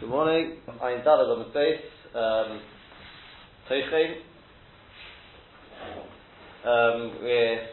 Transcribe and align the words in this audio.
Good 0.00 0.08
morning. 0.08 0.56
I'm 0.80 1.04
Dalad 1.04 1.28
on 1.28 1.44
the 1.46 1.52
face. 1.52 1.84
Um, 2.14 2.60
um, 6.64 7.18
we're 7.20 7.66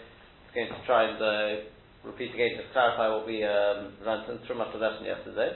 going 0.53 0.67
to 0.67 0.85
try 0.85 1.07
and 1.07 1.23
uh, 1.23 1.63
repeat 2.03 2.33
again 2.33 2.57
to 2.57 2.63
clarify 2.73 3.07
what 3.15 3.25
we 3.25 3.45
um, 3.45 3.93
learned 4.05 4.29
in 4.29 4.39
Trumas 4.39 4.75
yesterday. 5.05 5.53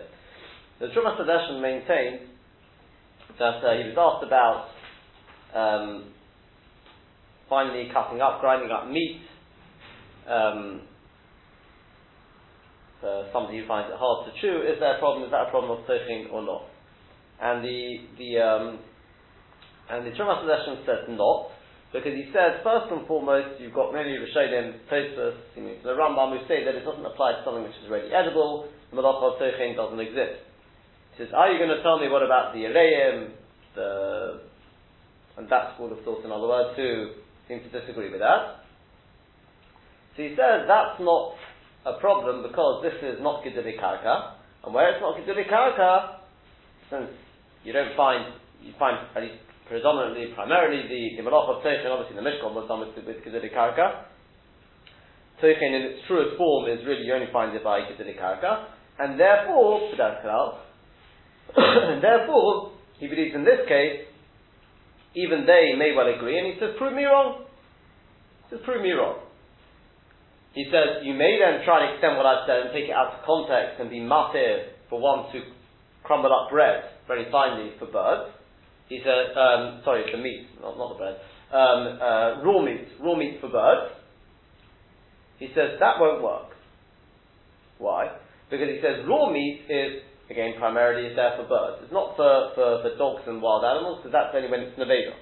The 0.79 0.87
Trumas 0.95 1.61
maintained 1.61 2.29
that 3.37 3.59
uh, 3.65 3.77
he 3.77 3.89
was 3.89 3.97
asked 3.99 4.25
about 4.25 4.69
um, 5.53 6.05
finally 7.49 7.89
cutting 7.91 8.21
up, 8.21 8.39
grinding 8.39 8.71
up 8.71 8.87
meat. 8.87 9.19
Um, 10.25 10.83
uh, 13.03 13.29
somebody 13.33 13.59
who 13.59 13.65
finds 13.67 13.89
it 13.89 13.97
hard 13.97 14.29
to 14.29 14.31
chew, 14.39 14.61
is 14.61 14.77
there 14.79 14.97
a 14.97 14.99
problem? 14.99 15.25
Is 15.25 15.31
that 15.33 15.49
a 15.49 15.51
problem 15.51 15.77
of 15.77 15.85
soching 15.89 16.31
or 16.31 16.45
not? 16.45 16.69
And 17.41 17.65
the 17.65 17.81
the 18.17 18.31
um, 18.37 18.65
and 19.89 20.05
the 20.05 20.13
Trumas 20.13 20.45
says 20.85 21.09
not, 21.09 21.51
because 21.91 22.13
he 22.13 22.29
says 22.31 22.61
first 22.63 22.93
and 22.93 23.05
foremost 23.07 23.59
you've 23.59 23.73
got 23.73 23.91
many 23.91 24.15
Rishonim, 24.15 24.85
Tosfos, 24.87 25.35
the 25.55 25.93
Rambam 25.97 26.37
who 26.37 26.45
say 26.47 26.63
that 26.63 26.75
it 26.75 26.85
doesn't 26.85 27.05
apply 27.05 27.33
to 27.33 27.41
something 27.43 27.63
which 27.63 27.75
is 27.83 27.89
already 27.89 28.13
edible. 28.13 28.69
Of 28.91 29.39
soching 29.39 29.75
doesn't 29.75 29.99
exist. 29.99 30.43
He 31.15 31.23
says, 31.23 31.31
are 31.33 31.49
you 31.49 31.57
going 31.57 31.71
to 31.71 31.81
tell 31.81 31.97
me 31.97 32.09
what 32.09 32.23
about 32.23 32.53
the 32.53 32.59
Areim, 32.67 33.31
the 33.73 34.41
and 35.37 35.47
that 35.49 35.75
school 35.75 35.91
of 35.91 36.03
thought, 36.03 36.25
in 36.25 36.31
other 36.31 36.47
words, 36.47 36.75
who 36.75 37.15
seem 37.47 37.61
to 37.63 37.71
disagree 37.71 38.11
with 38.11 38.19
that? 38.19 38.67
So 40.15 40.23
he 40.23 40.35
says 40.35 40.67
that's 40.67 40.99
not 40.99 41.35
a 41.85 41.99
problem 41.99 42.43
because 42.43 42.83
this 42.83 42.97
is 43.01 43.17
not 43.21 43.43
Geduli 43.43 43.79
Karka, 43.79 44.37
and 44.65 44.73
where 44.73 44.93
it's 44.93 45.01
not 45.01 45.17
Geduli 45.17 45.49
Karka, 45.49 46.21
since 46.89 47.09
you 47.63 47.73
don't 47.73 47.95
find, 47.97 48.33
you 48.61 48.73
find 48.77 48.97
at 49.15 49.23
least 49.23 49.41
predominantly, 49.67 50.33
primarily 50.35 50.83
the, 50.85 51.15
the 51.17 51.23
Malach 51.27 51.49
of 51.49 51.63
Teichin, 51.63 51.89
obviously 51.89 52.15
the 52.15 52.21
Mishkan 52.21 52.53
was 52.53 52.67
done 52.67 52.81
with, 52.81 52.93
with 53.07 53.23
Geduli 53.25 53.49
Karka. 53.49 54.05
Teichin 55.41 55.73
in 55.73 55.81
its 55.93 56.05
truest 56.07 56.37
form 56.37 56.69
is 56.69 56.85
really, 56.85 57.03
you 57.03 57.13
only 57.13 57.31
find 57.33 57.55
it 57.55 57.63
by 57.63 57.79
Geduli 57.79 58.19
Karka, 58.19 58.67
and 58.99 59.19
therefore, 59.19 59.89
and 61.57 62.03
therefore, 62.03 62.71
he 62.99 63.07
believes 63.07 63.33
in 63.33 63.43
this 63.43 63.65
case, 63.67 64.05
even 65.15 65.45
they 65.47 65.73
may 65.77 65.93
well 65.95 66.07
agree, 66.13 66.37
and 66.37 66.53
he 66.53 66.59
says, 66.59 66.75
prove 66.77 66.93
me 66.93 67.05
wrong. 67.05 67.45
He 68.45 68.55
says, 68.55 68.63
prove 68.63 68.83
me 68.83 68.91
wrong. 68.91 69.30
He 70.53 70.67
says, 70.67 70.99
you 71.03 71.15
may 71.15 71.39
then 71.39 71.63
try 71.63 71.79
and 71.79 71.95
extend 71.95 72.19
what 72.19 72.27
I've 72.27 72.43
said 72.43 72.67
and 72.67 72.69
take 72.75 72.91
it 72.91 72.95
out 72.95 73.15
of 73.15 73.23
context 73.23 73.79
and 73.79 73.87
be 73.87 74.03
matir 74.03 74.75
for 74.91 74.99
one 74.99 75.31
to 75.31 75.39
crumble 76.03 76.33
up 76.33 76.51
bread 76.51 76.83
very 77.07 77.31
finely 77.31 77.71
for 77.79 77.87
birds. 77.87 78.35
He 78.89 78.99
said, 78.99 79.31
um, 79.39 79.79
sorry, 79.87 80.03
for 80.11 80.19
meat, 80.19 80.47
not, 80.59 80.75
not 80.75 80.91
the 80.91 80.99
bread, 80.99 81.15
um, 81.55 81.81
uh, 82.03 82.43
raw 82.43 82.59
meat, 82.59 82.83
raw 82.99 83.15
meat 83.15 83.39
for 83.39 83.47
birds. 83.47 83.95
He 85.39 85.47
says 85.55 85.79
that 85.79 85.99
won't 85.99 86.21
work. 86.21 86.51
Why? 87.79 88.11
Because 88.51 88.67
he 88.67 88.83
says 88.83 89.07
raw 89.07 89.31
meat 89.31 89.63
is, 89.71 90.03
again, 90.29 90.59
primarily 90.59 91.07
is 91.07 91.15
there 91.15 91.39
for 91.39 91.47
birds. 91.47 91.87
It's 91.87 91.95
not 91.95 92.19
for, 92.19 92.51
for, 92.55 92.83
for 92.83 92.91
dogs 92.99 93.23
and 93.27 93.41
wild 93.41 93.63
animals, 93.63 94.03
because 94.03 94.11
that's 94.11 94.35
only 94.35 94.51
when 94.51 94.67
it's 94.67 94.75
neveda. 94.75 95.15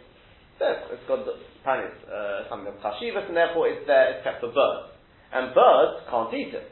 So 0.57 0.65
it's 0.89 1.05
got 1.07 1.21
apparently 1.61 1.93
uh, 2.09 2.49
something 2.49 2.73
of 2.73 2.81
tashivas, 2.81 3.29
and 3.29 3.37
therefore 3.37 3.69
it's 3.69 3.85
there, 3.85 4.17
it's 4.17 4.23
kept 4.25 4.41
for 4.41 4.49
birds 4.49 4.98
and 5.33 5.53
birds 5.53 6.05
can't 6.09 6.33
eat 6.33 6.53
it. 6.53 6.69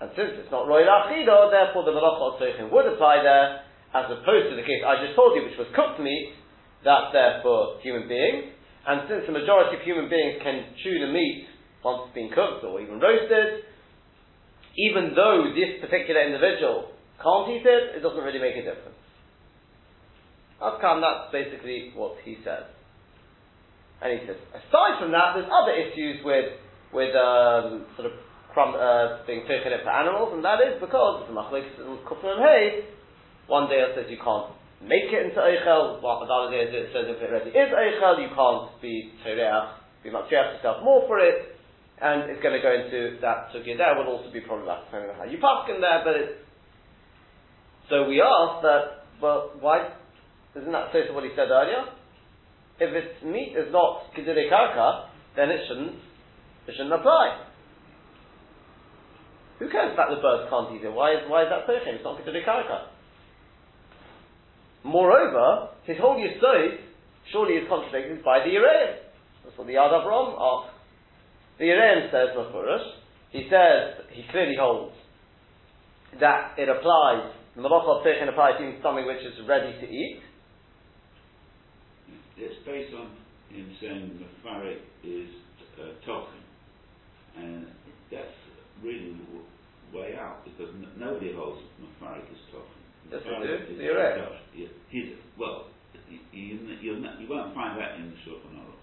And 0.00 0.10
since 0.16 0.36
it's 0.40 0.50
not 0.50 0.66
royal 0.66 0.88
achido, 0.88 1.48
therefore 1.52 1.84
the 1.86 1.94
malacha 1.94 2.36
of 2.36 2.72
would 2.72 2.86
apply 2.92 3.22
there, 3.22 3.64
as 3.94 4.10
opposed 4.10 4.50
to 4.50 4.56
the 4.58 4.66
case 4.66 4.82
I 4.82 5.00
just 5.04 5.14
told 5.14 5.38
you, 5.38 5.46
which 5.46 5.56
was 5.56 5.70
cooked 5.72 6.02
meat, 6.02 6.34
that's 6.82 7.14
there 7.14 7.40
for 7.46 7.78
human 7.80 8.08
beings. 8.10 8.52
And 8.84 9.08
since 9.08 9.24
the 9.24 9.32
majority 9.32 9.80
of 9.80 9.82
human 9.86 10.10
beings 10.10 10.42
can 10.44 10.76
chew 10.82 11.00
the 11.00 11.08
meat 11.08 11.48
once 11.80 12.04
it's 12.04 12.14
been 12.14 12.28
cooked 12.28 12.64
or 12.64 12.80
even 12.80 13.00
roasted, 13.00 13.64
even 14.76 15.14
though 15.14 15.48
this 15.54 15.80
particular 15.80 16.20
individual 16.20 16.90
can't 17.22 17.48
eat 17.54 17.64
it, 17.64 17.96
it 17.96 18.02
doesn't 18.02 18.20
really 18.20 18.42
make 18.42 18.58
a 18.58 18.66
difference. 18.66 18.98
Come, 20.60 21.00
that's 21.00 21.30
basically 21.32 21.92
what 21.94 22.16
he 22.24 22.36
says. 22.44 22.64
And 24.02 24.18
he 24.18 24.26
says, 24.26 24.36
aside 24.52 25.00
from 25.00 25.12
that, 25.12 25.36
there's 25.36 25.48
other 25.48 25.72
issues 25.72 26.24
with 26.24 26.60
with 26.94 27.10
um, 27.18 27.84
sort 27.98 28.06
of 28.08 28.14
uh, 28.54 29.26
being 29.26 29.42
taken 29.50 29.74
for 29.82 29.90
animals, 29.90 30.30
and 30.30 30.46
that 30.46 30.62
is 30.62 30.78
because 30.78 31.26
the 31.26 31.34
machlekes 31.34 31.74
in 31.74 31.98
Kufr 32.06 32.38
Hay, 32.38 32.86
one 33.50 33.66
day 33.66 33.82
it 33.82 33.98
says 33.98 34.06
you 34.06 34.22
can't 34.22 34.54
make 34.78 35.10
it 35.10 35.26
into 35.26 35.42
Eichel, 35.42 35.98
the 35.98 36.06
other 36.06 36.54
day 36.54 36.70
it 36.70 36.94
says 36.94 37.10
if 37.10 37.18
it 37.18 37.34
already 37.34 37.50
is 37.50 37.70
Eichel, 37.74 38.22
you 38.22 38.30
can't 38.30 38.70
be 38.78 39.10
Tereach, 39.26 40.06
be 40.06 40.10
Matriach 40.14 40.54
yourself 40.54 40.86
more 40.86 41.02
for 41.10 41.18
it, 41.18 41.58
and 41.98 42.30
it's 42.30 42.42
going 42.42 42.54
to 42.54 42.62
go 42.62 42.70
into 42.70 43.18
that 43.18 43.50
Sugya 43.50 43.74
there, 43.74 43.98
will 43.98 44.14
also 44.14 44.30
be 44.30 44.40
problematic 44.40 44.86
depending 44.86 45.10
on 45.10 45.16
how 45.18 45.26
you 45.26 45.42
pass 45.42 45.66
in 45.66 45.82
there, 45.82 46.00
but 46.06 46.14
it's, 46.14 46.38
so 47.90 48.06
we 48.06 48.22
ask 48.22 48.62
that, 48.62 49.10
well, 49.20 49.50
why, 49.58 49.90
isn't 50.54 50.70
that 50.70 50.94
close 50.94 51.10
to 51.10 51.12
what 51.12 51.26
he 51.26 51.34
said 51.34 51.50
earlier? 51.50 51.90
If 52.78 52.94
its 52.94 53.18
meat 53.26 53.58
is 53.58 53.70
not 53.74 54.14
Kedire 54.14 54.46
Karka, 54.46 55.10
then 55.36 55.50
it 55.50 55.66
shouldn't 55.66 55.98
it 56.66 56.72
shouldn't 56.72 56.94
apply. 56.94 57.44
Who 59.58 59.70
cares 59.70 59.92
about 59.94 60.10
the 60.10 60.20
birds 60.20 60.50
can't 60.50 60.74
eat 60.74 60.84
it? 60.84 60.92
Why 60.92 61.12
is, 61.12 61.28
why 61.28 61.44
is 61.44 61.48
that 61.50 61.66
so 61.66 61.72
It's 61.72 62.04
not 62.04 62.16
considered 62.16 62.44
karaka. 62.44 62.88
Moreover, 64.82 65.70
his 65.84 65.96
whole 65.98 66.16
yisod 66.16 66.78
surely 67.32 67.54
is 67.54 67.68
contradicted 67.68 68.24
by 68.24 68.40
the 68.40 68.50
Yereim. 68.50 68.96
That's 69.44 69.56
what 69.56 69.66
the 69.66 69.74
Yad 69.74 69.92
Avram 69.92 70.36
asks. 70.36 70.74
The 71.58 71.64
Yereim 71.64 72.10
says, 72.10 72.36
Mefurish, 72.36 72.84
he 73.30 73.48
says, 73.48 74.04
he 74.10 74.24
clearly 74.30 74.56
holds 74.58 74.94
that 76.20 76.54
it 76.58 76.68
applies, 76.68 77.32
the 77.56 77.62
Malach 77.62 77.86
of 77.86 78.04
Techin 78.04 78.28
applies 78.28 78.58
to 78.58 78.74
something 78.82 79.06
which 79.06 79.22
is 79.22 79.34
ready 79.48 79.72
to 79.80 79.86
eat. 79.86 80.20
It's 82.36 82.66
based 82.66 82.94
on 82.94 83.10
him 83.50 83.70
saying 83.80 84.18
the 84.18 84.48
Farik 84.48 84.78
is 85.04 85.30
uh. 85.80 86.43
And 87.36 87.66
that's 88.10 88.36
really 88.82 89.16
the 89.16 89.98
way 89.98 90.14
out 90.18 90.44
because 90.44 90.74
n- 90.74 90.90
nobody 90.98 91.32
holds 91.32 91.62
Mafarik 91.80 92.26
is 92.30 92.42
talking. 92.50 92.84
Yes, 93.10 93.20
they 93.22 93.74
do. 93.74 93.82
You're 93.82 93.98
right. 93.98 94.18
He's, 94.90 95.14
well, 95.38 95.66
you, 96.08 96.58
you, 96.80 96.96
you, 97.18 97.26
won't 97.28 97.54
find 97.54 97.78
that 97.80 97.96
in 97.96 98.10
the 98.10 98.18
Shulchan 98.24 98.54
Aruch. 98.58 98.82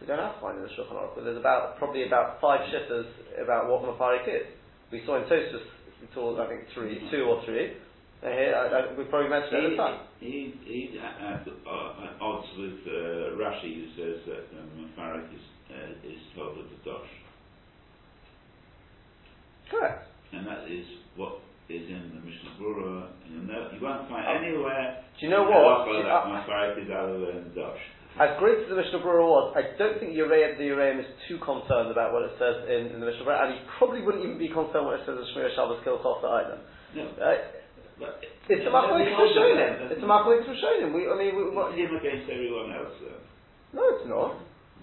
We 0.00 0.06
don't 0.06 0.18
have 0.18 0.34
to 0.34 0.40
find 0.40 0.58
it 0.58 0.62
in 0.62 0.68
the 0.68 0.74
Shulchan 0.74 0.96
Aruch, 0.96 1.14
but 1.14 1.24
there's 1.24 1.38
about 1.38 1.78
probably 1.78 2.06
about 2.06 2.40
five 2.40 2.60
shitters 2.68 3.06
about 3.42 3.68
what 3.68 3.82
Mafarik 3.82 4.28
is. 4.28 4.46
We 4.90 5.02
saw 5.06 5.16
in 5.16 5.24
Tosfos, 5.24 5.64
we 6.00 6.08
saw 6.14 6.42
I 6.42 6.48
think 6.48 6.62
3 6.74 6.88
mm-hmm. 6.88 7.10
two 7.10 7.22
or 7.24 7.44
three. 7.44 7.76
Here, 8.22 8.56
I, 8.56 8.88
I, 8.88 8.96
we 8.96 9.04
probably 9.04 9.28
mentioned 9.28 9.52
it 9.52 9.64
at 9.64 9.70
the 9.70 9.76
time. 9.76 10.00
He, 10.18 10.54
he's 10.64 10.96
at, 10.96 11.44
uh, 11.44 12.24
odds 12.24 12.48
with 12.56 12.80
uh, 12.88 13.36
Rashi, 13.36 13.84
who 13.84 13.86
says 14.00 14.24
that 14.24 14.44
um, 14.56 14.88
Mafarik 14.96 15.28
is, 15.28 15.44
uh, 15.68 16.08
is 16.08 16.20
told 16.34 16.56
of 16.56 16.64
the 16.64 16.90
Dosh. 16.90 17.12
Correct. 19.74 20.06
And 20.30 20.46
that 20.46 20.70
is 20.70 20.86
what 21.18 21.42
is 21.66 21.88
in 21.90 22.14
the 22.14 22.22
Mishnah. 22.22 22.54
You, 22.54 23.42
know, 23.50 23.72
you 23.74 23.80
won't 23.82 24.06
find 24.06 24.22
oh. 24.22 24.38
anywhere. 24.38 25.02
Do 25.18 25.26
you 25.26 25.30
know 25.30 25.42
what? 25.48 25.90
You, 25.90 26.06
uh, 26.06 26.78
is 26.78 26.90
other 26.92 27.18
than 27.18 27.50
Dosh. 27.54 27.82
As 28.14 28.38
great 28.38 28.62
as 28.62 28.70
the 28.70 28.78
Mishnah 28.78 29.02
Berurah 29.02 29.26
was, 29.26 29.46
I 29.58 29.74
don't 29.74 29.98
think 29.98 30.14
Uraim, 30.14 30.54
the 30.54 30.70
Uraim 30.70 31.02
is 31.02 31.10
too 31.26 31.42
concerned 31.42 31.90
about 31.90 32.14
what 32.14 32.22
it 32.22 32.38
says 32.38 32.62
in, 32.70 32.94
in 32.94 33.02
the 33.02 33.06
Mishnah 33.10 33.26
Berurah, 33.26 33.50
and 33.50 33.58
he 33.58 33.60
probably 33.74 34.06
wouldn't 34.06 34.22
even 34.22 34.38
be 34.38 34.46
concerned 34.46 34.86
what 34.86 35.02
it 35.02 35.06
says 35.08 35.18
in 35.18 35.26
Shmiras 35.34 35.50
Shabbos 35.58 35.82
Kehilchasa 35.82 36.22
either. 36.22 36.58
No. 36.94 37.10
Uh, 37.18 37.42
but 37.98 38.22
it's 38.46 38.62
a 38.62 38.70
Machlokes 38.70 39.10
Rishonim. 39.18 39.90
It's 39.90 40.02
a 40.02 40.06
Machlokes 40.06 40.46
Rishonim. 40.46 40.94
We, 40.94 41.10
I 41.10 41.14
mean, 41.18 41.34
we, 41.34 41.42
what, 41.50 41.74
it's 41.74 41.90
against 41.90 42.30
everyone 42.30 42.70
else. 42.70 42.94
Though. 43.02 43.18
No, 43.74 43.82
it's 43.98 44.06
not. 44.06 44.30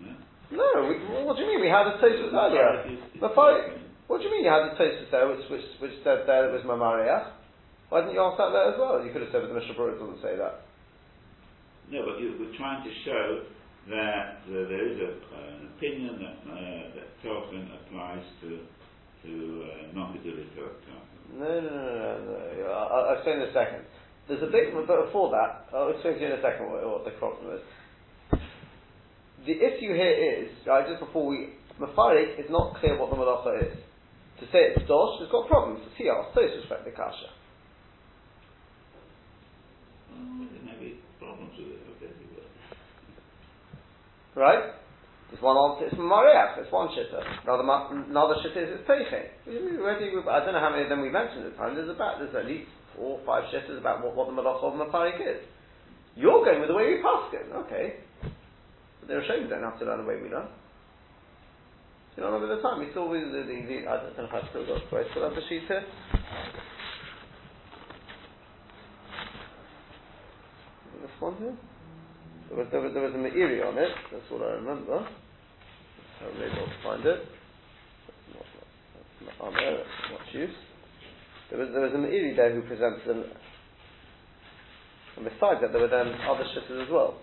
No. 0.03 0.11
No. 0.51 0.67
We, 0.91 0.99
what 1.23 1.39
do 1.39 1.43
you 1.43 1.55
mean? 1.55 1.61
We 1.63 1.71
had 1.71 1.88
a 1.88 1.99
Tosfos 2.03 2.35
earlier. 2.35 2.99
The 3.15 3.31
fight. 3.31 3.80
What 4.11 4.19
do 4.19 4.27
you 4.27 4.35
mean 4.35 4.43
you 4.43 4.51
had 4.51 4.67
the 4.67 4.75
Tosfos 4.75 5.07
there, 5.07 5.23
which, 5.31 5.47
which, 5.47 5.63
which 5.79 5.95
said 6.03 6.27
there 6.27 6.43
it 6.43 6.51
was 6.51 6.67
Mamariach? 6.67 7.31
Why 7.87 8.03
didn't 8.03 8.11
you 8.11 8.19
ask 8.19 8.35
that 8.43 8.51
there 8.51 8.67
as 8.67 8.75
well? 8.75 8.99
You 8.99 9.07
could 9.15 9.23
have 9.23 9.31
said, 9.31 9.39
but 9.39 9.55
the 9.55 9.55
Mishnah 9.55 9.71
Berurah 9.71 9.95
doesn't 9.95 10.19
say 10.19 10.35
that. 10.35 10.67
No, 11.87 12.03
but 12.03 12.19
you, 12.19 12.35
we're 12.35 12.51
trying 12.59 12.83
to 12.83 12.91
show 13.07 13.47
that 13.87 14.43
uh, 14.43 14.67
there 14.67 14.83
is 14.83 14.99
a, 14.99 15.15
uh, 15.15 15.55
an 15.55 15.71
opinion 15.79 16.19
that 16.19 16.43
uh, 16.43 16.91
that 16.91 17.07
Tochin 17.23 17.71
applies 17.71 18.27
to 18.43 18.67
to 19.23 19.31
uh, 19.31 19.95
non-Gedulik 19.95 20.59
No, 21.31 21.47
no, 21.47 21.71
no, 21.71 21.71
no, 21.71 22.35
no. 22.35 22.67
I'll, 22.67 23.15
I'll 23.15 23.15
explain 23.15 23.39
in 23.39 23.47
a 23.47 23.55
second. 23.55 23.87
There's 24.27 24.43
a 24.43 24.51
bit, 24.51 24.75
but 24.75 25.07
before 25.07 25.31
that, 25.31 25.71
I'll 25.71 25.95
explain 25.95 26.15
to 26.15 26.19
you 26.19 26.27
in 26.27 26.35
a 26.35 26.43
second 26.43 26.67
what, 26.67 26.83
what 26.83 27.07
the 27.07 27.15
problem 27.15 27.55
is. 27.55 27.63
The 29.47 29.55
issue 29.55 29.95
here 29.95 30.43
is, 30.43 30.51
right, 30.67 30.83
just 30.83 30.99
before 30.99 31.23
we, 31.23 31.55
Mafarik 31.79 32.35
is 32.43 32.51
not 32.51 32.75
clear 32.75 32.99
what 32.99 33.07
the 33.07 33.15
malacha 33.15 33.71
is. 33.71 33.77
To 34.41 34.45
say 34.49 34.73
it's 34.73 34.81
dosh 34.89 35.21
has 35.21 35.29
got 35.29 35.47
problems. 35.47 35.85
See 35.97 36.09
our 36.09 36.25
Tosfos 36.33 36.57
respect 36.65 36.85
the 36.85 36.91
kasha. 36.91 37.29
Oh, 40.17 40.49
there 40.49 40.65
may 40.65 40.77
be 40.81 40.97
problems 41.21 41.53
with 41.57 41.77
it, 41.77 41.85
okay. 42.01 42.09
Right? 44.33 44.73
There's 45.29 45.43
one 45.43 45.55
answer, 45.55 45.88
it's 45.88 45.95
Mariach, 45.95 46.57
it's 46.57 46.71
one 46.73 46.89
shitta. 46.89 47.21
Another, 47.45 47.63
another 48.09 48.35
shitta 48.43 48.65
is 48.65 48.81
it's 48.81 48.89
Teiche. 48.89 49.29
We 49.47 49.77
already, 49.77 50.09
I 50.09 50.43
don't 50.43 50.53
know 50.53 50.59
how 50.59 50.71
many 50.71 50.83
of 50.83 50.89
them 50.89 51.01
we 51.01 51.09
mentioned 51.09 51.45
at 51.45 51.51
the 51.53 51.57
time, 51.57 51.75
there's 51.75 51.88
about, 51.88 52.19
there's 52.19 52.35
at 52.35 52.49
least 52.49 52.67
four 52.97 53.19
or 53.19 53.25
five 53.25 53.43
shittas 53.53 53.77
about 53.77 54.03
what, 54.03 54.15
what 54.15 54.27
the 54.27 54.33
Malach 54.33 54.59
of 54.59 54.73
Maparik 54.73 55.21
is. 55.21 55.39
You're 56.15 56.43
going 56.43 56.59
with 56.59 56.67
the 56.67 56.75
way 56.75 56.97
we 56.97 57.01
pass 57.01 57.31
it, 57.31 57.47
okay. 57.63 58.01
But 58.99 59.07
the 59.07 59.13
Rishonim 59.21 59.49
don't 59.49 59.63
have 59.63 59.79
to 59.79 59.85
learn 59.85 60.01
the 60.01 60.09
way 60.09 60.19
we 60.21 60.27
learn. 60.27 60.49
You 62.21 62.27
know, 62.27 62.33
remember 62.38 62.56
the 62.56 62.62
time 62.62 62.77
saw 62.94 63.09
with 63.09 63.33
the, 63.33 63.50
the, 63.50 63.57
the 63.65 63.89
I 63.89 63.97
don't 63.97 64.13
know 64.13 64.29
if 64.29 64.33
I've 64.38 64.45
still 64.53 64.62
got, 64.62 64.77
do 64.77 64.94
I 64.94 65.09
still 65.09 65.25
the 65.25 65.41
here? 65.65 65.81
This 71.01 71.18
one 71.18 71.33
here? 71.41 71.57
There 72.45 72.57
was, 72.62 72.68
there 72.69 72.81
was, 72.81 72.94
there 72.94 73.01
was 73.01 73.15
a 73.15 73.18
Meiri 73.18 73.65
on 73.65 73.73
it, 73.73 73.89
that's 74.13 74.29
what 74.29 74.45
I 74.45 74.53
remember. 74.53 75.01
How 75.01 76.29
I'm 76.29 76.38
able 76.38 76.69
to 76.69 76.77
find 76.85 77.01
it. 77.09 77.25
That's 78.06 78.38
not, 78.38 78.69
that's 78.94 79.41
not 79.41 79.53
there, 79.57 79.77
that's 79.81 80.06
not 80.13 80.21
use. 80.29 80.53
There 81.50 81.57
was, 81.57 81.69
there 81.74 81.81
was 81.81 81.94
a 81.94 82.06
Meiri 82.06 82.35
there 82.35 82.53
who 82.53 82.62
presents 82.69 83.01
them, 83.07 83.25
and 85.17 85.25
besides 85.25 85.57
that 85.65 85.74
there 85.74 85.81
were 85.81 85.89
then 85.89 86.13
other 86.29 86.45
shitters 86.53 86.85
as 86.85 86.91
well. 86.91 87.17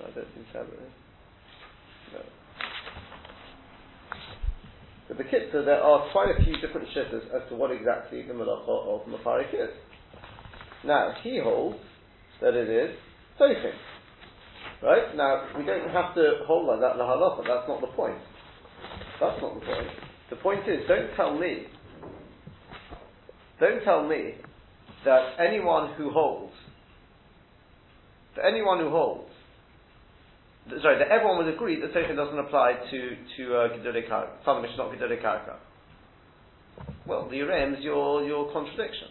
No, 0.00 0.08
I 0.08 0.10
don't 0.16 0.32
so. 0.54 0.60
Really. 0.60 0.88
No. 2.16 2.24
But 5.08 5.16
the 5.16 5.24
Kitzur, 5.24 5.64
there 5.64 5.82
are 5.82 6.10
quite 6.12 6.28
a 6.38 6.44
few 6.44 6.60
different 6.60 6.86
shitters 6.94 7.24
as 7.34 7.48
to 7.48 7.56
what 7.56 7.70
exactly 7.70 8.22
the 8.22 8.34
Malacha 8.34 8.68
of 8.68 9.06
Mafarik 9.08 9.54
is. 9.54 9.70
Now, 10.84 11.12
he 11.22 11.40
holds 11.42 11.78
that 12.40 12.54
it 12.54 12.68
is 12.68 12.94
Tochim. 13.40 13.72
Right? 14.82 15.16
Now, 15.16 15.48
we 15.56 15.64
don't 15.64 15.88
have 15.90 16.14
to 16.14 16.44
hold 16.46 16.66
like 16.66 16.80
that 16.80 16.96
the 16.96 17.42
that's 17.42 17.68
not 17.68 17.80
the 17.80 17.88
point. 17.88 18.18
That's 19.20 19.40
not 19.42 19.54
the 19.54 19.66
point. 19.66 19.88
The 20.30 20.36
point 20.36 20.68
is, 20.68 20.86
don't 20.86 21.14
tell 21.16 21.36
me, 21.36 21.64
don't 23.58 23.82
tell 23.82 24.06
me 24.06 24.34
that 25.04 25.34
anyone 25.40 25.94
who 25.94 26.10
holds, 26.10 26.52
that 28.36 28.44
anyone 28.44 28.78
who 28.78 28.90
holds, 28.90 29.27
sorry, 30.82 30.98
that 30.98 31.08
everyone 31.08 31.38
would 31.38 31.52
agree 31.52 31.80
that 31.80 31.92
Tochim 31.94 32.16
doesn't 32.16 32.38
apply 32.38 32.74
to, 32.90 32.98
to 33.36 33.42
uh, 33.54 33.68
Gedolei 33.76 34.08
not 34.08 34.92
Gedolei. 34.92 35.56
Well, 37.06 37.28
the 37.28 37.36
Urim 37.36 37.74
is 37.74 37.84
your, 37.84 38.24
your 38.24 38.52
contradiction. 38.52 39.08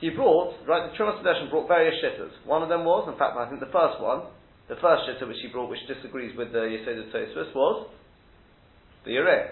He 0.00 0.08
brought, 0.10 0.54
right, 0.66 0.90
the 0.90 0.96
Trumas 0.96 1.22
Sedeshin 1.22 1.50
brought 1.50 1.68
various 1.68 1.94
shitters. 2.02 2.30
One 2.46 2.62
of 2.62 2.68
them 2.68 2.84
was, 2.84 3.06
in 3.12 3.18
fact, 3.18 3.36
I 3.36 3.48
think 3.48 3.60
the 3.60 3.66
first 3.66 4.00
one, 4.00 4.22
the 4.68 4.76
first 4.76 5.02
shitter 5.04 5.28
which 5.28 5.36
he 5.42 5.48
brought, 5.48 5.68
which 5.68 5.80
disagrees 5.86 6.36
with 6.36 6.52
the 6.52 6.64
of 6.64 7.12
Tosfos, 7.12 7.54
was 7.54 7.90
the 9.04 9.10
Ureim. 9.10 9.48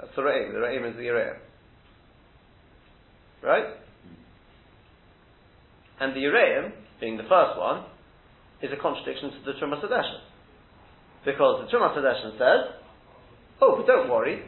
That's 0.00 0.10
the 0.16 0.22
Re'im. 0.22 0.52
The 0.52 0.58
Re'im 0.58 0.90
is 0.90 0.96
the 0.96 1.02
Ureim. 1.02 1.36
Right? 3.42 3.66
And 6.00 6.16
the 6.16 6.20
Ureim, 6.20 6.72
being 7.00 7.16
the 7.16 7.28
first 7.28 7.58
one, 7.58 7.84
is 8.62 8.70
a 8.72 8.80
contradiction 8.80 9.30
to 9.30 9.52
the 9.52 9.52
Trumas 9.60 9.84
Sedeshin. 9.84 10.33
Because 11.24 11.64
the 11.64 11.76
Trumas 11.76 11.96
Sedeshin 11.96 12.36
says, 12.36 12.74
oh, 13.60 13.76
but 13.76 13.86
don't 13.86 14.10
worry, 14.10 14.42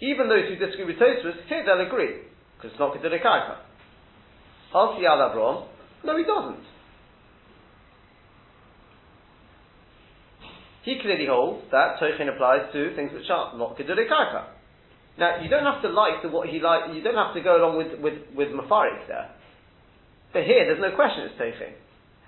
even 0.00 0.28
those 0.28 0.48
who 0.48 0.56
disagree 0.56 0.86
with 0.86 0.96
Tosfos, 0.96 1.34
here 1.48 1.64
they'll 1.66 1.86
agree, 1.86 2.22
because 2.56 2.70
it's 2.70 2.78
not 2.80 2.94
Kedurei 2.94 3.20
Karka. 3.22 3.58
Ask 4.72 4.98
the 4.98 5.04
Yad 5.04 5.18
Avram, 5.18 5.66
no, 6.04 6.16
he 6.16 6.24
doesn't. 6.24 6.64
He 10.82 10.98
clearly 11.02 11.26
holds 11.26 11.68
that 11.72 12.00
Tochin 12.00 12.32
applies 12.32 12.72
to 12.72 12.94
things 12.96 13.12
which 13.12 13.28
are 13.28 13.58
not 13.58 13.76
Kedurei 13.76 14.08
Karka. 14.08 14.56
Now, 15.18 15.42
you 15.42 15.50
don't 15.50 15.64
have 15.64 15.82
to 15.82 15.88
like 15.88 16.22
the, 16.22 16.28
what 16.30 16.48
he 16.48 16.60
like, 16.60 16.94
you 16.94 17.02
don't 17.02 17.18
have 17.18 17.34
to 17.34 17.42
go 17.42 17.60
along 17.60 17.76
with, 17.76 18.00
with, 18.00 18.22
with 18.34 18.48
Mafarik 18.48 19.06
there. 19.06 19.34
But 20.32 20.44
here, 20.44 20.64
there's 20.64 20.80
no 20.80 20.94
question 20.96 21.28
it's 21.28 21.36
Tochin. 21.36 21.74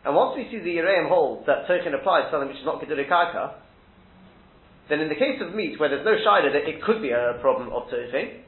And 0.04 0.14
once 0.14 0.36
we 0.36 0.50
see 0.50 0.58
the 0.58 0.82
Yereim 0.82 1.08
hold 1.08 1.46
that 1.46 1.64
Tochin 1.70 1.94
applies 1.94 2.26
to 2.26 2.30
something 2.32 2.48
which 2.48 2.58
is 2.58 2.66
not 2.66 2.82
Kedurei 2.82 3.08
Karka, 3.08 3.62
then 4.92 5.00
in 5.00 5.08
the 5.08 5.16
case 5.16 5.40
of 5.40 5.56
meat, 5.56 5.80
where 5.80 5.88
there's 5.88 6.04
no 6.04 6.12
Shida, 6.20 6.52
that 6.52 6.68
it 6.68 6.84
could 6.84 7.00
be 7.00 7.16
a 7.16 7.40
problem 7.40 7.72
of 7.72 7.88
Tochin, 7.88 8.44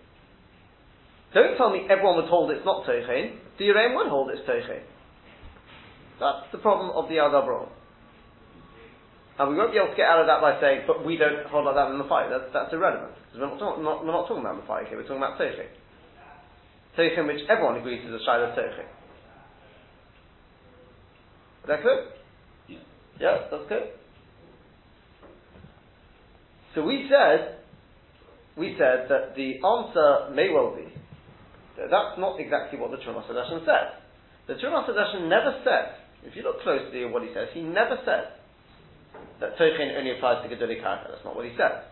don't 1.32 1.56
tell 1.56 1.72
me 1.72 1.88
everyone 1.88 2.20
would 2.20 2.28
hold 2.28 2.52
it's 2.52 2.64
not 2.68 2.84
Tochin, 2.84 3.40
the 3.56 3.64
Yereim 3.64 3.96
would 3.96 4.12
hold 4.12 4.28
it's 4.28 4.44
Tochin. 4.44 4.84
That's 6.20 6.44
the 6.52 6.58
problem 6.58 6.92
of 6.92 7.08
the 7.08 7.18
Al 7.18 7.32
Dabron. 7.32 7.72
And 9.40 9.50
we 9.50 9.56
won't 9.56 9.72
be 9.72 9.78
able 9.80 9.90
to 9.90 9.96
get 9.96 10.06
out 10.06 10.20
of 10.20 10.28
that 10.28 10.44
by 10.44 10.60
saying, 10.60 10.84
but 10.86 11.02
we 11.04 11.16
don't 11.16 11.48
hold 11.48 11.64
like 11.64 11.74
that 11.74 11.90
in 11.90 11.98
the 11.98 12.06
fight. 12.06 12.28
That's, 12.28 12.52
that's 12.52 12.72
irrelevant. 12.76 13.16
Because 13.32 13.40
we're 13.40 13.50
not, 13.50 13.58
talk, 13.58 13.80
not, 13.80 14.04
we're 14.04 14.12
not 14.12 14.28
talking 14.28 14.44
about 14.44 14.60
the 14.60 14.68
fight 14.68 14.86
here, 14.92 15.00
we're 15.00 15.08
talking 15.08 15.24
about 15.24 15.40
Tochin. 15.40 15.72
Tochin 16.92 17.26
which 17.26 17.40
everyone 17.48 17.80
agrees 17.80 18.04
is 18.04 18.12
a 18.12 18.20
Shiloh 18.20 18.52
Tochin. 18.52 18.86
Is 21.64 21.68
that 21.72 21.80
clear? 21.80 22.04
Yeah. 22.68 22.84
Yeah, 23.18 23.36
that's 23.50 23.64
good. 23.66 24.03
So 26.74 26.82
we 26.82 27.08
said, 27.08 27.58
we 28.56 28.74
said 28.78 29.06
that 29.08 29.34
the 29.36 29.62
answer 29.62 30.34
may 30.34 30.50
well 30.50 30.74
be 30.74 30.90
that 31.76 31.90
that's 31.90 32.18
not 32.18 32.38
exactly 32.38 32.78
what 32.78 32.90
the 32.90 32.98
Trumas 32.98 33.26
Hadashin 33.26 33.64
said. 33.66 33.98
The 34.46 34.54
Trumas 34.54 34.88
Hadashin 34.88 35.28
never 35.28 35.60
said, 35.64 35.98
if 36.24 36.36
you 36.36 36.42
look 36.42 36.62
closely 36.62 37.04
at 37.04 37.10
what 37.10 37.22
he 37.22 37.30
says, 37.34 37.48
he 37.52 37.62
never 37.62 37.98
said 38.04 38.38
that 39.40 39.58
Tochin 39.58 39.96
only 39.96 40.12
applies 40.12 40.42
to 40.42 40.54
Gedolei 40.54 40.82
Karka. 40.82 41.10
That's 41.10 41.24
not 41.24 41.36
what 41.36 41.44
he 41.44 41.52
said. 41.56 41.84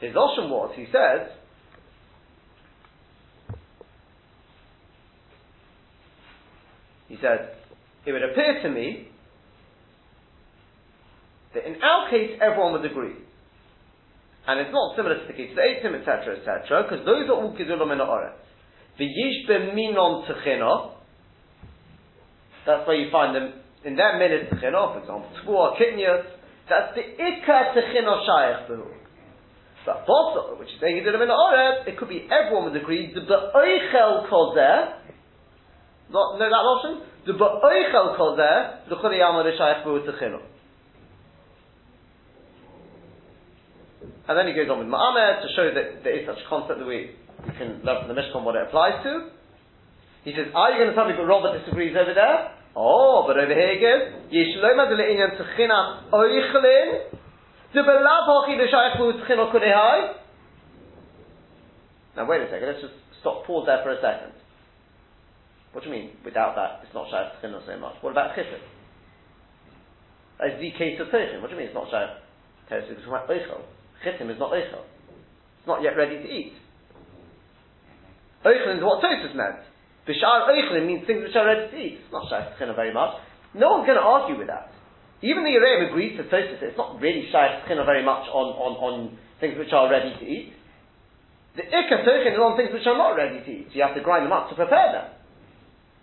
His 0.00 0.14
Osham 0.14 0.50
was, 0.50 0.72
he 0.76 0.86
said, 0.92 1.32
he 7.08 7.16
said, 7.20 7.56
it 8.04 8.12
would 8.12 8.22
appear 8.22 8.62
to 8.62 8.70
me 8.70 9.08
that 11.56 11.64
in 11.64 11.80
our 11.80 12.12
case 12.12 12.36
everyone 12.40 12.76
would 12.76 12.84
agree. 12.84 13.16
And 14.46 14.60
it's 14.60 14.70
not 14.70 14.94
similar 14.94 15.18
to 15.18 15.26
the 15.26 15.34
case 15.34 15.50
of 15.50 15.58
the 15.58 15.66
Eitim, 15.66 15.98
etc., 15.98 16.38
etc., 16.38 16.86
because 16.86 17.02
those 17.02 17.26
are 17.26 17.34
all 17.34 17.50
Gedulam 17.56 17.90
in 17.90 17.98
the. 17.98 18.06
The 18.98 19.04
Yish 19.04 19.50
minon 19.74 20.22
Techina, 20.28 20.94
that's 22.64 22.86
where 22.86 22.96
you 22.96 23.10
find 23.10 23.34
them 23.34 23.58
in 23.84 23.96
their 23.96 24.18
minute 24.18 24.48
Techina, 24.50 24.94
for 24.94 25.00
example, 25.00 25.26
Tvua, 25.42 25.74
Kitnius, 25.74 26.24
that's 26.68 26.94
the 26.94 27.02
Ikka 27.02 27.74
Techina 27.74 28.22
Shayach 28.22 28.70
Behu. 28.70 28.86
But 29.84 30.06
Bosa, 30.06 30.58
which 30.58 30.68
is 30.68 30.80
saying 30.80 31.02
Gedulam 31.02 31.22
in 31.22 31.28
the 31.28 31.34
Oretz, 31.34 31.88
it 31.88 31.98
could 31.98 32.08
be 32.08 32.28
everyone 32.30 32.70
would 32.70 32.80
agree, 32.80 33.12
the 33.14 33.20
Be'oichel 33.22 34.30
Kozer, 34.30 34.94
not, 36.10 36.38
know 36.38 36.46
that 36.46 36.54
option? 36.54 37.02
The 37.26 37.32
Be'oichel 37.32 38.16
Kozer, 38.16 38.88
the 38.88 38.94
Chuliyama 38.94 39.42
Shayach 39.58 39.84
Behu 39.84 40.06
And 44.28 44.34
then 44.34 44.46
he 44.50 44.54
goes 44.54 44.66
on 44.66 44.82
with 44.82 44.90
Ma'amed 44.90 45.42
to 45.42 45.48
show 45.54 45.70
that 45.70 46.02
there 46.02 46.18
is 46.18 46.26
such 46.26 46.42
a 46.42 46.48
concept 46.50 46.82
that 46.82 46.86
we, 46.86 47.14
we 47.46 47.52
can 47.54 47.78
learn 47.86 48.02
from 48.02 48.10
the 48.10 48.18
Mishkan 48.18 48.42
what 48.42 48.58
it 48.58 48.66
applies 48.66 48.98
to. 49.06 49.30
He 50.26 50.34
says, 50.34 50.50
are 50.50 50.74
you 50.74 50.82
going 50.82 50.90
to 50.90 50.96
tell 50.98 51.06
me 51.06 51.14
that 51.14 51.22
Robert 51.22 51.62
disagrees 51.62 51.94
over 51.94 52.10
there? 52.10 52.50
Oh, 52.74 53.24
but 53.26 53.38
over 53.38 53.54
here 53.54 53.72
he 53.72 53.80
goes, 53.80 54.02
Yishloma 54.34 54.90
de 54.90 54.98
le'inyan 54.98 55.38
oichlin, 56.10 57.14
de 57.72 57.82
de 57.82 59.46
kunehai. 59.54 60.14
Now 62.16 62.26
wait 62.26 62.42
a 62.42 62.50
second, 62.50 62.66
let's 62.66 62.80
just 62.82 62.94
stop, 63.20 63.46
pause 63.46 63.66
there 63.66 63.80
for 63.84 63.92
a 63.92 64.00
second. 64.02 64.32
What 65.72 65.84
do 65.84 65.90
you 65.90 65.94
mean, 65.94 66.10
without 66.24 66.56
that, 66.56 66.80
it's 66.82 66.94
not 66.94 67.06
shayach 67.06 67.38
tchino 67.38 67.64
so 67.64 67.78
much? 67.78 67.94
What 68.00 68.10
about 68.10 68.34
chitin? 68.34 68.60
As 70.40 70.58
the 70.58 70.70
case 70.72 70.98
of 71.00 71.08
Tochin, 71.08 71.40
what 71.40 71.48
do 71.48 71.54
you 71.54 71.60
mean 71.60 71.68
it's 71.68 71.74
not 71.74 71.88
shayach? 71.92 72.18
Tochin 72.68 73.06
about 73.06 73.28
oichel. 73.28 73.60
Chitim 74.04 74.30
is 74.30 74.38
not 74.38 74.52
oichel. 74.52 74.84
It's 75.58 75.66
not 75.66 75.82
yet 75.82 75.96
ready 75.96 76.16
to 76.16 76.28
eat. 76.28 76.52
Oichlin 78.44 78.78
is 78.78 78.84
what 78.84 79.02
Tosfos 79.02 79.34
meant. 79.34 79.62
Bishar 80.06 80.46
oichlin 80.46 80.86
means 80.86 81.06
things 81.06 81.22
which 81.22 81.34
are 81.34 81.46
ready 81.46 81.70
to 81.70 81.76
eat. 81.76 81.98
It's 82.04 82.12
not 82.12 82.30
shaykh 82.30 82.58
china 82.58 82.74
very 82.74 82.94
much. 82.94 83.18
No 83.54 83.72
one's 83.72 83.86
going 83.86 83.98
to 83.98 84.04
argue 84.04 84.38
with 84.38 84.46
that. 84.46 84.70
Even 85.22 85.42
the 85.42 85.50
Yereim 85.50 85.90
agrees 85.90 86.16
to 86.18 86.24
Tosfos 86.24 86.62
it's 86.62 86.78
not 86.78 87.00
really 87.00 87.26
shaykh 87.32 87.66
china 87.66 87.84
very 87.84 88.04
much 88.04 88.28
on, 88.30 88.54
on, 88.54 88.72
on 88.78 89.18
things 89.40 89.58
which 89.58 89.72
are 89.72 89.90
ready 89.90 90.14
to 90.14 90.24
eat. 90.24 90.52
The 91.56 91.62
ikka 91.62 92.04
is 92.04 92.38
on 92.38 92.56
things 92.56 92.70
which 92.72 92.86
are 92.86 92.98
not 92.98 93.16
ready 93.16 93.40
to 93.40 93.50
eat. 93.50 93.68
You 93.72 93.82
have 93.82 93.96
to 93.96 94.02
grind 94.02 94.26
them 94.26 94.32
up 94.32 94.50
to 94.50 94.54
prepare 94.54 94.92
them. 94.92 95.08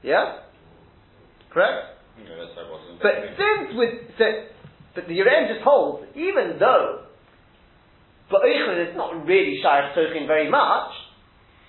Yeah? 0.01 0.50
Correct? 1.53 1.93
Yeah, 2.17 2.41
that's 2.41 2.57
how 2.57 2.73
it. 2.73 3.00
But 3.01 3.13
since 3.38 3.77
with 3.77 3.93
so, 4.17 4.25
but 4.95 5.07
the 5.07 5.13
Yereim 5.13 5.47
just 5.47 5.62
holds, 5.62 6.05
even 6.15 6.57
though 6.59 7.05
but 8.30 8.42
Eichel 8.42 8.89
is 8.89 8.96
not 8.96 9.25
really 9.25 9.60
Shayach 9.63 9.94
Tochin 9.96 10.27
very 10.27 10.50
much, 10.50 10.92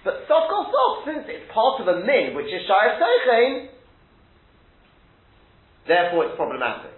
but 0.05 0.25
Sof 0.29 0.51
Kol 0.51 0.71
Sof, 0.71 1.07
since 1.07 1.25
it's 1.29 1.51
part 1.53 1.81
of 1.81 1.89
a 1.89 2.05
min, 2.05 2.35
which 2.37 2.47
is 2.47 2.63
Shayach 2.69 3.01
Tochin, 3.01 3.75
Therefore, 5.87 6.27
it's 6.27 6.37
problematic. 6.37 6.97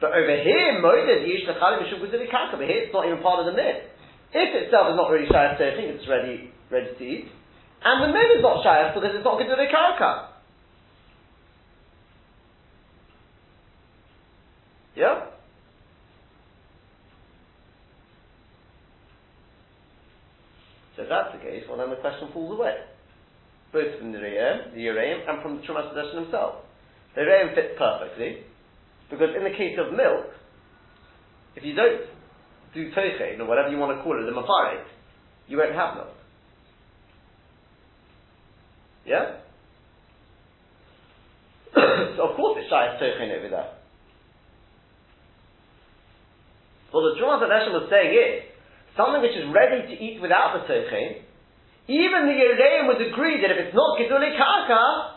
But 0.00 0.16
over 0.16 0.36
here, 0.40 0.80
Moed 0.80 1.08
Yish 1.28 1.44
Lechalim 1.44 1.84
Mishum 1.84 2.00
Guzili 2.00 2.30
Kaka. 2.30 2.56
Over 2.56 2.64
here, 2.64 2.84
it's 2.84 2.92
not 2.92 3.04
even 3.06 3.20
part 3.20 3.40
of 3.40 3.46
the 3.46 3.52
Min. 3.52 3.84
If 4.32 4.50
itself 4.64 4.92
is 4.92 4.96
not 4.96 5.10
really 5.10 5.28
Shayach 5.28 5.60
Teiching, 5.60 5.92
it's 5.92 6.08
ready, 6.08 6.50
ready 6.70 6.94
to 6.96 7.04
eat. 7.04 7.28
And 7.84 8.02
the 8.02 8.08
Min 8.08 8.38
is 8.38 8.42
not 8.42 8.64
Shayach 8.64 8.94
because 8.94 9.10
it's 9.14 9.24
not 9.24 9.38
Guzili 9.38 9.70
Kaka. 9.70 10.28
Yeah? 14.96 15.27
So 20.98 21.06
if 21.06 21.08
that's 21.08 21.30
the 21.30 21.38
case, 21.38 21.62
well 21.70 21.78
then 21.78 21.90
the 21.90 22.02
question 22.02 22.26
falls 22.34 22.50
away. 22.58 22.74
Both 23.72 24.00
from 24.00 24.10
the 24.10 24.18
Re'em, 24.18 24.74
the 24.74 24.82
Uraim, 24.82 25.30
and 25.30 25.40
from 25.42 25.56
the 25.56 25.62
Trumas 25.62 25.94
himself. 25.94 26.66
The 27.14 27.22
Re'em 27.22 27.54
fits 27.54 27.78
perfectly, 27.78 28.42
because 29.08 29.30
in 29.36 29.44
the 29.44 29.54
case 29.54 29.78
of 29.78 29.94
milk, 29.94 30.26
if 31.54 31.62
you 31.62 31.76
don't 31.76 32.02
do 32.74 32.90
tochein, 32.90 33.38
or 33.38 33.46
whatever 33.46 33.68
you 33.68 33.78
want 33.78 33.96
to 33.96 34.02
call 34.02 34.18
it, 34.18 34.26
the 34.26 34.34
mafaret, 34.34 34.82
you 35.46 35.56
won't 35.56 35.74
have 35.74 35.94
milk. 35.94 36.08
Yeah? 39.06 39.36
so 42.16 42.26
of 42.26 42.36
course 42.36 42.58
it's 42.60 42.72
of 42.72 42.98
tochein 42.98 43.38
over 43.38 43.48
there. 43.48 43.70
Well, 46.92 47.14
the 47.14 47.20
Trumas 47.20 47.38
Hashem 47.46 47.72
was 47.72 47.86
saying 47.88 48.10
is, 48.10 48.57
something 48.98 49.22
which 49.22 49.38
is 49.38 49.46
ready 49.54 49.86
to 49.86 49.94
eat 49.94 50.20
without 50.20 50.58
the 50.58 50.66
tochein, 50.66 51.22
even 51.86 52.26
the 52.26 52.36
Yereim 52.36 52.90
would 52.90 53.00
agree 53.00 53.40
that 53.40 53.50
if 53.54 53.70
it's 53.70 53.74
not 53.74 53.96
Gedule 53.96 54.28
Karka, 54.36 55.14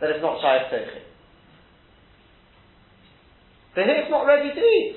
that 0.00 0.10
it's 0.10 0.20
not 0.20 0.42
Shayach 0.42 0.68
Teichim. 0.68 1.06
So 3.74 3.80
here 3.80 3.96
it's 4.02 4.10
not 4.10 4.26
ready 4.26 4.52
to 4.52 4.60
eat. 4.60 4.96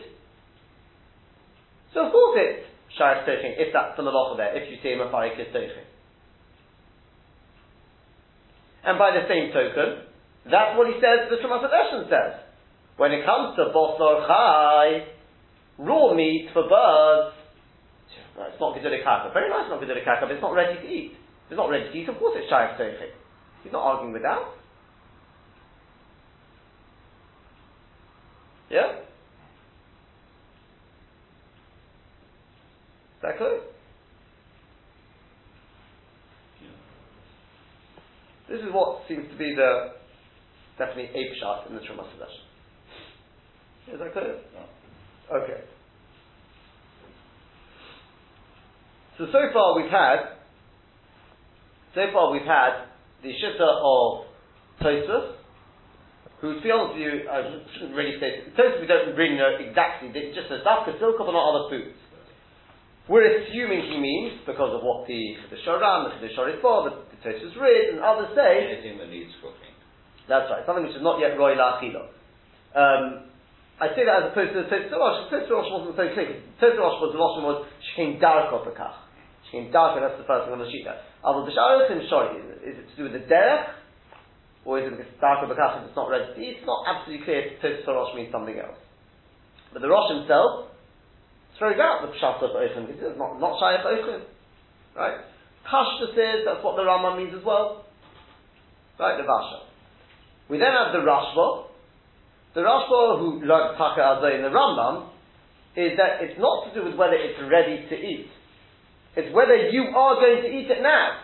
So 1.94 2.08
of 2.08 2.12
course 2.12 2.40
it's 2.42 3.00
Shayach 3.00 3.24
Teichim, 3.24 3.56
if 3.56 3.72
that's 3.72 3.96
the 3.96 4.04
malacha 4.04 4.36
there, 4.36 4.58
if 4.58 4.70
you 4.70 4.78
see 4.84 4.90
a 4.90 4.98
is 4.98 5.48
Teichim. 5.56 5.86
And 8.84 9.00
by 9.00 9.12
the 9.12 9.24
same 9.30 9.54
token, 9.54 10.10
that's 10.52 10.78
what 10.78 10.88
he 10.88 11.00
says, 11.00 11.30
the 11.30 11.38
Shemata 11.38 12.10
says. 12.10 12.42
When 12.98 13.12
it 13.12 13.26
comes 13.26 13.56
to 13.56 13.72
Bosor 13.74 14.28
Chai, 14.28 15.15
raw 15.78 16.14
meat 16.14 16.50
for 16.54 16.64
birds, 16.64 17.36
it's 18.38 18.60
not 18.60 18.76
Gedule 18.76 19.04
Kaka. 19.04 19.34
Very 19.34 19.50
nice, 19.50 19.70
not 19.70 19.82
Gedule 19.82 20.04
Kaka, 20.04 20.26
but 20.26 20.32
it's 20.32 20.42
not 20.42 20.54
ready 20.54 20.80
to 20.80 20.88
eat. 20.88 21.14
It's 21.50 21.58
not 21.58 21.70
ready 21.70 21.90
to 21.90 21.98
eat, 21.98 22.10
of 22.10 22.18
course 22.18 22.36
it's 22.38 22.52
Shayach 22.52 22.80
Teichim. 22.80 23.12
He's 23.64 23.72
not 23.72 23.84
arguing 23.84 24.14
with 24.14 24.24
that. 24.24 24.40
Yeah? 28.70 29.00
Is 33.16 33.22
that 33.22 33.38
clear? 33.38 33.62
This 38.50 38.60
is 38.60 38.72
what 38.72 39.02
seems 39.08 39.30
to 39.32 39.38
be 39.38 39.56
the 39.56 39.94
definitely 40.78 41.10
ape 41.16 41.34
shot 41.42 41.68
in 41.68 41.76
the 41.76 41.82
Truma 41.82 42.06
Is 43.92 44.00
that 44.00 44.14
clear? 44.14 44.38
Okay. 45.32 45.62
So 49.18 49.26
so 49.32 49.40
far 49.54 49.82
we've 49.82 49.92
had 49.92 50.36
so 51.96 52.04
far 52.12 52.32
we've 52.32 52.46
had 52.46 52.92
the 53.24 53.32
shitta 53.32 53.64
of 53.64 54.28
Tosfos, 54.84 55.40
who 56.42 56.60
feels 56.62 57.00
you, 57.00 57.24
I 57.32 57.42
shouldn't 57.74 57.96
really 57.96 58.20
say, 58.20 58.44
Tosfos 58.60 58.82
we 58.82 58.88
don't 58.88 59.16
really 59.16 59.38
know 59.40 59.56
exactly, 59.58 60.12
it 60.14 60.36
just 60.36 60.50
says 60.50 60.60
Dafka 60.68 61.00
Silka 61.00 61.24
but 61.24 61.32
not 61.32 61.56
other 61.56 61.70
foods. 61.72 61.96
We're 63.08 63.24
assuming 63.24 63.88
he 63.88 63.98
means, 63.98 64.42
because 64.46 64.76
of 64.76 64.84
what 64.84 65.08
the 65.08 65.38
the 65.50 65.58
Shoram, 65.66 66.12
the 66.20 66.28
Chiddush 66.28 66.62
for, 66.62 66.90
the, 66.90 67.08
the 67.16 67.18
Tosfos 67.24 67.56
read, 67.56 67.96
and 67.96 68.04
others 68.04 68.36
say. 68.36 68.68
Anything 68.76 69.00
that 69.00 69.10
needs 69.10 69.32
cooking. 69.42 69.74
That's 70.28 70.52
right, 70.52 70.66
something 70.66 70.84
which 70.84 70.96
is 70.96 71.02
not 71.02 71.20
yet 71.20 71.38
Roy 71.38 71.56
Lachilo. 71.56 72.12
Um, 72.76 73.32
I 73.76 73.92
say 73.92 74.08
that 74.08 74.24
as 74.24 74.26
opposed 74.32 74.56
to 74.56 74.64
the 74.64 74.70
Tosfos 74.72 74.96
Rosh. 74.96 75.28
Tosfos 75.28 75.52
Rosh 75.52 75.70
wasn't 75.72 75.96
so 76.00 76.06
clear. 76.16 76.40
Tosfos 76.62 76.80
Rosh 76.80 76.98
was, 77.04 77.12
the 77.12 77.20
Rosh 77.20 77.38
was 77.44 77.58
Shekin 77.92 78.20
Darko 78.24 78.64
Bekach. 78.64 79.04
Shekin 79.52 79.68
Darko, 79.72 80.00
that's 80.00 80.16
the 80.16 80.28
first 80.28 80.48
thing 80.48 80.56
on 80.56 80.64
the 80.64 80.72
sheet 80.72 80.88
there. 80.88 81.04
Although 81.24 81.44
the 81.44 81.56
Sharotim 81.56 82.08
Shori, 82.08 82.40
is 82.64 82.80
it 82.80 82.88
to 82.88 82.96
do 82.96 83.04
with 83.12 83.16
the 83.20 83.26
Derech? 83.28 83.84
or 84.66 84.82
is 84.82 84.90
it 84.90 84.98
because 84.98 85.14
darker 85.22 85.46
bekach 85.46 85.86
it's 85.86 85.96
not 85.96 86.10
ready? 86.10 86.26
It's 86.42 86.66
not 86.66 86.90
absolutely 86.90 87.22
clear 87.22 87.54
Tosfos 87.62 87.86
Rosh 87.86 88.16
means 88.18 88.34
something 88.34 88.58
else. 88.58 88.82
But 89.72 89.84
the 89.84 89.90
Rosh 89.90 90.10
himself 90.10 90.74
throws 91.60 91.78
out 91.78 92.02
the 92.02 92.12
pshat 92.18 92.42
of 92.42 92.50
Ochen. 92.50 92.90
It's 92.90 93.18
not, 93.20 93.40
not 93.40 93.60
shy 93.62 93.78
of 93.78 93.86
Ochen. 93.86 94.26
Right? 94.96 95.22
Pashta 95.68 96.16
says 96.16 96.46
that's 96.46 96.64
what 96.64 96.76
the 96.78 96.86
Rama 96.86 97.18
means 97.18 97.34
as 97.38 97.44
well. 97.44 97.86
Right, 99.00 99.18
the 99.18 99.24
Vasha. 99.24 99.68
We 100.50 100.58
then 100.58 100.72
have 100.72 100.94
the 100.94 101.04
Rashba. 101.04 101.68
The 102.56 102.62
Rashba 102.62 103.20
who 103.20 103.44
learned 103.46 103.78
Taka 103.78 104.00
Azay 104.00 104.38
in 104.38 104.42
the 104.42 104.50
Rambam 104.50 105.10
is 105.76 105.98
that 105.98 106.24
it's 106.24 106.40
not 106.40 106.66
to 106.66 106.74
do 106.74 106.88
with 106.88 106.96
whether 106.96 107.14
it's 107.14 107.38
ready 107.52 107.86
to 107.90 107.96
eat. 107.96 108.28
It's 109.16 109.34
whether 109.36 109.56
you 109.70 109.92
are 109.96 110.16
going 110.16 110.42
to 110.44 110.50
eat 110.50 110.72
it 110.72 110.82
now. 110.82 111.20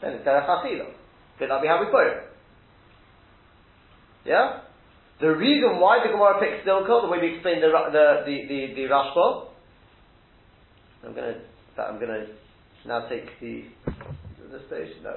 Then 0.00 0.12
it's 0.14 0.26
Derech 0.26 0.94
could 1.40 1.48
that 1.48 1.62
be 1.62 1.68
how 1.68 1.80
we 1.80 1.86
put 1.90 2.06
it? 2.06 2.20
Yeah? 4.26 4.60
The 5.20 5.28
reason 5.28 5.80
why 5.80 6.04
the 6.04 6.12
Gemara 6.12 6.38
picks 6.38 6.68
Dilko, 6.68 7.02
the 7.02 7.08
way 7.08 7.18
we 7.18 7.34
explain 7.34 7.60
the 7.60 7.68
the 7.68 8.22
the 8.26 8.36
the, 8.46 8.74
the 8.74 8.82
Rashba, 8.92 9.48
I'm 11.04 11.14
gonna 11.14 11.34
I'm 11.78 11.98
gonna 11.98 12.26
now 12.86 13.08
take 13.08 13.24
the 13.40 13.64
this 14.52 14.62
stage 14.66 14.96
no 15.02 15.16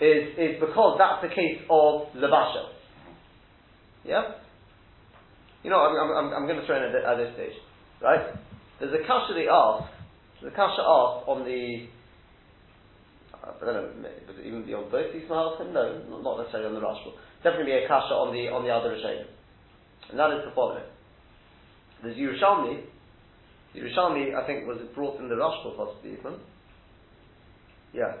is 0.00 0.38
is 0.38 0.60
because 0.60 0.98
that's 0.98 1.22
the 1.22 1.34
case 1.34 1.62
of 1.68 2.14
Labasha. 2.14 2.77
Yeah. 4.08 4.40
You 5.62 5.68
know, 5.68 5.84
I'm, 5.84 5.92
I'm, 6.16 6.32
I'm 6.32 6.46
going 6.48 6.58
to 6.58 6.64
throw 6.64 6.80
in 6.80 6.88
at, 6.88 7.16
this 7.18 7.34
stage, 7.34 7.52
right? 8.00 8.32
There's 8.80 8.94
a 8.94 9.06
kasha 9.06 9.34
they 9.34 9.48
ask. 9.52 9.84
The 10.40 10.50
kasha 10.50 10.80
asked 10.80 11.28
on 11.28 11.44
the 11.44 11.88
I 13.44 13.64
don't 13.64 14.02
know, 14.02 14.08
but 14.26 14.36
even 14.44 14.64
beyond 14.64 14.90
both 14.90 15.12
these 15.12 15.28
Mahalchim? 15.28 15.72
No, 15.72 16.20
not 16.22 16.38
necessarily 16.38 16.68
on 16.68 16.74
the 16.74 16.80
Rashba. 16.80 17.12
Definitely 17.42 17.84
a 17.84 17.88
kasha 17.88 18.14
on 18.14 18.32
the 18.32 18.48
on 18.48 18.64
the 18.64 18.70
other 18.70 18.90
Rishonim. 18.90 19.26
And 20.10 20.18
that 20.18 20.30
is 20.32 20.44
the 20.44 20.52
following. 20.54 20.84
There's 22.02 22.16
Yerushalmi. 22.16 22.84
Yerushalmi, 23.76 24.34
I 24.34 24.46
think, 24.46 24.66
was 24.66 24.78
brought 24.94 25.20
in 25.20 25.28
the 25.28 25.34
Rashba 25.34 25.76
possibly 25.76 26.12
even. 26.12 26.40
Yeah. 27.92 28.20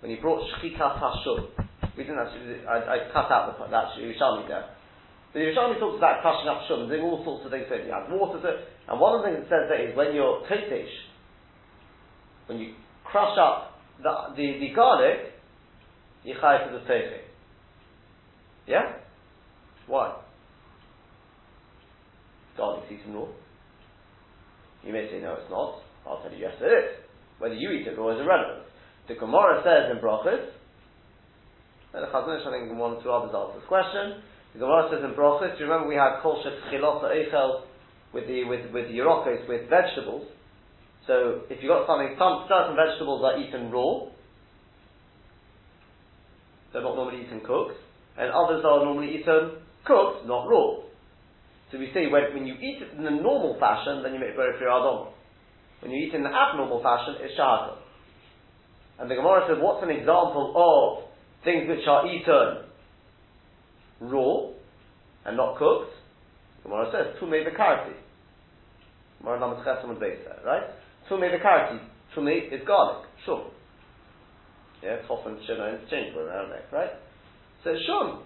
When 0.00 0.10
he 0.10 0.20
brought 0.20 0.42
Shchikat 0.56 1.00
Hashur. 1.00 1.48
We 1.96 2.04
didn't 2.04 2.18
actually, 2.18 2.64
I, 2.66 2.78
I 2.78 2.98
cut 3.12 3.30
out 3.30 3.58
the, 3.58 3.70
that 3.70 3.92
Yerushalmi 3.98 4.48
there. 4.48 4.68
The 5.32 5.38
Yerushalmi 5.38 5.78
talks 5.78 5.98
about 5.98 6.22
crushing 6.22 6.48
up 6.48 6.66
shum 6.66 6.80
and 6.80 6.88
doing 6.88 7.02
all 7.02 7.22
sorts 7.24 7.44
of 7.46 7.52
things. 7.52 7.66
So 7.68 7.76
you 7.76 7.92
have 7.92 8.10
water 8.10 8.40
to, 8.42 8.48
it. 8.48 8.66
and 8.88 8.98
one 8.98 9.14
of 9.14 9.22
the 9.22 9.30
things 9.30 9.46
it 9.46 9.48
says 9.48 9.70
there 9.70 9.88
is 9.88 9.96
when 9.96 10.14
you're 10.14 10.42
kotesh, 10.50 10.90
when 12.46 12.58
you 12.58 12.74
crush 13.04 13.38
up 13.38 13.78
the, 14.02 14.34
the, 14.34 14.58
the 14.58 14.74
garlic, 14.74 15.38
yichai 16.26 16.66
for 16.66 16.72
the 16.74 16.84
teiche. 16.90 17.22
Yeah? 18.66 18.98
Why? 19.86 20.16
Garlic 22.56 22.84
eaten. 22.90 23.14
You 23.14 24.92
may 24.92 25.08
say, 25.10 25.20
no, 25.20 25.34
it's 25.34 25.50
not. 25.50 25.82
I'll 26.06 26.22
tell 26.22 26.32
you, 26.32 26.38
yes, 26.38 26.54
it 26.60 26.64
is. 26.64 27.04
Whether 27.38 27.54
you 27.54 27.70
eat 27.70 27.86
it 27.86 27.98
or 27.98 28.14
is 28.14 28.20
irrelevant. 28.20 28.66
The 29.08 29.14
Gemara 29.14 29.62
says 29.62 29.94
in 29.94 30.02
Brachas, 30.02 30.50
and 31.92 32.02
the 32.02 32.08
Chazon 32.08 32.38
Ish, 32.38 32.46
I 32.46 32.50
think 32.50 32.78
one 32.78 32.94
or 32.94 33.02
two 33.02 33.10
others 33.10 33.34
asked 33.34 33.58
this 33.58 33.66
question. 33.66 34.22
The 34.52 34.58
Gemara 34.58 34.90
says 34.90 35.04
in 35.04 35.14
Brachas, 35.14 35.54
do 35.56 35.64
you 35.64 35.70
remember 35.70 35.88
we 35.88 35.94
had 35.94 36.20
kol 36.22 36.42
shech 36.42 36.70
chilot 36.70 37.06
eichel 37.06 37.62
with 38.12 38.26
the, 38.26 38.44
with, 38.44 38.72
with 38.72 38.88
the 38.88 38.98
Yerokos, 38.98 39.48
with 39.48 39.70
vegetables? 39.70 40.26
So 41.06 41.42
if 41.50 41.62
you've 41.62 41.70
got 41.70 41.86
something, 41.86 42.16
some 42.18 42.46
certain 42.50 42.74
vegetables 42.74 43.22
are 43.24 43.38
eaten 43.38 43.70
raw, 43.70 44.10
they're 46.72 46.82
not 46.82 46.96
normally 46.96 47.22
eaten 47.26 47.40
cooked, 47.46 47.78
and 48.18 48.30
others 48.30 48.64
are 48.66 48.84
normally 48.84 49.14
eaten 49.18 49.62
cooked, 49.86 50.26
not 50.26 50.46
raw. 50.46 50.82
So 51.70 51.78
we 51.78 51.90
say 51.94 52.10
when, 52.10 52.34
when 52.34 52.46
you 52.46 52.54
eat 52.54 52.82
it 52.82 52.98
in 52.98 53.04
the 53.04 53.10
normal 53.10 53.56
fashion, 53.58 54.02
then 54.02 54.14
you 54.14 54.20
make 54.20 54.34
very 54.34 54.58
clear 54.58 54.70
adom. 54.70 55.14
When 55.80 55.92
you 55.92 56.06
eat 56.06 56.12
it 56.12 56.16
in 56.16 56.22
the 56.22 56.34
abnormal 56.34 56.82
fashion, 56.82 57.22
it's 57.22 57.38
shahaka. 57.38 57.78
And 58.98 59.10
the 59.10 59.14
Gemara 59.14 59.46
said, 59.48 59.62
what's 59.62 59.82
an 59.82 59.90
example 59.90 60.52
of 60.58 61.08
things 61.44 61.68
which 61.68 61.86
are 61.86 62.06
eaten 62.06 62.69
raw 64.00 64.48
and 65.26 65.36
not 65.36 65.58
cooked? 65.58 65.92
The 66.62 66.68
Gemara 66.68 66.90
says, 66.92 67.20
tume 67.20 67.44
bekarti. 67.44 67.94
Gemara 69.20 69.40
number 69.40 69.62
right? 70.44 70.62
Tume 71.10 71.30
the 71.30 71.38
karti. 71.44 71.78
Tume 72.14 72.52
is 72.52 72.66
garlic, 72.66 73.06
sure. 73.24 73.50
Yeah, 74.82 74.96
chof 75.08 75.26
and 75.26 75.38
shana 75.46 75.78
interchangeable, 75.78 76.28
aren't 76.28 76.50
they? 76.50 76.76
Right? 76.76 76.90
So 77.62 77.76
shum. 77.86 78.22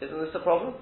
Isn't 0.00 0.20
this 0.20 0.34
a 0.34 0.40
problem? 0.40 0.74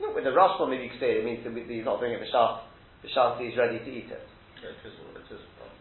No, 0.00 0.14
with 0.14 0.24
the 0.24 0.30
Rashba, 0.30 0.68
maybe 0.70 0.84
you 0.84 0.90
could 0.90 1.00
say 1.00 1.18
it 1.18 1.24
means 1.24 1.42
that 1.42 1.54
he's 1.54 1.84
not 1.84 1.98
doing 1.98 2.12
it 2.12 2.22
b'shas, 2.22 2.62
b'shas 3.02 3.40
he's 3.42 3.58
ready 3.58 3.78
to 3.78 3.90
eat 3.90 4.06
it. 4.10 4.22
Yeah, 4.62 4.70
it 4.70 4.78
is, 4.86 4.94
it 4.94 5.26
is 5.26 5.42
a 5.42 5.50
problem. 5.58 5.78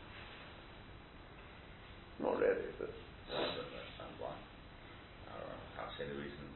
Not 2.18 2.42
really, 2.42 2.66
but 2.82 2.90
I 3.30 3.46
don't 3.46 3.62
understand 3.62 4.14
why. 4.18 4.34
I 5.30 5.38
don't 5.38 5.54
know, 5.54 5.54
I 5.54 5.70
can't 5.78 5.92
see 5.98 6.10
any 6.10 6.18
reason 6.18 6.50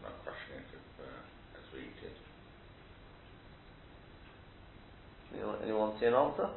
not 0.00 0.16
crushing 0.24 0.64
it 0.64 0.68
if, 0.72 0.84
uh, 0.96 1.60
as 1.60 1.64
we 1.76 1.92
eat 1.92 2.00
it. 2.08 2.16
Anyone, 5.44 5.62
anyone 5.62 5.92
see 6.00 6.06
an 6.06 6.14
answer? 6.14 6.48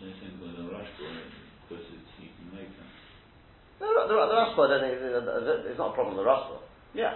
So 0.00 0.06
you 0.06 0.14
think 0.20 0.40
with 0.40 0.56
a 0.56 0.72
rush 0.72 0.88
because 1.68 1.84
it's. 1.92 2.10
The, 3.80 3.86
the, 3.86 4.12
the 4.12 4.36
Rashba, 4.36 4.60
I 4.60 4.68
don't 4.68 4.80
think, 4.84 5.00
it's, 5.72 5.78
not 5.78 5.92
a 5.92 5.94
problem 5.94 6.16
with 6.16 6.24
the 6.24 6.30
Rashba. 6.30 6.60
Yeah. 6.92 7.14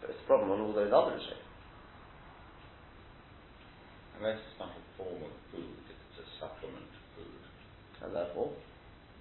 But 0.00 0.10
it's 0.10 0.20
a 0.22 0.26
problem 0.26 0.50
on 0.52 0.60
all 0.60 0.72
those 0.72 0.92
other 0.92 1.16
issues. 1.16 1.34
Unless 4.18 4.38
it's 4.38 4.58
not 4.60 4.70
a 4.70 4.96
form 4.96 5.16
of 5.16 5.18
food, 5.18 5.26
it's 5.26 5.34
a 5.34 5.39
supplement 6.40 6.90
food, 7.14 7.42
And 8.02 8.16
therefore, 8.16 8.52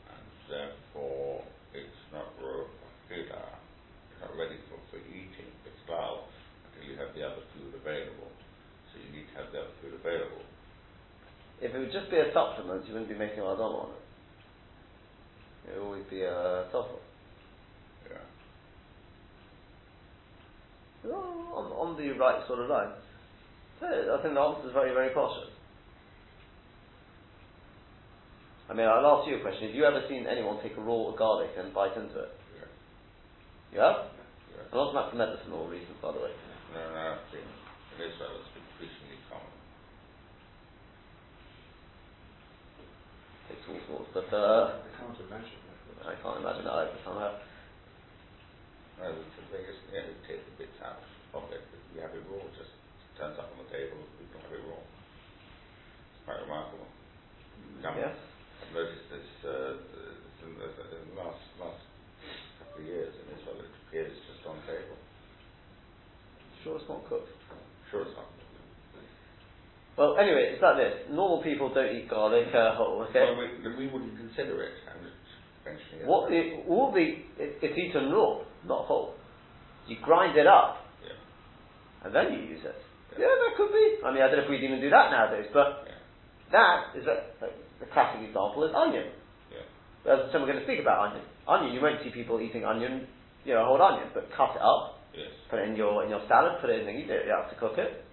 and 0.09 0.25
therefore 0.49 1.43
it's 1.73 2.01
not 2.11 2.31
rohila, 2.39 3.59
it's 4.09 4.21
not 4.21 4.33
ready 4.39 4.57
for, 4.71 4.79
for 4.89 4.97
eating, 5.07 5.51
it's 5.67 5.83
lal, 5.89 6.25
until 6.65 6.89
you 6.89 6.97
have 6.97 7.13
the 7.13 7.23
other 7.27 7.43
food 7.53 7.75
available. 7.75 8.31
So 8.91 8.99
you 9.03 9.11
need 9.11 9.27
to 9.29 9.35
have 9.43 9.51
the 9.51 9.59
other 9.61 9.75
food 9.81 9.93
available. 9.93 10.43
if 11.61 11.75
it 11.75 11.79
would 11.79 11.91
just 11.91 12.09
be 12.09 12.17
a 12.17 12.33
supplement, 12.33 12.87
you 12.87 12.93
wouldn't 12.93 13.09
be 13.11 13.17
making 13.17 13.39
Adama 13.39 13.85
on 13.85 13.91
it. 13.91 15.71
It 15.71 15.77
would 15.77 15.85
always 15.85 16.05
be 16.09 16.23
a 16.23 16.65
supplement. 16.71 17.03
Yeah. 18.09 18.17
on, 21.11 21.65
on 21.71 21.97
the 21.97 22.11
right 22.13 22.45
sort 22.47 22.59
of 22.59 22.69
line. 22.69 22.91
So 23.79 23.85
I 23.87 24.21
think 24.21 24.33
the 24.35 24.41
answer 24.41 24.67
is 24.67 24.73
very, 24.73 24.93
very 24.93 25.13
cautious. 25.13 25.49
I 28.69 28.77
mean, 28.77 28.85
I'll 28.85 29.17
ask 29.17 29.25
you 29.25 29.41
a 29.41 29.41
question. 29.41 29.65
Have 29.65 29.75
you 29.75 29.81
ever 29.81 30.05
seen 30.05 30.29
anyone 30.29 30.61
take 30.61 30.77
a 30.77 30.83
raw 30.85 31.09
garlic 31.17 31.57
and 31.57 31.73
bite 31.73 31.97
into 31.97 32.21
it? 32.21 32.31
Yeah. 32.53 32.69
You 33.73 33.79
have? 33.81 34.13
Yeah. 34.53 34.69
And 34.69 34.93
not 34.93 35.09
for 35.09 35.17
medicinal 35.17 35.65
reasons, 35.65 35.97
by 35.97 36.13
the 36.13 36.21
way. 36.21 36.29
No, 36.77 36.81
no, 36.93 37.17
I 37.17 37.19
think 37.33 37.49
in 37.97 37.97
Israel 37.97 38.37
it's 38.37 38.53
increasingly 38.53 39.17
common. 39.25 39.49
It's 43.49 43.65
all 43.65 43.81
sorts, 43.89 44.09
but 44.13 44.29
uh, 44.29 44.77
I 44.85 44.89
can't 45.01 45.17
imagine 45.17 45.59
that. 45.65 46.05
I 46.05 46.15
can't 46.21 46.37
imagine 46.37 46.69
it 46.69 46.75
either 46.77 47.01
somehow. 47.01 47.33
No, 49.01 49.17
the 49.17 49.25
the 49.25 49.45
biggest, 49.49 49.81
you 49.89 49.97
know, 49.97 50.13
you 50.13 50.21
take 50.29 50.45
the 50.45 50.53
bits 50.61 50.77
out 50.85 51.01
of 51.33 51.49
it, 51.49 51.65
but 51.73 51.81
you 51.89 52.05
have 52.05 52.13
it 52.13 52.21
raw, 52.29 52.37
it 52.45 52.53
just 52.53 52.77
turns 53.17 53.41
up 53.41 53.49
on 53.49 53.65
the 53.65 53.69
table, 53.73 53.97
people 54.21 54.37
have 54.45 54.53
it 54.53 54.61
raw. 54.69 54.77
It's 54.77 56.21
quite 56.29 56.37
remarkable. 56.45 56.85
Come, 57.81 57.97
Yes? 57.97 58.28
Noticed 58.69 59.09
this, 59.09 59.29
uh, 59.49 59.81
in, 60.45 60.53
the, 60.61 60.69
in 60.69 61.03
the 61.09 61.17
last, 61.17 61.41
last 61.57 61.81
couple 62.61 62.81
of 62.81 62.85
years 62.85 63.09
in 63.17 63.25
Israel, 63.33 63.65
it 63.65 63.71
appears 63.89 64.13
just 64.29 64.45
on 64.45 64.61
the 64.61 64.65
table. 64.69 64.97
Sure, 66.63 66.77
it's 66.77 66.85
not 66.87 67.01
cooked. 67.09 67.33
Sure 67.89 68.03
it's 68.05 68.13
not. 68.15 68.29
Well, 69.97 70.15
anyway, 70.15 70.53
it's 70.55 70.61
like 70.61 70.77
this. 70.77 70.95
Normal 71.11 71.43
people 71.43 71.73
don't 71.73 71.91
eat 71.91 72.07
garlic 72.09 72.47
uh, 72.55 72.75
whole, 72.79 73.03
okay? 73.09 73.35
Well, 73.35 73.35
we, 73.35 73.85
we 73.85 73.91
wouldn't 73.91 74.15
consider 74.15 74.63
it, 74.63 74.71
and 74.87 75.03
it's 75.03 75.31
eventually. 75.59 76.07
What 76.07 76.31
it, 76.31 76.63
all 76.69 76.93
the 76.93 77.19
it, 77.35 77.59
it's 77.59 77.75
eaten 77.77 78.07
raw, 78.13 78.39
not 78.63 78.85
whole. 78.85 79.15
You 79.87 79.97
grind 80.01 80.37
it 80.37 80.47
up, 80.47 80.85
Yeah. 81.03 81.19
and 82.05 82.15
then 82.15 82.31
you 82.31 82.47
use 82.47 82.63
it. 82.63 82.79
Yeah, 83.19 83.27
that 83.27 83.57
could 83.57 83.73
be. 83.73 83.99
I 84.05 84.13
mean, 84.13 84.23
I 84.23 84.27
don't 84.31 84.37
know 84.37 84.43
if 84.45 84.49
we'd 84.49 84.63
even 84.63 84.79
do 84.79 84.89
that 84.89 85.11
nowadays, 85.11 85.49
but 85.51 85.83
Yeah. 85.83 85.99
that 86.53 86.95
is 86.95 87.03
a, 87.03 87.27
like, 87.43 87.57
the 87.79 87.87
classic 87.91 88.21
example 88.21 88.63
is 88.67 88.71
onion. 88.75 89.11
Yeah. 89.51 90.13
As 90.13 90.31
so 90.31 90.39
we're 90.39 90.51
going 90.51 90.61
to 90.61 90.67
speak 90.67 90.79
about 90.83 91.11
onion. 91.11 91.25
Onion, 91.47 91.73
you 91.73 91.81
won't 91.81 92.03
see 92.03 92.11
people 92.11 92.39
eating 92.39 92.63
onion, 92.63 93.07
you 93.43 93.53
know, 93.55 93.65
whole 93.65 93.81
onion, 93.81 94.11
but 94.13 94.29
cut 94.35 94.55
it 94.55 94.63
up, 94.63 94.99
Yes. 95.15 95.33
put 95.49 95.57
it 95.59 95.67
in 95.69 95.75
your 95.75 96.05
in 96.05 96.09
your 96.13 96.21
salad, 96.29 96.61
put 96.61 96.69
it 96.69 96.85
in 96.85 96.85
the 96.85 96.93
you 96.93 97.33
have 97.33 97.49
to 97.49 97.57
cook 97.57 97.81
it. 97.81 98.05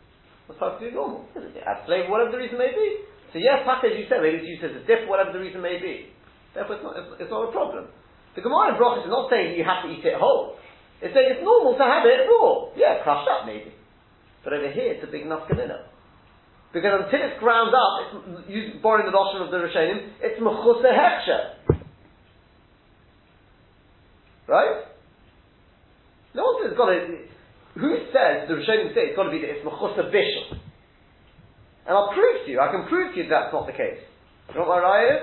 That's 0.49 0.59
perfectly 0.59 0.95
normal. 0.95 1.27
It 1.35 1.61
adds 1.67 1.85
flavour, 1.85 2.09
whatever 2.09 2.31
the 2.33 2.41
reason 2.41 2.57
may 2.57 2.73
be. 2.73 3.05
So 3.35 3.43
yes, 3.43 3.67
pack 3.67 3.85
as 3.85 3.93
you 3.99 4.07
said, 4.09 4.23
maybe 4.23 4.41
it's 4.41 4.49
used 4.49 4.65
as 4.65 4.73
a 4.79 4.83
dip, 4.87 5.05
whatever 5.11 5.35
the 5.35 5.43
reason 5.43 5.61
may 5.61 5.77
be. 5.83 6.09
Therefore, 6.55 6.81
it's 6.81 6.85
not, 6.87 6.95
it's, 6.97 7.27
it's 7.27 7.33
not 7.35 7.51
a 7.51 7.53
problem. 7.53 7.91
The 8.33 8.41
Gemara 8.41 8.73
in 8.73 8.81
Brachas 8.81 9.05
is 9.05 9.13
not 9.13 9.29
saying 9.29 9.59
you 9.59 9.65
have 9.67 9.85
to 9.85 9.93
eat 9.93 10.05
it 10.07 10.17
whole. 10.17 10.57
It's 11.05 11.13
saying 11.13 11.29
it's 11.37 11.45
normal 11.45 11.77
to 11.77 11.85
have 11.85 12.07
it 12.09 12.25
raw. 12.31 12.73
Yeah, 12.73 13.05
crushed 13.05 13.29
up 13.29 13.45
maybe. 13.45 13.77
But 14.41 14.57
over 14.57 14.71
here, 14.71 14.97
it's 14.97 15.05
a 15.05 15.11
big 15.11 15.29
nafkamina. 15.29 15.85
Because 16.73 17.05
until 17.05 17.21
it's 17.27 17.41
ground 17.41 17.73
up, 17.75 18.47
it's, 18.49 18.83
borrowing 18.83 19.07
the 19.07 19.15
notion 19.15 19.43
of 19.43 19.51
the 19.51 19.59
Rishonim, 19.59 20.13
it's 20.21 20.41
mechusa 20.41 20.91
heksha. 20.93 21.39
Right? 24.49 24.85
No 26.35 26.43
one 26.45 26.63
says 26.63 26.73
it's 26.73 26.79
got 26.79 26.91
to, 26.93 27.81
who 27.81 27.91
says, 28.13 28.49
the 28.49 28.55
Rishonim 28.55 28.95
say 28.95 29.11
it's 29.11 29.17
got 29.17 29.25
to 29.25 29.31
be 29.31 29.41
that 29.41 29.51
it's 29.51 29.65
mechusa 29.65 30.11
bishul? 30.13 30.59
And 31.87 31.95
I'll 31.95 32.13
prove 32.13 32.45
to 32.45 32.51
you, 32.51 32.61
I 32.61 32.71
can 32.71 32.89
prove 32.89 33.15
to 33.15 33.21
you 33.23 33.29
that's 33.29 33.53
not 33.53 33.67
the 33.67 33.73
case. 33.73 34.03
You 34.51 34.61
know 34.61 34.67
what 34.67 34.83
my 34.83 34.87
raya 34.87 35.23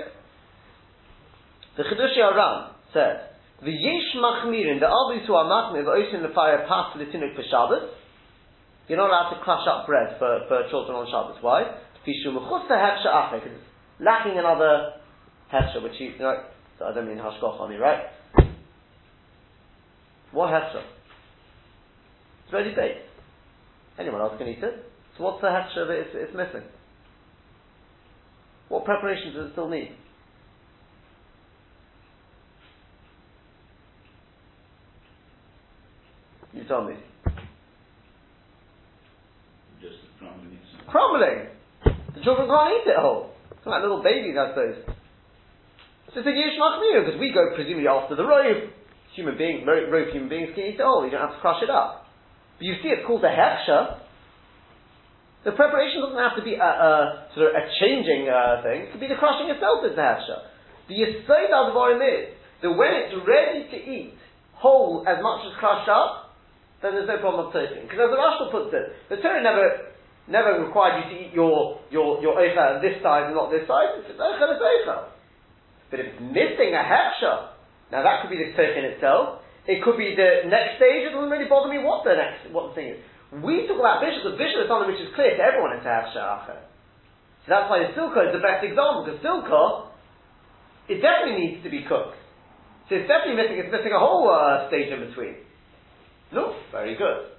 The 1.76 1.82
Chidushi 1.84 2.18
Aram 2.18 2.74
says, 2.92 3.34
the 3.62 3.70
yesh 3.70 4.10
machmirin, 4.16 4.80
the 4.80 4.86
albis 4.86 5.26
who 5.26 5.34
are 5.34 5.44
machmir, 5.44 5.86
ocean 5.86 6.22
the 6.22 6.34
fire 6.34 6.64
pass 6.68 6.96
the 6.96 7.04
tinuk 7.04 7.36
for 7.36 7.42
Shabbos. 7.50 7.90
You're 8.88 8.98
not 8.98 9.08
allowed 9.08 9.34
to 9.34 9.40
crush 9.42 9.66
up 9.66 9.86
bread 9.86 10.16
for, 10.18 10.40
for 10.48 10.68
children 10.70 10.96
on 10.96 11.06
Shabbos. 11.06 11.42
Why? 11.42 11.80
Because 12.04 12.20
it's 12.20 13.64
lacking 14.00 14.38
another 14.38 14.92
hefsha, 15.52 15.82
which 15.82 15.94
you, 15.98 16.12
right? 16.20 16.44
So 16.78 16.84
I 16.86 16.94
don't 16.94 17.08
mean 17.08 17.16
hashkoch 17.16 17.60
on 17.60 17.70
me, 17.70 17.76
right? 17.76 18.04
What 20.32 20.50
hefsha? 20.50 20.82
It's 22.44 22.52
ready 22.52 22.74
baked. 22.74 23.06
Anyone 23.98 24.20
else 24.20 24.34
can 24.36 24.48
eat 24.48 24.62
it. 24.62 24.84
So 25.16 25.24
what's 25.24 25.40
the 25.40 25.46
hefsha 25.46 25.86
that 25.86 25.94
it's, 25.94 26.10
it's 26.12 26.34
missing? 26.36 26.66
What 28.68 28.84
preparations 28.84 29.34
does 29.34 29.46
it 29.48 29.52
still 29.52 29.68
need? 29.68 29.92
You 36.52 36.64
tell 36.64 36.84
me. 36.84 36.94
Just 39.80 39.96
the 40.20 40.83
crumbling 40.94 41.50
The 42.14 42.22
children 42.22 42.46
can't 42.46 42.70
eat 42.70 42.86
it 42.86 42.94
whole. 43.02 43.34
It's 43.50 43.66
like 43.66 43.82
little 43.82 43.98
babies, 43.98 44.38
I 44.38 44.54
suppose. 44.54 44.78
So 46.14 46.22
it's 46.22 46.30
a 46.30 46.30
Yish 46.30 46.54
Machmir, 46.54 47.02
because 47.02 47.18
we 47.18 47.34
go 47.34 47.50
presumably 47.58 47.90
after 47.90 48.14
the 48.14 48.22
robe. 48.22 48.70
Human 49.18 49.34
beings, 49.34 49.66
robe 49.66 50.14
human 50.14 50.30
beings 50.30 50.54
can 50.54 50.70
eat 50.70 50.78
it 50.78 50.86
whole, 50.86 51.02
you 51.02 51.10
don't 51.10 51.26
have 51.26 51.34
to 51.34 51.42
crush 51.42 51.62
it 51.66 51.70
up. 51.70 52.06
But 52.58 52.70
you 52.70 52.78
see 52.78 52.94
it's 52.94 53.02
called 53.06 53.26
the 53.26 53.34
Heksha. 53.34 54.06
The 55.42 55.52
preparation 55.58 55.98
doesn't 55.98 56.18
have 56.18 56.38
to 56.38 56.46
be 56.46 56.54
a, 56.54 56.62
a 56.62 57.26
sort 57.34 57.50
of 57.50 57.58
a 57.58 57.64
changing 57.82 58.30
uh, 58.30 58.62
thing. 58.62 58.86
It 58.86 58.88
could 58.94 59.02
be 59.02 59.10
the 59.10 59.18
crushing 59.18 59.50
itself 59.50 59.82
is 59.82 59.98
the 59.98 60.06
Heksha. 60.06 60.38
The 60.86 60.94
Yisod 60.94 61.50
Advarim 61.50 61.98
is 62.02 62.38
that 62.62 62.70
when 62.70 62.90
it's 63.02 63.14
ready 63.26 63.66
to 63.70 63.78
eat 63.82 64.14
whole 64.54 65.02
as 65.06 65.18
much 65.18 65.42
as 65.50 65.58
crushed 65.58 65.90
up, 65.90 66.38
then 66.82 66.94
there's 66.94 67.10
no 67.10 67.18
problem 67.18 67.50
of 67.50 67.52
toasting. 67.52 67.90
Because 67.90 67.98
as 68.06 68.10
the 68.14 68.18
Rashba 68.18 68.46
puts 68.54 68.70
it, 68.70 68.86
the 69.10 69.18
Torah 69.18 69.42
never 69.42 69.93
never 70.26 70.64
required 70.64 71.04
you 71.04 71.04
to 71.10 71.16
eat 71.20 71.32
your 71.34 71.80
your 71.90 72.20
your 72.22 72.34
oicha 72.36 72.80
this 72.80 73.02
size 73.02 73.28
and 73.28 73.36
not 73.36 73.50
this 73.50 73.68
size. 73.68 74.00
It's 74.00 74.18
oicha 74.18 74.44
is 74.56 74.60
oicha. 74.60 74.96
But 75.90 76.00
if 76.00 76.06
it's 76.12 76.20
missing 76.20 76.72
a 76.72 76.82
hefsha, 76.82 77.54
now 77.92 78.02
that 78.02 78.22
could 78.22 78.30
be 78.32 78.40
the 78.40 78.52
token 78.56 78.84
itself. 78.96 79.44
It 79.64 79.80
could 79.80 79.96
be 79.96 80.12
the 80.12 80.44
next 80.52 80.76
stage. 80.76 81.08
It 81.08 81.16
doesn't 81.16 81.32
really 81.32 81.48
bother 81.48 81.72
me 81.72 81.80
what 81.80 82.04
the 82.04 82.16
next 82.16 82.52
what 82.52 82.72
the 82.72 82.74
thing 82.76 82.88
is. 82.96 83.00
We 83.32 83.66
talk 83.66 83.80
about 83.80 84.04
bishul. 84.04 84.32
The 84.32 84.36
bishul 84.36 84.64
is 84.64 84.68
something 84.68 84.92
which 84.92 85.00
is 85.00 85.12
clear 85.16 85.36
to 85.36 85.42
everyone. 85.42 85.76
It's 85.76 85.88
a 85.88 86.04
acher. 86.04 86.60
So 87.44 87.46
that's 87.48 87.68
why 87.68 87.84
the 87.84 87.92
silka 87.96 88.28
is 88.28 88.32
the 88.32 88.44
best 88.44 88.64
example 88.64 89.04
because 89.04 89.20
silka 89.20 89.92
it 90.88 91.00
definitely 91.00 91.40
needs 91.40 91.64
to 91.64 91.70
be 91.72 91.84
cooked. 91.84 92.16
So 92.88 93.00
it's 93.00 93.08
definitely 93.08 93.40
missing. 93.40 93.56
It's 93.56 93.72
missing 93.72 93.92
a 93.92 94.00
whole 94.00 94.28
uh, 94.28 94.68
stage 94.68 94.92
in 94.92 95.00
between. 95.08 95.40
No, 96.32 96.56
very 96.72 96.96
good. 96.96 97.33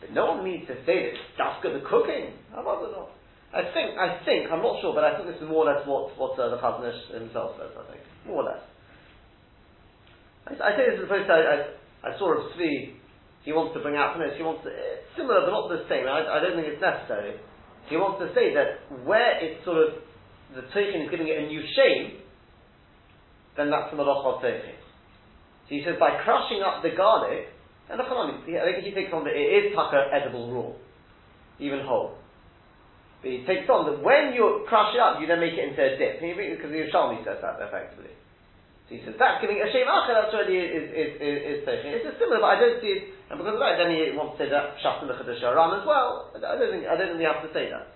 But 0.00 0.14
no 0.14 0.34
one 0.34 0.44
needs 0.44 0.66
to 0.68 0.74
say 0.86 1.10
that 1.10 1.18
it's 1.18 1.64
at 1.64 1.84
cooking. 1.90 2.38
How 2.54 2.62
about 2.62 2.86
it 2.86 2.94
not? 2.94 3.10
I 3.48 3.64
think, 3.72 3.96
I 3.96 4.20
think, 4.28 4.52
I'm 4.52 4.60
not 4.60 4.76
sure, 4.84 4.92
but 4.92 5.04
I 5.04 5.16
think 5.16 5.32
this 5.32 5.40
is 5.40 5.48
more 5.48 5.64
or 5.64 5.72
less 5.72 5.80
what, 5.88 6.12
what 6.20 6.36
uh, 6.36 6.52
the 6.52 6.60
Chazon 6.60 6.84
Ish 6.84 7.16
himself 7.16 7.56
says, 7.56 7.72
I 7.72 7.84
think. 7.90 8.04
More 8.28 8.44
or 8.44 8.52
less. 8.52 8.60
I 10.48 10.76
say 10.76 10.84
this 10.92 11.00
as 11.00 11.08
opposed 11.08 11.28
to, 11.28 11.32
I, 11.32 11.40
I, 11.40 11.58
I 12.12 12.18
saw 12.20 12.36
a 12.36 12.44
Tzvi, 12.52 12.92
he 13.48 13.52
wants 13.56 13.72
to 13.72 13.80
bring 13.80 13.96
out 13.96 14.12
from 14.12 14.24
this, 14.24 14.36
he 14.36 14.44
wants 14.44 14.64
to, 14.64 14.70
it's 14.72 15.08
similar 15.16 15.48
but 15.48 15.52
not 15.52 15.72
the 15.72 15.88
same, 15.88 16.04
I, 16.04 16.28
I 16.28 16.44
don't 16.44 16.60
think 16.60 16.68
it's 16.68 16.80
necessary. 16.80 17.40
He 17.88 17.96
wants 17.96 18.20
to 18.20 18.28
say 18.36 18.52
that 18.52 18.84
where 19.08 19.40
it's 19.40 19.64
sort 19.64 19.80
of, 19.80 20.04
the 20.52 20.68
Teichin 20.72 21.04
is 21.04 21.10
giving 21.12 21.28
it 21.28 21.40
a 21.40 21.48
new 21.48 21.64
shame, 21.72 22.20
then 23.56 23.72
that's 23.72 23.88
the 23.92 23.96
Malach 23.96 24.24
of 24.28 24.44
Teichin. 24.44 24.76
So 25.68 25.70
he 25.72 25.80
says 25.84 25.96
by 25.96 26.20
crushing 26.20 26.60
up 26.60 26.84
the 26.84 26.92
garlic, 26.92 27.48
and 27.88 27.96
look 27.96 28.12
on, 28.12 28.44
I 28.44 28.64
think 28.68 28.84
he 28.84 28.92
takes 28.92 29.12
on 29.12 29.24
that 29.24 29.32
it 29.32 29.48
is 29.48 29.72
tucker 29.72 30.12
edible 30.12 30.52
raw, 30.52 30.70
even 31.56 31.80
whole. 31.84 32.20
But 33.24 33.32
he 33.32 33.42
takes 33.48 33.66
on 33.66 33.88
that 33.88 34.04
when 34.04 34.36
you 34.36 34.68
crush 34.68 34.94
it 34.94 35.00
up, 35.00 35.18
you 35.18 35.26
then 35.26 35.40
make 35.40 35.56
it 35.56 35.64
into 35.64 35.80
a 35.80 35.96
dip. 35.96 36.20
Because 36.20 36.70
the 36.70 36.78
Yerushalmi 36.84 37.24
says 37.24 37.40
that 37.42 37.58
effectively. 37.58 38.14
So 38.86 38.96
he 38.96 39.00
says 39.04 39.16
that's 39.18 39.40
giving 39.42 39.58
a 39.60 39.68
shame 39.68 39.88
acher. 39.88 40.16
That's 40.16 40.32
already 40.32 40.56
is 40.60 40.88
is 40.88 41.10
is, 41.20 41.36
is 41.44 41.58
It's 41.66 42.16
similar, 42.16 42.40
but 42.40 42.56
I 42.56 42.60
don't 42.60 42.78
see 42.80 42.92
it. 42.94 43.02
And 43.28 43.36
because 43.36 43.56
of 43.56 43.60
that, 43.60 43.76
then 43.76 43.92
he 43.92 44.16
wants 44.16 44.40
to 44.40 44.46
say 44.46 44.48
that 44.48 44.80
shafta 44.80 45.04
lechadosh 45.04 45.44
as 45.44 45.84
well. 45.84 46.32
I 46.32 46.56
don't 46.56 46.72
think 46.72 46.88
I 46.88 46.96
don't 46.96 47.16
think 47.16 47.20
you 47.20 47.28
have 47.28 47.44
to 47.44 47.52
say 47.52 47.68
that. 47.68 47.92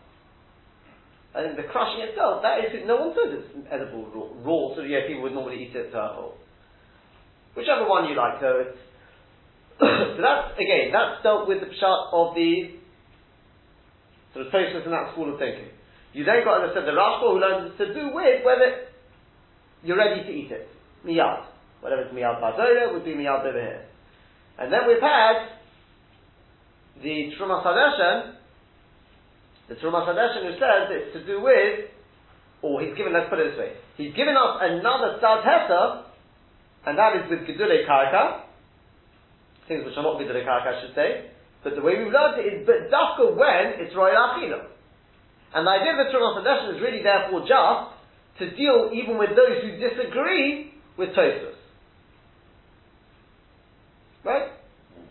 I 1.32 1.48
think 1.48 1.56
the 1.56 1.64
crushing 1.72 2.04
itself, 2.04 2.44
that 2.44 2.60
is, 2.60 2.84
no 2.84 3.08
one 3.08 3.16
says 3.16 3.32
it's 3.32 3.48
edible 3.72 4.04
raw, 4.12 4.28
raw 4.44 4.76
so 4.76 4.84
yeah, 4.84 5.08
people 5.08 5.24
would 5.24 5.32
normally 5.32 5.64
eat 5.64 5.72
it 5.72 5.88
whole. 5.88 6.36
Whichever 7.56 7.88
one 7.88 8.04
you 8.04 8.16
like, 8.16 8.36
though, 8.40 8.60
it's, 8.68 8.76
so 9.82 10.20
that's, 10.22 10.54
again, 10.54 10.94
that's 10.94 11.22
dealt 11.22 11.48
with 11.48 11.60
the 11.60 11.66
pshat 11.66 12.00
of 12.12 12.34
the 12.34 12.78
sort 14.32 14.46
of 14.46 14.52
Tosfos 14.52 14.84
in 14.86 14.92
that 14.92 15.12
school 15.12 15.32
of 15.32 15.38
thinking. 15.38 15.68
You 16.12 16.24
then 16.24 16.44
got, 16.44 16.64
as 16.64 16.70
I 16.70 16.74
said, 16.80 16.86
the 16.86 16.94
Rashba 16.94 17.26
who 17.26 17.40
learns 17.40 17.78
to 17.78 17.92
do 17.92 18.14
with 18.14 18.44
whether 18.44 18.88
you're 19.82 19.96
ready 19.96 20.22
to 20.22 20.30
eat 20.30 20.50
it. 20.52 20.68
Miyad. 21.04 21.44
Whatever 21.80 22.02
it's 22.02 22.14
miyad 22.14 22.40
bazora 22.40 22.92
would 22.92 23.04
be 23.04 23.12
miyad 23.12 23.40
over 23.42 23.58
here. 23.58 23.86
And 24.58 24.72
then 24.72 24.86
we've 24.86 25.02
had 25.02 25.58
the 27.02 27.32
Truma 27.34 27.64
Sadeshan, 27.64 28.34
the 29.68 29.74
Terumas 29.74 30.06
Hadeshin 30.06 30.46
who 30.46 30.52
says 30.60 30.90
it's 30.90 31.12
to 31.14 31.26
do 31.26 31.42
with, 31.42 31.90
or 32.62 32.80
he's 32.82 32.96
given, 32.96 33.12
let's 33.12 33.30
put 33.30 33.40
it 33.40 33.50
this 33.50 33.58
way, 33.58 33.72
he's 33.96 34.14
given 34.14 34.36
us 34.36 34.60
another 34.60 35.18
Tzad 35.18 35.42
Hesa, 35.42 36.04
and 36.86 36.98
that 36.98 37.16
is 37.16 37.30
with 37.30 37.48
Gedule 37.48 37.86
Karka, 37.88 38.42
things 39.68 39.84
which 39.84 39.96
are 39.96 40.02
not 40.02 40.18
Karka, 40.18 40.68
I 40.68 40.80
should 40.82 40.94
say, 40.94 41.30
but 41.62 41.74
the 41.74 41.82
way 41.82 41.94
we've 41.98 42.12
learned 42.12 42.42
it 42.42 42.46
is, 42.50 42.66
but 42.66 42.90
Dafka 42.90 43.36
when 43.38 43.78
it's 43.78 43.94
Royal 43.94 44.16
Achila. 44.16 44.66
And 45.54 45.66
the 45.66 45.70
idea 45.70 45.94
of 45.94 46.00
the 46.06 46.08
Terumas 46.10 46.42
Hadeshin 46.42 46.76
is 46.76 46.80
really 46.82 47.02
therefore 47.02 47.46
just 47.46 48.02
to 48.40 48.50
deal 48.56 48.90
even 48.90 49.18
with 49.18 49.36
those 49.36 49.62
who 49.62 49.76
disagree 49.78 50.74
with 50.96 51.10
Tosfos. 51.10 51.60
Right? 54.24 54.48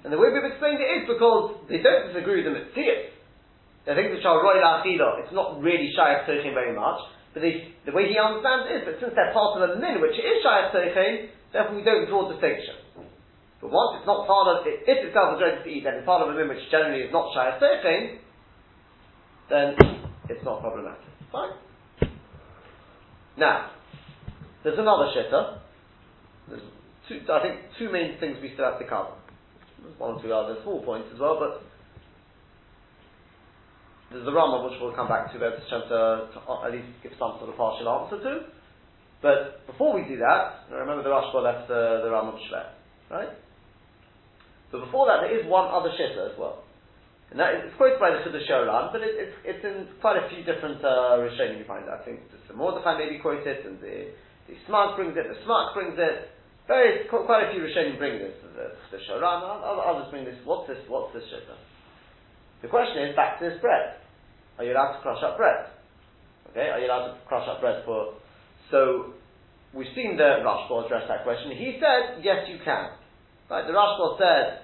And 0.03 0.11
the 0.11 0.17
way 0.17 0.33
we've 0.33 0.49
explained 0.49 0.81
it 0.81 1.03
is 1.03 1.03
because 1.07 1.61
they 1.69 1.79
don't 1.79 2.09
disagree 2.09 2.41
with 2.41 2.51
the 2.51 2.55
Mitzvah. 2.57 3.13
They 3.85 3.93
think 3.95 4.13
which 4.13 4.25
are 4.25 4.41
roy 4.41 4.61
la'achila, 4.61 5.25
it's 5.25 5.33
not 5.33 5.61
really 5.61 5.89
shayach 5.97 6.25
toichin 6.25 6.53
very 6.53 6.75
much, 6.75 7.01
but 7.33 7.41
they, 7.41 7.73
the 7.85 7.91
way 7.91 8.09
he 8.09 8.17
understands 8.17 8.69
it 8.69 8.73
is 8.81 8.83
that 8.85 8.95
since 9.01 9.13
they're 9.15 9.33
part 9.33 9.57
of 9.57 9.69
a 9.69 9.79
min, 9.79 10.01
which 10.01 10.17
is 10.17 10.41
shayach 10.45 10.73
toichin, 10.73 11.29
therefore 11.53 11.75
we 11.75 11.83
don't 11.83 12.09
draw 12.09 12.29
distinction. 12.29 12.75
It's 14.01 14.07
not 14.07 14.25
part 14.25 14.47
of, 14.49 14.65
if 14.65 14.81
itself 14.81 15.37
is 15.37 15.41
ready 15.45 15.61
to 15.61 15.69
eat, 15.69 15.85
and 15.85 15.97
it's 15.97 16.09
part 16.09 16.25
of 16.25 16.33
a 16.33 16.35
min 16.35 16.49
which 16.49 16.65
generally 16.73 17.05
is 17.05 17.13
not 17.13 17.29
shayach 17.37 17.61
toichin, 17.61 18.17
then 19.47 19.77
it's 20.27 20.43
not 20.43 20.59
problematic. 20.59 21.05
Fine. 21.31 21.53
Now, 23.37 23.69
there's 24.63 24.79
another 24.79 25.05
shitta. 25.13 25.59
There's 26.49 26.65
two, 27.07 27.21
I 27.31 27.45
think 27.45 27.61
two 27.77 27.91
main 27.91 28.17
things 28.19 28.37
we 28.41 28.49
still 28.57 28.65
have 28.65 28.79
to 28.79 28.89
cover. 28.89 29.13
There's 29.83 29.93
one 29.99 30.17
or 30.17 30.21
two 30.23 30.33
other 30.33 30.57
small 30.63 30.81
points 30.81 31.09
as 31.13 31.19
well, 31.19 31.37
but 31.37 31.61
there's 34.09 34.25
the 34.25 34.33
Rama, 34.33 34.67
which 34.67 34.81
we'll 34.81 34.95
come 34.97 35.09
back 35.09 35.31
to, 35.31 35.37
but 35.37 35.61
uh, 35.69 35.77
to, 35.77 36.41
to 36.41 36.65
at 36.65 36.71
least 36.73 36.89
give 37.03 37.11
some 37.19 37.37
sort 37.37 37.53
of 37.53 37.55
partial 37.55 37.85
answer 37.85 38.17
to. 38.17 38.49
But 39.21 39.67
before 39.67 39.93
we 39.93 40.09
do 40.09 40.17
that, 40.17 40.65
remember 40.73 41.03
the 41.03 41.13
Rashba 41.13 41.43
left 41.43 41.67
the, 41.67 42.01
the 42.03 42.09
Rama 42.09 42.33
Shvet, 42.49 42.73
right? 43.11 43.29
But 44.71 44.87
before 44.87 45.07
that, 45.11 45.27
there 45.27 45.35
is 45.35 45.43
one 45.45 45.67
other 45.67 45.91
shitta 45.91 46.31
as 46.31 46.35
well. 46.39 46.63
And 47.31 47.39
that 47.39 47.55
is, 47.55 47.71
it's 47.71 47.77
quoted 47.79 47.99
by 47.99 48.11
the 48.11 48.19
Chiddush 48.27 48.43
Yoran, 48.47 48.91
but 48.91 48.99
it, 48.99 49.15
it's, 49.15 49.35
it's 49.47 49.63
in 49.63 49.87
quite 50.03 50.19
a 50.19 50.27
few 50.27 50.43
different 50.43 50.83
uh, 50.83 51.15
Rishonim 51.15 51.63
you 51.63 51.67
find 51.67 51.87
I 51.87 52.03
think 52.03 52.27
the 52.27 52.55
Mordechai 52.55 52.99
maybe 52.99 53.23
quotes 53.23 53.47
it, 53.47 53.63
and 53.63 53.79
the, 53.79 54.11
the 54.51 54.55
Smart 54.67 54.99
brings 54.99 55.15
it, 55.15 55.23
the 55.31 55.39
Smart 55.47 55.71
brings 55.71 55.95
it. 55.95 56.27
Various, 56.67 57.07
quite 57.07 57.47
a 57.47 57.51
few 57.55 57.63
Rishonim 57.63 57.95
bring 57.95 58.19
this. 58.19 58.35
The 58.43 58.75
Chiddush 58.91 59.07
Yoran, 59.07 59.43
others 59.63 60.11
bring 60.11 60.27
this. 60.27 60.35
What's 60.43 60.67
this? 60.67 60.79
What's 60.91 61.15
this 61.15 61.23
shitta? 61.31 61.55
The 62.61 62.67
question 62.67 63.07
is 63.07 63.15
back 63.15 63.39
to 63.39 63.47
this 63.47 63.59
bread. 63.63 63.95
Are 64.59 64.63
you 64.63 64.75
allowed 64.75 64.99
to 64.99 65.01
crush 65.01 65.23
up 65.23 65.37
bread? 65.37 65.71
Okay, 66.51 66.67
are 66.67 66.79
you 66.79 66.87
allowed 66.87 67.15
to 67.15 67.17
crush 67.25 67.47
up 67.47 67.61
bread 67.63 67.83
for? 67.87 68.19
So 68.69 69.15
we've 69.73 69.89
seen 69.95 70.17
the 70.17 70.43
Rashba 70.43 70.85
address 70.85 71.07
that 71.07 71.23
question. 71.23 71.55
He 71.55 71.79
said, 71.79 72.23
yes, 72.23 72.43
you 72.51 72.59
can. 72.63 72.91
Right, 73.51 73.67
the 73.67 73.75
Rashba 73.75 74.15
said 74.15 74.63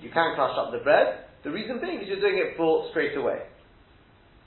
you 0.00 0.08
can 0.08 0.32
crush 0.32 0.56
up 0.56 0.72
the 0.72 0.80
bread. 0.80 1.28
The 1.44 1.52
reason 1.52 1.76
being 1.76 2.00
is 2.00 2.08
you're 2.08 2.24
doing 2.24 2.40
it 2.40 2.56
for 2.56 2.88
straight 2.88 3.12
away. 3.12 3.44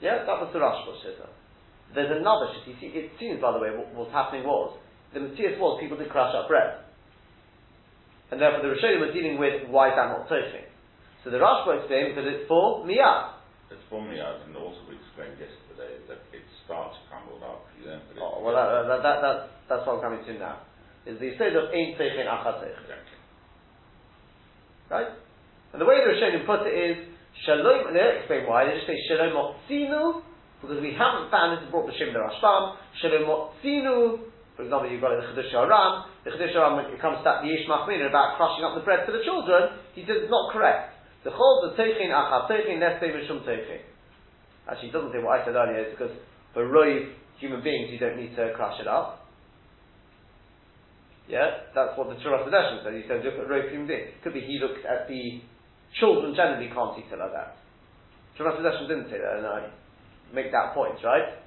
Yeah, 0.02 0.26
that 0.26 0.38
was 0.41 0.50
the 0.50 0.58
Rashba 0.58 0.97
shitta. 1.06 1.30
There's 1.93 2.10
another 2.10 2.50
shitta. 2.58 2.74
You 2.74 2.78
see, 2.82 2.89
it 2.89 3.13
seems, 3.21 3.38
by 3.38 3.54
the 3.54 3.62
way, 3.62 3.69
what, 3.69 3.93
was 3.93 4.10
happening 4.10 4.50
was 4.50 4.74
the 5.13 5.21
Matthias 5.21 5.62
was 5.62 5.78
people 5.78 5.93
did 5.93 6.10
crush 6.10 6.34
up 6.34 6.50
bread, 6.50 6.82
and 8.34 8.41
therefore 8.41 8.65
the 8.65 8.74
Rishonim 8.74 8.97
were 8.97 9.13
dealing 9.13 9.38
with 9.38 9.69
why 9.69 9.93
is 9.93 9.95
that 9.95 10.10
not 10.10 10.26
toasting. 10.26 10.65
So 11.21 11.30
the 11.30 11.38
Rashba 11.38 11.86
explained 11.86 12.17
because 12.17 12.26
it's 12.34 12.50
for 12.50 12.82
miyah. 12.82 13.38
It's 13.69 13.86
for 13.93 14.02
miyah, 14.02 14.41
and 14.41 14.58
also 14.58 14.82
we 14.89 14.97
explained 14.97 15.38
yesterday 15.38 16.02
that 16.10 16.17
it 16.34 16.41
starts 16.65 16.97
crumbled 17.13 17.45
up. 17.45 17.69
You 17.78 17.93
put 18.10 18.17
it. 18.17 18.26
Oh, 18.26 18.41
well, 18.41 18.58
that, 18.58 18.89
that, 18.89 19.06
that, 19.06 19.17
that, 19.21 19.38
that's 19.69 19.86
what 19.86 20.02
I'm 20.02 20.17
coming 20.17 20.26
to 20.26 20.34
now. 20.41 20.65
Is 21.06 21.21
the 21.21 21.38
state 21.38 21.54
of 21.54 21.69
ein 21.69 21.93
teichin 21.93 22.26
achatech. 22.26 22.74
Exactly. 22.74 23.11
Right? 24.91 25.08
And 25.71 25.80
the 25.80 25.88
way 25.88 26.04
the 26.04 26.12
Rishonim 26.12 26.43
put 26.43 26.67
it 26.67 26.75
is 26.75 26.97
shalom. 27.47 27.95
They 27.95 28.04
don't 28.04 28.19
explain 28.19 28.43
why. 28.43 28.67
They 28.67 28.75
just 28.75 28.91
say 28.91 28.99
shalom 29.08 29.32
otzinu 29.32 30.27
because 30.60 30.84
we 30.84 30.91
haven't 30.93 31.32
found 31.32 31.56
this 31.56 31.63
is 31.63 31.71
brought 31.71 31.88
b'shem 31.88 32.12
the 32.12 32.19
Rashbam. 32.19 32.75
Shalom 32.99 33.25
otzinu 33.32 34.27
for 34.62 34.69
example, 34.69 34.93
you've 34.93 35.01
got 35.01 35.15
the 35.17 35.25
Chiddush 35.32 35.49
Haram. 35.49 36.06
The 36.21 36.38
Chiddush 36.38 36.54
Haram, 36.54 36.77
when 36.77 36.86
it 36.91 37.01
comes 37.01 37.23
to 37.23 37.41
the 37.41 37.49
Yish 37.49 37.65
Machmin 37.65 38.06
about 38.06 38.38
crushing 38.38 38.62
up 38.62 38.75
the 38.75 38.86
bread 38.86 39.08
for 39.10 39.12
the 39.15 39.23
children, 39.25 39.80
he 39.95 40.04
says 40.04 40.27
it's 40.27 40.30
not 40.30 40.54
correct. 40.54 40.93
The 41.23 41.32
Chol, 41.32 41.65
the 41.65 41.73
Teichin, 41.73 42.13
Achal 42.13 42.45
Teichin, 42.45 42.77
Neste 42.77 43.10
Mishum 43.10 43.41
Teichin. 43.41 43.82
Actually, 44.69 44.89
he 44.89 44.93
doesn't 44.93 45.12
say 45.13 45.23
what 45.23 45.41
I 45.41 45.45
said 45.45 45.56
earlier, 45.56 45.82
it's 45.82 45.97
because 45.97 46.13
for 46.54 46.67
Roiv, 46.69 47.10
human 47.39 47.63
beings, 47.63 47.89
you 47.89 47.97
don't 47.97 48.17
need 48.17 48.36
to 48.36 48.54
crush 48.54 48.80
it 48.80 48.88
up. 48.88 49.20
Yeah, 51.32 51.72
that's 51.72 51.96
what 51.96 52.12
the 52.12 52.20
Torah 52.20 52.44
Sedeshin 52.44 52.84
says. 52.84 52.91
He 52.91 53.08
says, 53.08 53.24
look 53.24 53.39
at 53.39 53.48
beings. 53.48 53.88
It 53.88 54.20
could 54.20 54.36
be 54.36 54.44
he 54.44 54.60
looked 54.60 54.84
at 54.84 55.08
the 55.08 55.39
children 55.96 56.36
generally 56.36 56.67
can't 56.67 57.00
eat 57.00 57.08
it 57.08 57.15
like 57.15 57.32
that. 57.32 57.56
Torah 58.36 58.60
Sedeshin 58.60 58.91
didn't 58.91 59.08
say 59.08 59.24
that, 59.24 59.39
and 59.39 59.48
I 59.48 59.72
make 60.36 60.52
that 60.52 60.76
point, 60.76 61.00
right? 61.08 61.39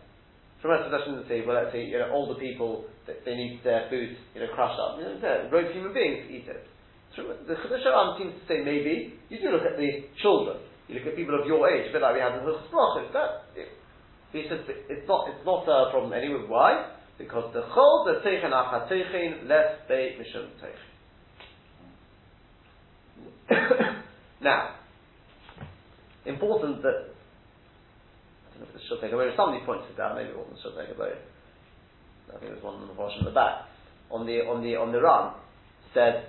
Torah 0.64 0.88
Sedeshin 0.88 1.20
didn't 1.20 1.29
say, 1.29 1.44
well, 1.44 1.61
let's 1.61 1.68
say, 1.77 1.85
you 1.85 2.01
know, 2.01 2.09
older 2.16 2.40
people 2.40 2.88
they 3.05 3.37
need 3.37 3.61
their 3.61 3.85
food, 3.90 4.16
you 4.33 4.40
know, 4.40 4.49
crushed 4.57 4.81
up. 4.81 4.97
You 4.97 5.05
know, 5.05 5.49
roast 5.53 5.77
human 5.77 5.92
beings 5.92 6.25
eat 6.33 6.49
it. 6.49 6.64
The 7.16 7.55
Chiddush 7.55 7.85
Haram 7.85 8.16
seems 8.18 8.35
to 8.35 8.42
say 8.49 8.64
maybe 8.64 9.14
you 9.29 9.38
do 9.38 9.53
look 9.53 9.62
at 9.62 9.77
the 9.77 10.09
children. 10.18 10.59
You 10.88 10.99
look 10.99 11.07
at 11.07 11.16
people 11.16 11.38
of 11.38 11.47
your 11.47 11.68
age, 11.70 11.90
a 11.90 11.92
bit 11.92 12.03
like 12.03 12.14
we 12.16 12.20
have 12.20 12.35
in 12.35 12.40
Hilchos 12.40 12.73
Brachos. 12.73 13.12
That 13.12 13.44
he 14.33 14.49
says 14.49 14.66
it's 14.66 15.07
not 15.07 15.29
it's 15.31 15.44
not 15.47 15.68
uh, 15.68 15.88
a 15.88 15.90
problem 15.92 16.12
anyway. 16.12 16.42
Why? 16.49 16.93
Because 17.18 17.53
the 17.53 17.62
chol 17.62 18.05
the 18.07 18.20
teichen 18.29 18.53
achat 18.53 18.88
teichen 18.90 19.48
less 19.48 19.79
be 19.88 20.16
mishum 20.18 20.48
teichen. 20.61 20.90
Now, 24.40 24.74
important 26.27 26.83
that 26.83 27.09
I 27.09 28.50
don't 28.50 28.61
know 28.61 28.66
if 28.68 28.72
this 28.74 28.83
should 28.88 29.00
take. 29.00 29.11
Somebody 29.37 29.64
points 29.64 29.85
it 29.92 30.00
out. 30.00 30.16
Maybe 30.16 30.31
it 30.31 30.37
wasn't 30.37 30.59
take 30.77 30.96
away. 30.96 31.12
I 32.29 32.38
think 32.38 32.53
there's 32.53 32.62
one 32.64 32.77
on 32.77 32.88
the 32.88 32.94
portion 32.94 33.20
at 33.20 33.27
the 33.27 33.37
back, 33.37 33.68
on 34.11 34.27
the 34.27 34.42
on 34.48 34.62
the 34.62 34.77
on 34.77 34.92
the 34.92 35.00
run, 35.00 35.35
said, 35.92 36.27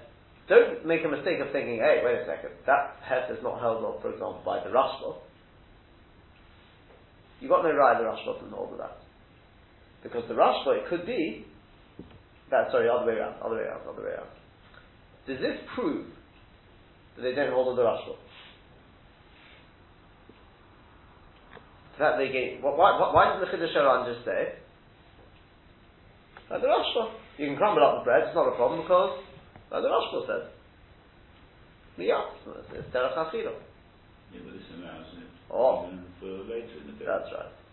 don't 0.47 0.85
make 0.85 1.03
a 1.03 1.09
mistake 1.09 1.39
of 1.39 1.51
thinking, 1.51 1.79
hey, 1.81 2.01
wait 2.05 2.21
a 2.21 2.25
second, 2.27 2.51
that 2.67 3.01
head 3.01 3.31
is 3.31 3.41
not 3.41 3.59
held 3.59 3.83
on, 3.83 4.01
for 4.01 4.13
example, 4.13 4.41
by 4.45 4.61
the 4.63 4.69
Rashba. 4.69 5.17
You've 7.41 7.49
got 7.49 7.63
no 7.63 7.73
right 7.73 7.97
the 7.97 8.05
Rashba 8.05 8.37
doesn't 8.37 8.53
hold 8.53 8.73
of 8.73 8.77
that. 8.77 8.97
Because 10.05 10.21
the 10.29 10.35
Rashba, 10.35 10.77
it 10.77 10.87
could 10.87 11.03
be, 11.07 11.47
that, 12.51 12.69
sorry, 12.69 12.85
other 12.87 13.09
way 13.09 13.17
around, 13.17 13.41
other 13.41 13.55
way 13.55 13.65
around, 13.65 13.81
other 13.89 14.05
way 14.05 14.13
around. 14.13 14.29
Does 15.25 15.41
this 15.41 15.57
prove 15.73 16.05
that 17.17 17.23
they 17.23 17.33
don't 17.33 17.51
hold 17.51 17.73
of 17.73 17.75
the 17.75 17.81
Rashba? 17.81 18.13
That 21.97 22.17
they 22.21 22.29
gave, 22.29 22.61
why, 22.61 22.77
why, 22.77 23.09
why 23.17 23.33
did 23.33 23.41
the 23.41 23.49
Chiddush 23.49 24.13
just 24.13 24.25
say, 24.25 24.61
like 26.51 26.61
the 26.61 26.67
Rashba. 26.67 27.09
You 27.39 27.47
can 27.47 27.57
crumble 27.57 27.83
up 27.83 28.01
the 28.01 28.03
bread, 28.05 28.27
it's 28.27 28.35
not 28.35 28.45
a 28.45 28.55
problem 28.55 28.81
because 28.81 29.25
Like 29.71 29.81
the 29.81 29.89
Rashba 29.89 30.27
says. 30.27 30.45
Miyat, 31.97 32.29
it's 32.77 32.93
Derech. 32.93 33.33
Yeah, 33.33 33.49
but 34.45 34.53
this 34.53 34.69
allows 34.77 35.07
it 35.17 35.29
Oh. 35.49 35.89
for 36.19 36.27
later 36.45 36.77
in 36.77 36.93
the 36.93 36.93
day. 36.93 37.05
That's 37.09 37.33
right. 37.33 37.64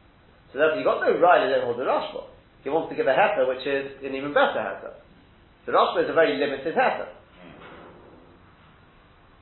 So 0.52 0.58
therefore 0.60 0.76
you've 0.76 0.84
got 0.84 1.00
no 1.00 1.16
right 1.18 1.48
to 1.48 1.64
hold 1.64 1.80
the 1.80 1.88
Rashba. 1.88 2.28
He 2.62 2.70
wants 2.70 2.92
to 2.92 2.96
give 2.96 3.08
a 3.08 3.16
heter 3.16 3.48
which 3.48 3.66
is 3.66 4.04
an 4.04 4.14
even 4.14 4.36
better 4.36 4.60
heter. 4.60 4.92
The 5.66 5.72
Rashba 5.72 6.04
is 6.04 6.10
a 6.10 6.12
very 6.12 6.36
limited 6.36 6.76
heter. 6.76 7.08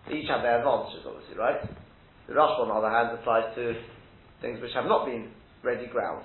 They 0.08 0.22
each 0.22 0.28
have 0.30 0.42
their 0.42 0.58
advantages, 0.58 1.04
obviously, 1.06 1.36
right? 1.36 1.60
The 2.28 2.34
Rashba, 2.34 2.62
on 2.62 2.68
the 2.68 2.74
other 2.74 2.90
hand, 2.90 3.18
applies 3.18 3.54
to 3.56 3.74
things 4.40 4.62
which 4.62 4.72
have 4.74 4.86
not 4.86 5.04
been 5.04 5.30
ready 5.62 5.86
ground. 5.86 6.24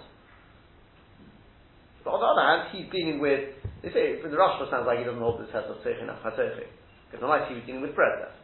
But 2.03 2.11
on 2.11 2.21
the 2.21 2.29
other 2.29 2.45
hand, 2.45 2.69
he's 2.71 2.91
dealing 2.93 3.19
with, 3.19 3.49
they 3.81 3.89
say, 3.89 4.21
the 4.21 4.29
Rashba 4.29 4.69
sounds 4.69 4.85
like 4.85 4.99
he 4.99 5.03
doesn't 5.03 5.19
hold 5.19 5.41
this 5.41 5.49
heter 5.49 5.73
of 5.73 5.81
Tzeichin 5.81 6.13
Achatochi. 6.13 6.69
Because 7.09 7.23
unless 7.23 7.49
he 7.49 7.55
was 7.55 7.63
dealing 7.65 7.81
with 7.81 7.95
bread 7.95 8.21
there. 8.21 8.35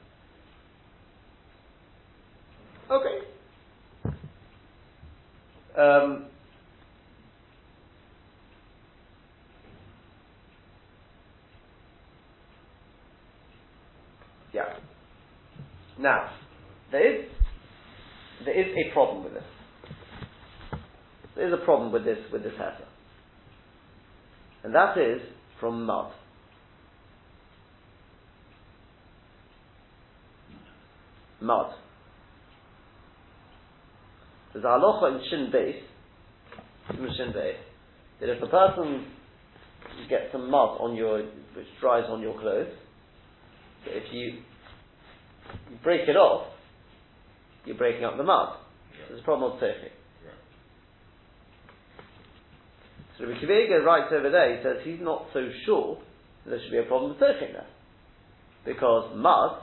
Okay. 2.97 3.21
Um, 5.77 6.30
yeah. 14.53 14.73
Now, 15.99 16.29
there 16.91 17.23
is 17.23 17.29
there 18.45 18.59
is 18.59 18.75
a 18.75 18.93
problem 18.93 19.23
with 19.23 19.33
this. 19.33 19.43
There 21.35 21.47
is 21.47 21.53
a 21.53 21.63
problem 21.63 21.91
with 21.91 22.03
this 22.03 22.17
with 22.31 22.43
this 22.43 22.53
heter, 22.53 22.85
and 24.63 24.73
that 24.73 24.97
is 24.97 25.21
from 25.59 25.85
mud. 25.85 26.11
Mud. 31.39 31.73
There's 34.53 34.65
a 34.65 34.67
halacha 34.67 35.15
in 35.15 35.21
Shin 35.29 35.51
Beis, 35.51 35.79
in 36.89 37.09
Shin 37.15 37.33
Beis, 37.33 37.55
that 38.19 38.29
if 38.29 38.43
a 38.43 38.47
person 38.47 39.07
gets 40.09 40.31
some 40.31 40.51
mud 40.51 40.77
on 40.79 40.95
your, 40.95 41.23
which 41.55 41.67
dries 41.79 42.03
on 42.09 42.21
your 42.21 42.39
clothes, 42.39 42.67
that 43.85 43.97
if 43.97 44.03
you 44.11 44.39
break 45.83 46.07
it 46.07 46.15
off, 46.15 46.47
you're 47.65 47.77
breaking 47.77 48.05
up 48.05 48.17
the 48.17 48.23
mud. 48.23 48.57
So 48.91 48.97
there's 49.09 49.21
a 49.21 49.23
problem 49.23 49.53
of 49.53 49.59
Tzechi. 49.59 49.89
So 53.17 53.25
Rabbi 53.27 53.39
Kivega 53.39 53.83
writes 53.83 54.13
over 54.13 54.29
there, 54.29 54.57
he 54.57 54.63
says 54.63 54.77
he's 54.83 55.01
not 55.01 55.27
so 55.33 55.47
sure 55.65 55.99
that 56.43 56.51
there 56.51 56.59
should 56.61 56.71
be 56.71 56.79
a 56.79 56.83
problem 56.83 57.11
with 57.11 57.19
Tzechi 57.19 57.51
there. 57.51 57.67
Because 58.65 59.15
mud 59.15 59.61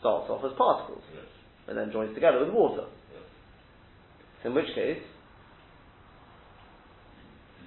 starts 0.00 0.30
off 0.30 0.44
as 0.44 0.56
particles 0.56 1.02
Yes. 1.12 1.24
and 1.66 1.76
then 1.76 1.90
joins 1.92 2.14
together 2.14 2.40
with 2.40 2.50
water. 2.50 2.84
Yes. 3.12 3.22
In 4.44 4.54
which 4.54 4.72
case, 4.74 5.02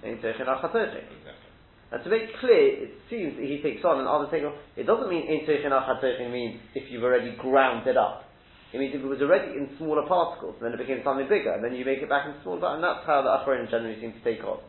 Nachatochi. 0.03 1.05
Exactly. 1.05 1.50
And 1.91 2.03
to 2.03 2.09
make 2.09 2.31
clear, 2.39 2.87
it 2.87 2.91
seems 3.09 3.35
that 3.35 3.43
he 3.43 3.59
takes 3.59 3.83
on 3.83 3.99
others 4.07 4.31
take 4.31 4.47
on, 4.47 4.55
it 4.79 4.87
doesn't 4.87 5.09
mean 5.11 5.27
Ein 5.27 5.43
Tzechi 5.43 5.67
Nachatochi 5.67 6.31
means 6.31 6.61
if 6.73 6.89
you've 6.89 7.03
already 7.03 7.35
ground 7.35 7.85
it 7.85 7.97
up. 7.97 8.23
It 8.71 8.79
means 8.79 8.95
if 8.95 9.03
it 9.03 9.07
was 9.07 9.19
already 9.19 9.59
in 9.59 9.67
smaller 9.77 10.07
particles, 10.07 10.55
then 10.61 10.71
it 10.71 10.79
became 10.79 11.03
something 11.03 11.27
bigger, 11.27 11.51
and 11.51 11.63
then 11.63 11.75
you 11.75 11.83
make 11.83 11.99
it 11.99 12.07
back 12.07 12.25
in 12.25 12.39
smaller 12.43 12.63
particles, 12.63 12.79
and 12.79 12.83
that's 12.87 13.03
how 13.05 13.19
the 13.19 13.27
Acharon 13.27 13.69
generally 13.69 13.99
seem 13.99 14.15
to 14.15 14.23
take 14.23 14.39
on. 14.47 14.63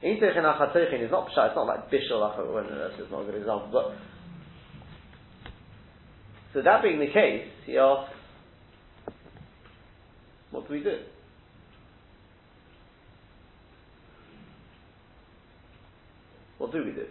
Ein 0.00 0.16
Tzechi 0.16 0.40
Nachatochi 0.40 1.04
is 1.04 1.12
not 1.12 1.28
pshat, 1.28 1.52
it's 1.52 1.56
not 1.60 1.68
like 1.68 1.92
Bishul 1.92 2.24
Acharon, 2.24 2.54
well, 2.54 2.64
that's 2.64 2.96
just 2.96 3.12
not 3.12 3.20
a 3.20 3.24
good 3.28 3.36
example, 3.36 3.68
but 3.68 3.92
so 6.54 6.62
that 6.62 6.82
being 6.82 6.98
the 6.98 7.12
case, 7.12 7.48
he 7.66 7.76
asks, 7.76 8.12
what 10.50 10.66
do 10.66 10.72
we 10.72 10.80
do? 10.80 10.96
What 16.62 16.70
do 16.70 16.78
we 16.84 16.92
do? 16.92 17.06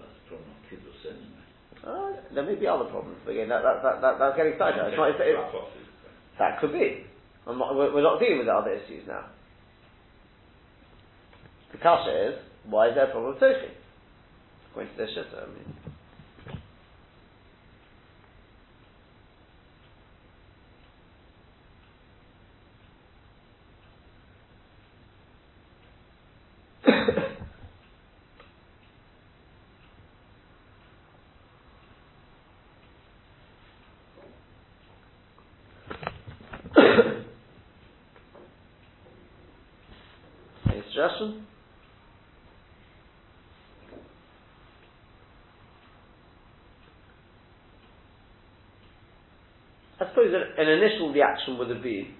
That's 0.00 0.08
the 0.24 0.28
problem 0.32 0.48
of 0.48 0.56
anyway. 1.04 1.44
Uh, 1.84 2.34
there 2.34 2.44
may 2.46 2.54
be 2.54 2.66
other 2.66 2.86
problems, 2.86 3.18
but 3.26 3.32
again, 3.32 3.50
that, 3.50 3.60
that, 3.62 3.82
that, 3.82 4.00
that, 4.00 4.18
that's 4.18 4.36
getting 4.38 4.54
sidetracked. 4.58 4.88
It's 4.88 4.96
not, 4.96 5.10
it's, 5.10 5.20
it, 5.20 5.32
Drop 5.36 5.52
off 5.54 5.68
is- 5.76 5.86
that 6.38 6.58
could 6.62 6.72
be. 6.72 7.04
I'm 7.46 7.58
not, 7.58 7.76
we're, 7.76 7.92
we're 7.92 8.02
not 8.02 8.18
dealing 8.20 8.38
with 8.38 8.46
the 8.46 8.54
other 8.54 8.72
issues 8.72 9.06
now. 9.06 9.26
The 11.72 11.78
kasha 11.78 12.28
is, 12.32 12.34
why 12.64 12.88
is 12.88 12.94
there 12.94 13.04
a 13.04 13.10
problem 13.12 13.34
with 13.34 13.42
Toshi? 13.42 13.68
According 14.70 14.92
to 14.92 14.96
their 14.96 15.08
shitta, 15.08 15.44
I 15.44 15.46
mean. 15.52 15.76
Any 40.70 40.82
I 50.02 50.08
suppose 50.10 50.34
an, 50.34 50.66
initial 50.68 51.12
reaction 51.12 51.58
would 51.58 51.70
have 51.70 51.82
been, 51.82 52.10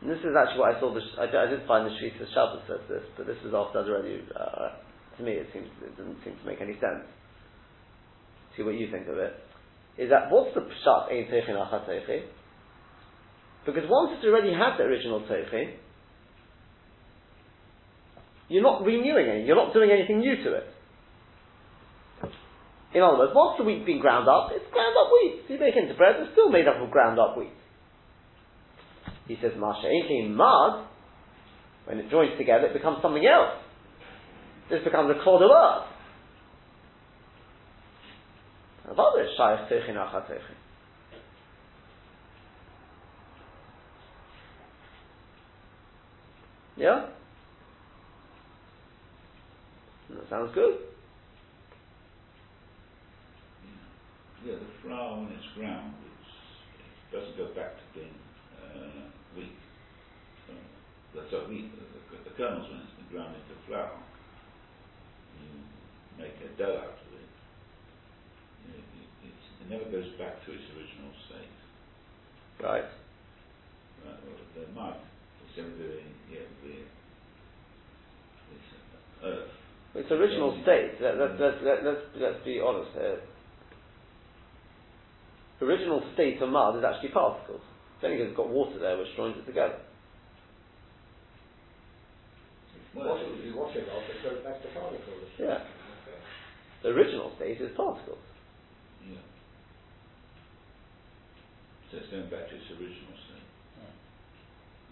and 0.00 0.10
this 0.10 0.20
is 0.20 0.32
actually 0.32 0.60
what 0.60 0.76
I 0.76 0.80
saw. 0.80 0.92
The, 0.92 1.00
I, 1.20 1.26
did- 1.28 1.36
find 1.68 1.84
the 1.84 1.92
of 1.92 2.28
Shabbos 2.32 2.64
says 2.68 2.80
this, 2.88 3.04
but 3.16 3.26
this 3.26 3.36
is 3.44 3.52
after 3.52 3.80
I'd 3.80 3.88
already. 3.88 4.24
Uh, 4.32 4.76
to 5.16 5.22
me, 5.22 5.32
it 5.32 5.48
seems 5.52 5.68
it 5.84 5.96
doesn't 5.96 6.18
seem 6.24 6.36
to 6.36 6.46
make 6.46 6.60
any 6.60 6.74
sense. 6.80 7.04
See 8.56 8.62
what 8.62 8.74
you 8.74 8.90
think 8.90 9.08
of 9.08 9.18
it. 9.18 9.32
Is 9.98 10.10
that 10.10 10.30
what's 10.30 10.54
the 10.54 10.60
pshat 10.60 11.12
ein 11.12 11.28
teichin 11.32 11.56
achat? 11.56 12.24
Because 13.64 13.84
once 13.88 14.12
it's 14.16 14.24
already 14.24 14.52
had 14.52 14.76
the 14.78 14.84
original 14.84 15.20
teichin, 15.24 15.76
you're 18.48 18.62
not 18.62 18.84
renewing 18.84 19.28
anything. 19.28 19.46
You're 19.46 19.56
not 19.56 19.72
doing 19.74 19.90
anything 19.90 20.20
new 20.20 20.36
to 20.44 20.54
it. 20.54 20.66
In 22.94 23.02
other 23.02 23.18
words, 23.18 23.32
once 23.34 23.58
the 23.58 23.64
wheat's 23.64 23.84
been 23.84 24.00
ground 24.00 24.28
up, 24.28 24.50
it's 24.52 24.64
ground 24.72 24.94
up 24.96 25.10
wheat. 25.12 25.42
So 25.46 25.54
you 25.54 25.60
make 25.60 25.76
it 25.76 25.82
into 25.82 25.94
bread, 25.94 26.16
it's 26.18 26.32
still 26.32 26.48
made 26.48 26.66
up 26.66 26.80
of 26.80 26.90
ground 26.90 27.18
up 27.18 27.36
wheat. 27.36 27.52
He 29.26 29.36
says, 29.42 29.52
Masha, 29.58 29.86
ain't 29.86 30.34
mud, 30.34 30.86
when 31.84 31.98
it 31.98 32.10
joins 32.10 32.38
together, 32.38 32.66
it 32.66 32.72
becomes 32.72 32.98
something 33.02 33.24
else. 33.26 33.60
This 34.70 34.82
becomes 34.82 35.10
a 35.10 35.22
clod 35.22 35.42
of 35.42 35.50
earth. 35.50 35.86
Yeah? 46.76 47.06
That 50.16 50.28
sounds 50.30 50.54
good. 50.54 50.80
Yeah, 54.44 54.56
the 54.56 54.72
flour 54.80 55.20
when 55.20 55.28
it's 55.36 55.44
ground, 55.52 55.92
it's, 56.08 56.32
it 56.80 57.12
doesn't 57.12 57.36
go 57.36 57.52
back 57.52 57.76
to 57.76 57.84
being 57.92 58.16
uh, 58.56 59.12
wheat. 59.36 59.58
So, 60.48 60.54
that's 61.12 61.32
what 61.32 61.50
wheat, 61.50 61.68
the, 61.76 61.84
the, 61.84 62.30
the 62.30 62.34
kernels 62.38 62.64
when 62.70 62.80
it's 62.80 62.96
been 62.96 63.12
ground 63.12 63.36
into 63.36 63.60
flour, 63.68 63.92
you 65.42 65.50
make 66.16 66.38
a 66.40 66.48
dough 66.56 66.80
out 66.80 66.96
of 66.96 67.10
it. 67.12 67.32
You 68.64 68.72
know, 68.72 68.80
it, 69.26 69.36
it 69.36 69.68
never 69.68 69.84
goes 69.92 70.08
back 70.16 70.40
to 70.46 70.48
its 70.54 70.64
original 70.72 71.12
state. 71.28 71.52
Right. 72.64 72.88
Right, 74.00 74.20
well, 74.24 74.40
the 74.54 74.64
mud, 74.72 74.96
it's 75.44 75.58
everything, 75.58 76.08
yeah, 76.30 76.46
the, 76.64 76.86
it's 78.54 78.70
earth. 79.24 79.55
Its 79.96 80.12
original 80.12 80.52
state, 80.62 81.00
let, 81.00 81.16
let, 81.16 81.40
let, 81.40 81.64
let, 81.64 81.84
let's, 81.84 82.04
let's 82.20 82.44
be 82.44 82.60
honest 82.60 82.92
here. 82.92 83.20
The 85.58 85.66
original 85.66 86.04
state 86.12 86.40
of 86.42 86.50
mud 86.50 86.76
is 86.76 86.84
actually 86.84 87.16
particles. 87.16 87.64
It's 87.96 88.04
only 88.04 88.20
because 88.20 88.30
it's 88.30 88.36
got 88.36 88.52
water 88.52 88.78
there 88.78 88.98
which 88.98 89.08
joins 89.16 89.40
it 89.40 89.46
together. 89.48 89.80
Well, 92.92 93.16
Wash 93.16 93.24
it, 93.24 93.40
if 93.40 93.44
you 93.44 93.56
wash 93.56 93.76
it 93.76 93.88
off, 93.88 94.04
it 94.04 94.20
goes 94.20 94.44
back 94.44 94.60
to 94.60 94.68
particles. 94.76 95.32
Yeah. 95.40 95.64
Okay. 96.04 96.20
The 96.84 96.88
original 96.92 97.32
state 97.36 97.60
is 97.60 97.72
particles. 97.76 98.20
Yeah. 99.04 99.24
So 101.88 102.04
it's 102.04 102.08
going 102.12 102.28
back 102.28 102.52
to 102.52 102.54
its 102.56 102.68
original 102.76 103.16
state. 103.16 103.36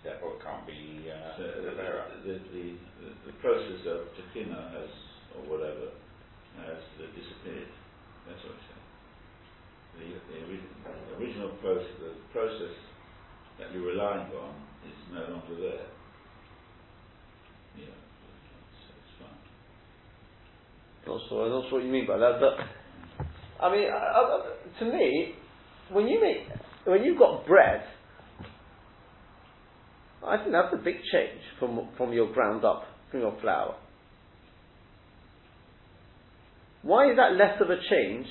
Therefore, 0.04 0.36
it 0.36 0.44
can't 0.44 0.66
be 0.68 1.08
uh, 1.08 1.32
So 1.40 1.48
the, 2.24 2.40
the 2.52 2.64
the, 3.26 3.32
process 3.40 3.84
of 3.84 4.08
Tekina 4.16 4.72
has, 4.72 4.90
or 5.36 5.44
whatever, 5.52 5.92
has 6.56 6.80
disappeared. 7.12 7.68
That's 8.26 8.40
what 8.44 8.56
I'm 8.56 8.64
saying. 8.64 8.84
The, 9.94 10.06
the, 10.32 10.38
the 10.48 11.12
original 11.20 11.50
process, 11.60 11.92
the 12.00 12.16
process 12.32 12.74
that 13.60 13.72
you're 13.72 13.86
relying 13.86 14.32
on 14.32 14.54
is 14.88 14.96
no 15.12 15.20
longer 15.20 15.60
there. 15.60 15.86
Yeah, 17.76 17.92
it's, 17.92 18.80
it's 18.88 19.14
fine. 19.20 19.38
I'm 21.06 21.50
not 21.50 21.68
sure 21.68 21.78
what 21.78 21.84
you 21.84 21.92
mean 21.92 22.06
by 22.06 22.16
that, 22.18 22.40
but 22.40 22.56
I 23.62 23.70
mean, 23.70 23.88
I, 23.88 23.96
I, 23.96 24.80
to 24.80 24.84
me, 24.86 25.34
when 25.92 26.08
you 26.08 26.20
make, 26.20 26.48
when 26.86 27.04
you've 27.04 27.18
got 27.18 27.46
bread, 27.46 27.84
I 30.26 30.38
think 30.38 30.52
that's 30.52 30.72
a 30.72 30.82
big 30.82 30.96
change 31.12 31.40
from 31.58 31.88
from 31.96 32.12
your 32.12 32.32
ground 32.32 32.64
up, 32.64 32.84
from 33.10 33.20
your 33.20 33.36
flour. 33.40 33.76
Why 36.82 37.10
is 37.10 37.16
that 37.16 37.32
less 37.36 37.60
of 37.60 37.70
a 37.70 37.76
change 37.90 38.26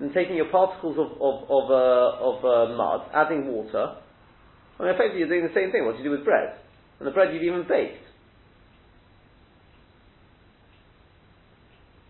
than 0.00 0.12
taking 0.14 0.36
your 0.36 0.50
particles 0.50 0.96
of 0.98 1.12
of 1.20 1.50
of, 1.50 1.70
uh, 1.70 2.28
of 2.28 2.44
uh, 2.44 2.76
mud, 2.76 3.10
adding 3.14 3.48
water? 3.48 3.96
I 4.78 4.82
mean, 4.82 4.94
effectively, 4.94 5.20
you're 5.20 5.28
doing 5.28 5.44
the 5.44 5.54
same 5.54 5.70
thing. 5.72 5.84
What 5.84 5.96
do 5.96 5.98
you 6.02 6.04
do 6.04 6.10
with 6.10 6.24
bread, 6.24 6.56
and 6.98 7.06
the 7.06 7.12
bread 7.12 7.34
you've 7.34 7.42
even 7.42 7.66
baked. 7.68 8.04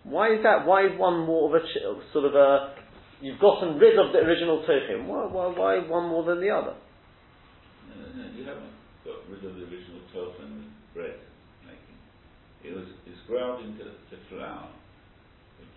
Why 0.04 0.34
is 0.34 0.42
that? 0.42 0.66
Why 0.66 0.86
is 0.86 0.98
one 0.98 1.26
more 1.26 1.54
of 1.54 1.62
a 1.62 1.66
ch- 1.66 2.12
sort 2.12 2.24
of 2.24 2.34
a? 2.34 2.74
You've 3.20 3.40
gotten 3.40 3.78
rid 3.78 3.98
of 3.98 4.12
the 4.12 4.18
original 4.18 4.64
tochim. 4.68 5.06
Why, 5.06 5.26
why, 5.26 5.46
why 5.56 5.88
one 5.88 6.08
more 6.08 6.24
than 6.24 6.40
the 6.40 6.50
other? 6.50 6.74
No, 7.88 8.22
haven't 8.44 8.72
got 9.04 9.22
rid 9.30 9.42
of 9.44 9.56
the 9.56 9.64
original 9.66 10.00
tofu 10.12 10.42
and 10.42 10.70
bread 10.94 11.18
making. 11.66 11.98
It 12.62 12.72
was 12.74 12.86
it's 13.06 13.20
ground 13.26 13.64
into 13.66 13.84
to 13.84 14.16
flour. 14.30 14.68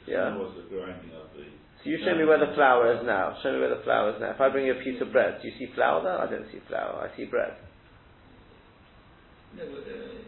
The 0.06 0.12
Yeah. 0.12 0.34
flour 0.34 0.46
was 0.46 0.54
the 0.58 0.66
grinding 0.70 1.12
of 1.16 1.30
the. 1.34 1.46
So 1.84 1.90
you 1.90 1.98
show 2.04 2.16
me 2.18 2.26
where 2.26 2.40
the 2.42 2.54
flour 2.56 2.94
is 2.98 3.06
now. 3.06 3.38
Show 3.44 3.54
me 3.54 3.60
where 3.60 3.74
the 3.74 3.84
flour 3.84 4.16
is 4.16 4.20
now. 4.22 4.32
If 4.32 4.42
I 4.42 4.50
bring 4.50 4.66
you 4.66 4.74
a 4.74 4.82
piece 4.82 5.00
of 5.02 5.12
bread, 5.12 5.38
do 5.42 5.48
you 5.48 5.54
see 5.58 5.70
flour 5.76 6.02
there? 6.02 6.18
I 6.18 6.26
don't 6.26 6.50
see 6.52 6.60
flour. 6.68 7.06
I 7.06 7.16
see 7.16 7.26
bread. 7.26 7.54
No, 9.56 9.64
but, 9.70 9.86
uh, 9.88 10.20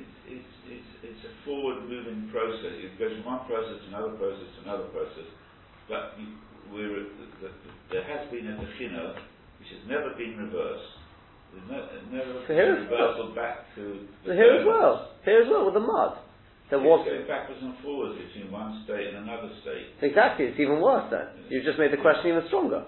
it's, 0.00 0.16
it's, 0.26 0.52
it's, 0.66 0.90
it's 1.04 1.22
a 1.28 1.32
forward-moving 1.44 2.32
process. 2.32 2.80
It 2.80 2.98
goes 2.98 3.12
from 3.20 3.24
one 3.28 3.46
process 3.46 3.78
to 3.78 3.86
another 3.92 4.16
process 4.16 4.48
to 4.56 4.60
another 4.64 4.88
process. 4.90 5.28
But 5.86 6.16
you, 6.18 6.34
we're, 6.72 7.12
the, 7.12 7.26
the, 7.44 7.50
there 7.92 8.02
has 8.08 8.26
been 8.32 8.48
a 8.48 8.56
tachina 8.56 9.14
which 9.60 9.68
has 9.70 9.84
never 9.86 10.16
been 10.16 10.34
reversed. 10.40 11.03
There's 11.54 11.70
no, 11.70 11.78
never 12.10 12.44
So 12.46 12.52
here 12.52 12.74
as 12.74 12.90
well. 12.90 13.32
back 13.34 13.64
to. 13.76 14.06
So 14.26 14.32
here 14.32 14.58
as 14.60 14.66
well. 14.66 15.10
Here 15.24 15.42
as 15.42 15.48
well 15.48 15.64
with 15.66 15.74
the 15.74 15.80
mud. 15.86 16.18
There 16.70 16.80
It's 16.80 16.86
was 16.88 17.06
going 17.06 17.28
backwards 17.28 17.60
and 17.62 17.74
forwards 17.84 18.18
between 18.18 18.50
one 18.50 18.82
state 18.84 19.08
and 19.14 19.28
another 19.28 19.50
state. 19.62 19.94
exactly. 20.02 20.46
It's 20.46 20.58
even 20.58 20.80
worse 20.80 21.06
then. 21.10 21.28
You've 21.48 21.64
just 21.64 21.78
made 21.78 21.92
the 21.92 21.98
question 22.00 22.30
even 22.30 22.42
stronger. 22.48 22.84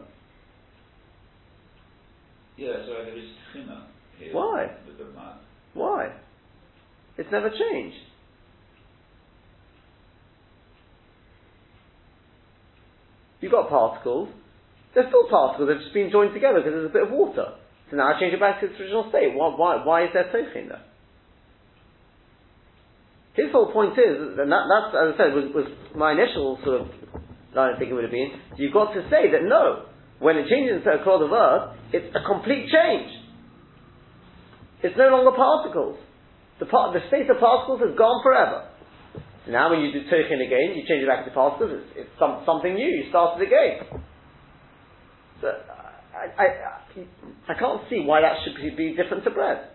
Yeah, 2.57 2.73
so 2.87 3.05
there 3.05 3.17
is 3.17 3.29
tachina 3.55 3.85
here. 4.19 4.33
Why? 4.35 4.73
With 4.89 4.99
the 4.99 5.05
mud. 5.15 5.37
Why? 5.75 6.09
It's 7.19 7.31
never 7.31 7.51
changed. 7.51 7.97
You've 13.41 13.53
got 13.53 13.69
particles. 13.69 14.29
They're 14.95 15.09
still 15.09 15.29
particles. 15.29 15.69
They've 15.69 15.81
just 15.83 15.93
been 15.95 16.11
joined 16.11 16.33
together 16.33 16.59
because 16.61 16.73
there's 16.73 16.91
a 16.91 16.93
bit 16.93 17.03
of 17.05 17.11
water. 17.11 17.53
So 17.91 17.97
now 17.97 18.15
I 18.15 18.21
change 18.21 18.35
it 18.35 18.41
back 18.41 18.61
to 18.61 18.67
its 18.67 18.81
original 18.81 19.07
state. 19.11 19.35
Why, 19.35 19.55
why, 19.55 19.85
why 19.85 20.05
is 20.05 20.11
there 20.13 20.31
tochin 20.33 20.69
there? 20.69 20.83
His 23.35 23.53
whole 23.53 23.71
point 23.71 23.93
is, 23.93 24.17
and 24.41 24.51
that, 24.51 24.65
that's, 24.65 24.91
as 24.97 25.07
I 25.13 25.15
said, 25.21 25.31
was, 25.37 25.53
was 25.53 25.69
my 25.95 26.13
initial 26.13 26.59
sort 26.65 26.81
of 26.81 26.89
line 27.55 27.73
of 27.73 27.79
thinking 27.79 27.95
would 27.95 28.05
have 28.05 28.13
been, 28.13 28.33
you've 28.57 28.73
got 28.73 28.93
to 28.97 29.05
say 29.13 29.29
that 29.31 29.45
no, 29.45 29.87
when 30.19 30.37
it 30.37 30.49
changes 30.49 30.81
into 30.81 30.89
a 30.89 31.05
clod 31.05 31.21
of 31.21 31.33
earth, 31.33 31.77
it's 31.93 32.09
a 32.17 32.25
complete 32.25 32.73
change. 32.73 33.13
It's 34.83 34.97
no 34.97 35.09
longer 35.13 35.37
particles. 35.37 36.01
The, 36.61 36.67
par- 36.67 36.93
the 36.97 37.05
state 37.09 37.29
of 37.29 37.37
particles 37.39 37.81
has 37.85 37.93
gone 37.97 38.25
forever. 38.25 38.73
So 39.45 39.53
now 39.53 39.69
when 39.69 39.81
you 39.85 39.93
do 39.93 40.09
tochin 40.09 40.41
again, 40.41 40.73
you 40.73 40.89
change 40.89 41.05
it 41.05 41.09
back 41.09 41.25
to 41.25 41.31
particles, 41.31 41.77
it's, 41.77 42.09
it's 42.09 42.15
some, 42.19 42.43
something 42.49 42.73
new, 42.73 42.89
you 42.89 43.09
start 43.13 43.41
it 43.41 43.47
again. 43.47 44.01
So, 45.41 45.53
I, 46.17 46.43
I, 46.43 47.53
I, 47.53 47.55
can't 47.59 47.83
see 47.91 48.01
why 48.01 48.23
that 48.23 48.37
should 48.45 48.57
be, 48.57 48.71
be 48.71 48.97
different 48.97 49.25
to 49.25 49.31
bread. 49.31 49.69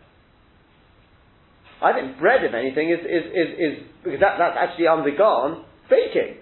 I 1.82 1.94
think 1.94 2.20
bread, 2.20 2.44
if 2.44 2.54
anything, 2.54 2.90
is, 2.90 3.00
is, 3.00 3.26
is, 3.30 3.50
is 3.60 3.74
because 4.04 4.20
that, 4.20 4.38
that's 4.38 4.58
actually 4.58 4.88
undergone 4.88 5.66
baking. 5.90 6.38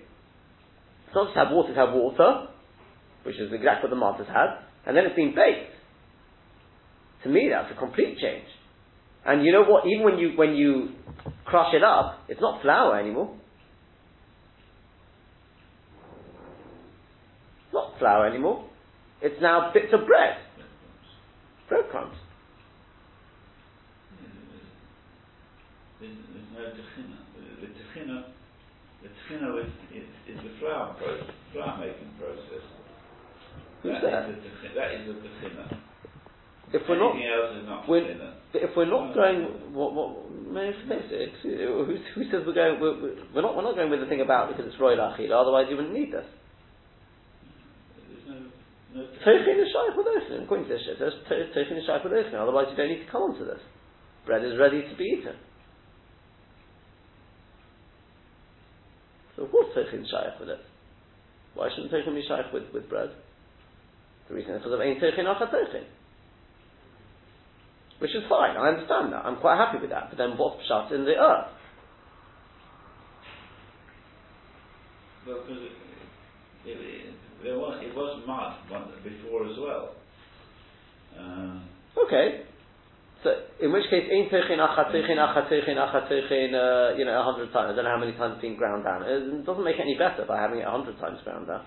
It's 1.08 1.16
not 1.16 1.28
just 1.28 1.38
have 1.38 1.52
water, 1.52 1.70
it's 1.70 1.78
have 1.78 1.94
water, 1.94 2.48
which 3.24 3.36
is 3.36 3.52
exactly 3.52 3.88
what 3.88 3.90
the 3.90 4.00
martyrs 4.00 4.28
had, 4.28 4.64
and 4.86 4.96
then 4.96 5.06
it's 5.06 5.16
been 5.16 5.36
baked. 5.36 5.74
To 7.24 7.30
me, 7.30 7.50
that's 7.52 7.72
a 7.72 7.80
complete 7.80 8.20
change. 8.20 8.48
And 9.26 9.44
you 9.44 9.52
know 9.52 9.64
what? 9.64 9.86
Even 9.86 10.06
when 10.06 10.18
you 10.18 10.32
when 10.38 10.56
you 10.56 10.90
crush 11.46 11.74
it 11.74 11.84
up, 11.84 12.24
it's 12.30 12.40
not 12.40 12.62
flour 12.62 12.98
anymore. 12.98 13.36
It's 17.66 17.74
not 17.74 18.00
flour 18.00 18.28
anymore. 18.28 18.69
It's 19.22 19.42
now 19.42 19.72
bits 19.74 19.92
of 19.94 20.08
bread, 20.08 20.38
breadcrumbs. 21.68 22.16
There's, 26.00 26.16
there's 26.16 26.48
no. 26.56 26.64
The, 26.64 27.68
the 27.68 27.68
tachina, 27.76 28.24
the 29.04 29.10
tachina 29.12 29.60
is, 29.66 29.72
is, 29.92 30.08
is 30.32 30.38
the 30.44 30.52
flour 30.60 30.94
process, 30.96 31.28
flour 31.52 31.78
making 31.80 32.12
process. 32.18 32.64
Who's 33.84 33.92
That 33.92 34.02
that? 34.08 34.30
is 34.30 34.36
the 34.40 34.48
tachina. 34.48 34.76
That 34.76 34.92
is 34.96 35.08
the 35.08 35.14
tachina. 35.20 35.78
If 36.72 36.82
we're 36.88 37.00
not, 37.00 37.16
Anything 37.18 37.66
not 37.66 37.90
we're- 37.90 38.06
tachina. 38.08 38.34
if 38.54 38.72
we're 38.78 38.86
not 38.90 39.14
going, 39.14 39.74
what 39.74 39.94
what? 39.94 40.32
May 40.32 40.70
I 40.70 40.72
say 40.88 40.96
it? 41.12 41.34
Who, 41.44 41.86
who 42.16 42.24
says 42.32 42.44
we're 42.48 42.54
going? 42.56 42.80
We're, 42.80 42.96
we're 43.36 43.42
not. 43.42 43.56
We're 43.58 43.64
not 43.68 43.76
going 43.76 43.90
with 43.92 44.00
the 44.00 44.06
thing 44.08 44.22
about 44.22 44.48
because 44.56 44.72
it's 44.72 44.80
royal 44.80 44.98
achil. 44.98 45.30
Otherwise, 45.36 45.68
you 45.70 45.76
wouldn't 45.76 45.94
need 45.94 46.14
this. 46.14 46.26
Tochin 49.26 49.60
is 49.60 49.68
shaykh 49.68 49.98
with. 49.98 50.08
According 50.44 50.68
to 50.68 50.74
this 50.74 50.84
shit, 50.86 51.00
tochin 51.00 51.78
is 51.78 51.86
shaykh 51.86 52.04
oichnin. 52.04 52.40
Otherwise, 52.40 52.68
you 52.72 52.78
don't 52.78 52.90
need 52.90 53.06
to 53.06 53.12
come 53.12 53.24
onto 53.24 53.46
this. 53.46 53.60
Bread 54.26 54.44
is 54.46 54.58
ready 54.58 54.82
to 54.82 54.96
be 54.96 55.20
eaten. 55.20 55.36
So, 59.36 59.44
tochin 59.76 60.04
is 60.04 60.10
shaykh 60.10 60.40
with 60.40 60.50
it. 60.50 60.60
Why 61.54 61.70
shouldn't 61.70 61.92
tochin 61.92 62.16
be 62.16 62.24
shaykh 62.28 62.54
with, 62.54 62.72
with 62.74 62.88
bread? 62.88 63.10
The 64.30 64.36
reason 64.36 64.54
is 64.54 64.60
because 64.60 64.74
of 64.74 64.80
ein 64.80 65.00
tochin 65.02 65.26
achat 65.26 65.52
tochin. 65.52 65.84
Which 68.00 68.16
is 68.16 68.24
fine, 68.30 68.56
I 68.56 68.70
understand 68.70 69.12
that. 69.12 69.26
I'm 69.26 69.42
quite 69.42 69.58
happy 69.58 69.80
with 69.82 69.90
that. 69.90 70.08
But 70.10 70.18
then 70.18 70.38
what's 70.38 70.66
shut 70.68 70.94
in 70.94 71.04
the 71.04 71.20
earth? 71.20 71.52
Well, 75.28 75.44
there 77.44 77.58
was, 77.58 77.82
it 77.84 77.96
was 77.96 78.22
mud 78.28 78.56
one, 78.70 78.92
before 79.04 79.48
as 79.50 79.58
well. 79.58 79.96
Uh, 81.18 81.60
Okay. 81.98 82.46
So, 83.24 83.36
in 83.60 83.74
which 83.74 83.84
case, 83.90 84.08
ein 84.08 84.30
tochin 84.32 84.64
achat 84.64 84.96
tochin 84.96 85.20
achat 85.20 85.52
tochin 85.52 85.76
achat 85.76 86.08
tochin, 86.08 86.56
uh, 86.56 86.96
you 86.96 87.04
know, 87.04 87.20
a 87.20 87.24
hundred 87.24 87.52
times. 87.52 87.74
I 87.74 87.76
don't 87.76 87.84
know 87.84 87.92
how 87.92 88.00
many 88.00 88.14
times 88.14 88.36
it's 88.36 88.42
been 88.42 88.56
ground 88.56 88.86
down. 88.86 89.04
It 89.04 89.46
doesn't 89.46 89.64
make 89.64 89.76
it 89.76 89.82
any 89.82 89.98
better 89.98 90.24
by 90.26 90.40
having 90.40 90.60
it 90.60 90.68
a 90.68 90.72
hundred 90.72 90.98
times 91.00 91.20
ground 91.26 91.48
down. 91.48 91.66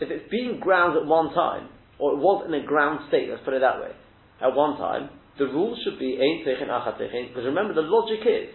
If 0.00 0.10
it's 0.10 0.30
been 0.30 0.58
ground 0.60 0.96
at 0.96 1.04
one 1.04 1.34
time, 1.34 1.68
or 1.98 2.14
it 2.14 2.18
was 2.18 2.46
in 2.48 2.54
a 2.54 2.64
ground 2.64 3.00
state, 3.08 3.28
let's 3.28 3.44
put 3.44 3.52
it 3.54 3.60
that 3.60 3.78
way, 3.80 3.92
at 4.40 4.54
one 4.56 4.78
time, 4.78 5.10
the 5.38 5.44
rule 5.44 5.76
should 5.84 5.98
be 5.98 6.16
ein 6.16 6.46
tochin 6.48 6.72
achat 6.72 6.96
tochin, 6.96 7.28
because 7.28 7.44
remember 7.44 7.74
the 7.74 7.84
logic 7.84 8.24
is, 8.24 8.48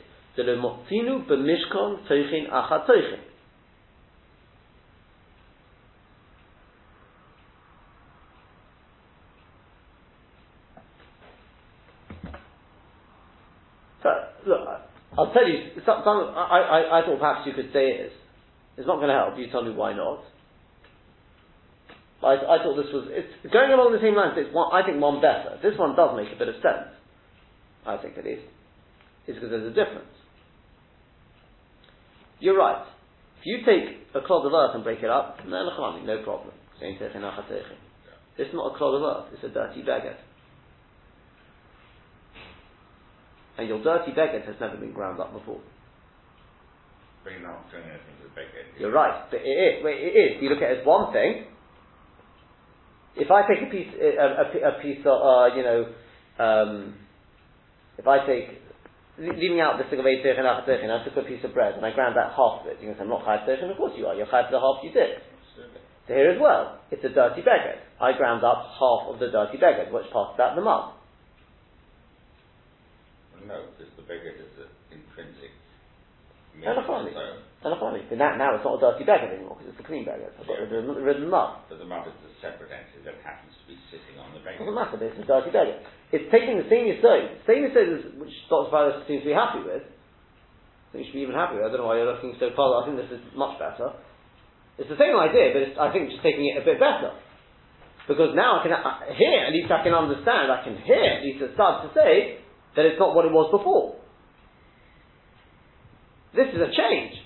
the 0.44 0.52
motzinu 0.52 1.28
b'mishkon 1.28 2.08
tochin 2.08 2.50
achat 2.52 2.88
tochin. 2.88 3.20
So, 14.04 14.10
look, 14.48 14.60
I'll 15.18 15.34
tell 15.34 15.48
you, 15.48 15.72
some, 15.86 16.02
some, 16.04 16.34
I, 16.36 16.60
I, 16.60 17.00
I 17.00 17.06
thought 17.06 17.20
perhaps 17.20 17.48
you 17.48 17.54
could 17.54 17.74
say 17.74 17.90
it 17.90 18.06
is. 18.08 18.12
It's 18.78 18.88
not 18.88 18.98
going 18.98 19.10
to 19.10 19.16
help. 19.16 19.38
You 19.38 19.50
tell 19.52 19.64
me 19.64 19.72
why 19.72 19.94
not. 19.94 20.22
I, 22.22 22.34
I 22.34 22.58
thought 22.64 22.76
this 22.76 22.94
was, 22.94 23.08
it's 23.10 23.54
going 23.54 23.72
along 23.72 23.94
the 23.94 24.02
same 24.02 24.16
lines, 24.16 24.34
it's 24.38 24.54
one, 24.54 24.74
I 24.74 24.86
think 24.86 25.02
one 25.02 25.22
better. 25.22 25.58
This 25.62 25.78
one 25.78 25.96
does 25.96 26.18
make 26.18 26.34
a 26.34 26.38
bit 26.38 26.50
of 26.50 26.56
sense. 26.56 26.94
I 27.86 27.98
think 27.98 28.18
it 28.18 28.26
is. 28.26 28.42
It's 29.28 29.38
because 29.38 29.50
there's 29.50 29.70
a 29.72 29.76
difference. 29.76 30.17
You're 32.40 32.58
right. 32.58 32.86
If 33.40 33.46
you 33.46 33.58
take 33.66 33.98
a 34.16 34.26
clod 34.26 34.46
of 34.46 34.54
earth 34.54 34.76
and 34.76 34.84
break 34.84 35.00
it 35.04 35.10
up, 35.10 35.40
no, 35.48 35.64
no 35.66 35.76
problem. 35.76 36.54
It's 38.38 38.54
not 38.54 38.74
a 38.74 38.78
clod 38.78 38.96
of 38.96 39.02
earth, 39.02 39.34
it's 39.34 39.44
a 39.44 39.50
dirty 39.50 39.82
beged. 39.82 40.18
and 43.58 43.68
your 43.68 43.84
dirty 43.84 44.12
beged 44.12 44.46
has 44.46 44.56
never 44.60 44.78
been 44.78 44.94
ground 44.94 45.20
up 45.20 45.34
before. 45.34 45.60
You're 47.26 47.42
not 47.42 47.70
doing 47.72 47.84
anything 47.84 48.16
to 48.22 48.30
the 48.30 48.40
beged. 48.40 48.80
You're 48.80 48.94
right, 48.94 49.30
but 49.30 49.42
it 49.44 49.50
is. 49.50 49.84
It 49.84 50.16
is. 50.16 50.42
You 50.42 50.50
look 50.50 50.62
at 50.62 50.72
it 50.72 50.80
as 50.80 50.86
one 50.86 51.12
thing. 51.12 51.46
If 53.18 53.32
I 53.32 53.42
take 53.48 53.68
a 53.68 53.72
piece, 53.72 53.90
a, 54.00 54.08
a, 54.08 54.78
a 54.78 54.82
piece 54.82 55.02
of, 55.06 55.18
uh, 55.18 55.56
you 55.56 55.64
know, 55.64 55.86
um, 56.38 56.94
if 57.98 58.08
I 58.08 58.26
take, 58.26 58.62
leaving 59.18 59.60
out 59.60 59.78
the 59.78 59.86
sigavei 59.90 60.22
and 60.22 60.92
I 60.92 61.04
took 61.04 61.18
a 61.18 61.28
piece 61.28 61.44
of 61.44 61.54
bread 61.54 61.74
and 61.76 61.86
I 61.86 61.92
ground 61.92 62.18
out 62.18 62.38
half 62.38 62.62
of 62.62 62.68
it, 62.68 62.78
you 62.82 62.90
can 62.90 62.96
say, 62.96 63.02
I'm 63.02 63.10
not 63.10 63.26
chayav 63.26 63.50
and 63.50 63.72
of 63.72 63.78
course 63.78 63.94
you 63.98 64.06
are, 64.06 64.16
you're 64.16 64.28
chayav 64.28 64.52
the 64.52 64.60
half 64.60 64.84
you 64.84 64.92
did. 64.92 65.22
So 66.08 66.14
here 66.16 66.32
as 66.32 66.40
well, 66.40 66.80
it's 66.90 67.04
a 67.04 67.12
dirty 67.12 67.42
beged. 67.44 67.84
I 68.00 68.16
ground 68.16 68.44
up 68.44 68.64
half 68.80 69.12
of 69.12 69.20
the 69.20 69.28
dirty 69.28 69.58
beged. 69.58 69.92
Which 69.92 70.08
part 70.14 70.32
of 70.32 70.38
that? 70.40 70.56
The 70.56 70.64
mud. 70.64 70.96
No, 73.44 73.68
because 73.76 73.92
the 74.00 74.08
beged 74.08 74.40
is 74.40 74.56
intrinsic. 74.88 75.52
Elefani. 76.64 77.12
Elefani. 77.60 78.02
But 78.08 78.18
now, 78.18 78.40
now 78.40 78.56
it's 78.56 78.64
not 78.64 78.80
a 78.80 78.82
dirty 78.82 79.04
beged 79.04 79.36
anymore 79.36 79.60
because 79.60 79.76
it's 79.76 79.84
a 79.84 79.88
clean 79.88 80.08
beged. 80.08 80.32
I've 80.40 80.48
got 80.48 80.64
rid 80.64 80.72
of 80.72 81.22
the 81.22 81.28
mud. 81.28 81.68
But 81.68 81.80
the 81.80 81.90
mud 81.90 82.08
is 82.08 82.16
a 82.24 82.32
separate 82.40 82.72
entity 82.72 83.04
that 83.04 83.20
happens 83.28 83.52
to 83.60 83.66
be 83.68 83.76
sitting 83.92 84.16
on 84.16 84.32
the 84.32 84.40
beged. 84.40 84.64
Doesn't 84.64 84.80
matter, 84.80 84.96
it's 85.04 85.20
a 85.20 85.28
dirty 85.28 85.52
beged. 85.52 85.84
It's 86.12 86.32
taking 86.32 86.56
the 86.56 86.68
same 86.72 86.88
Yisod, 86.88 87.44
same 87.44 87.68
Yisod 87.68 88.16
which 88.16 88.32
Dr. 88.48 88.72
Virus 88.72 89.04
seems 89.08 89.28
to 89.28 89.30
be 89.32 89.36
happy 89.36 89.60
with. 89.60 89.84
I 89.84 90.88
think 90.92 91.04
you 91.04 91.08
should 91.12 91.20
be 91.20 91.26
even 91.28 91.36
happier. 91.36 91.68
I 91.68 91.68
don't 91.68 91.84
know 91.84 91.92
why 91.92 92.00
you're 92.00 92.08
looking 92.08 92.32
so 92.40 92.48
far. 92.56 92.80
I 92.80 92.88
think 92.88 92.96
this 92.96 93.12
is 93.12 93.20
much 93.36 93.60
better. 93.60 93.92
It's 94.80 94.88
the 94.88 94.96
same 94.96 95.20
idea, 95.20 95.52
but 95.52 95.76
I 95.76 95.92
think 95.92 96.08
just 96.08 96.24
taking 96.24 96.48
it 96.48 96.56
a 96.56 96.64
bit 96.64 96.80
better. 96.80 97.12
Because 98.08 98.32
now 98.40 98.60
I 98.60 98.64
can 98.64 98.72
uh, 98.72 99.04
hear, 99.20 99.44
at 99.44 99.52
least 99.52 99.68
I 99.68 99.84
can 99.84 99.92
understand, 99.92 100.48
I 100.48 100.64
can 100.64 100.80
hear, 100.80 101.20
at 101.20 101.24
least 101.28 101.44
it 101.44 101.52
starts 101.60 101.84
to 101.84 101.90
say 101.92 102.40
that 102.80 102.88
it's 102.88 102.96
not 102.96 103.12
what 103.12 103.28
it 103.28 103.36
was 103.36 103.52
before. 103.52 104.00
This 106.32 106.48
is 106.56 106.62
a 106.64 106.72
change. 106.72 107.20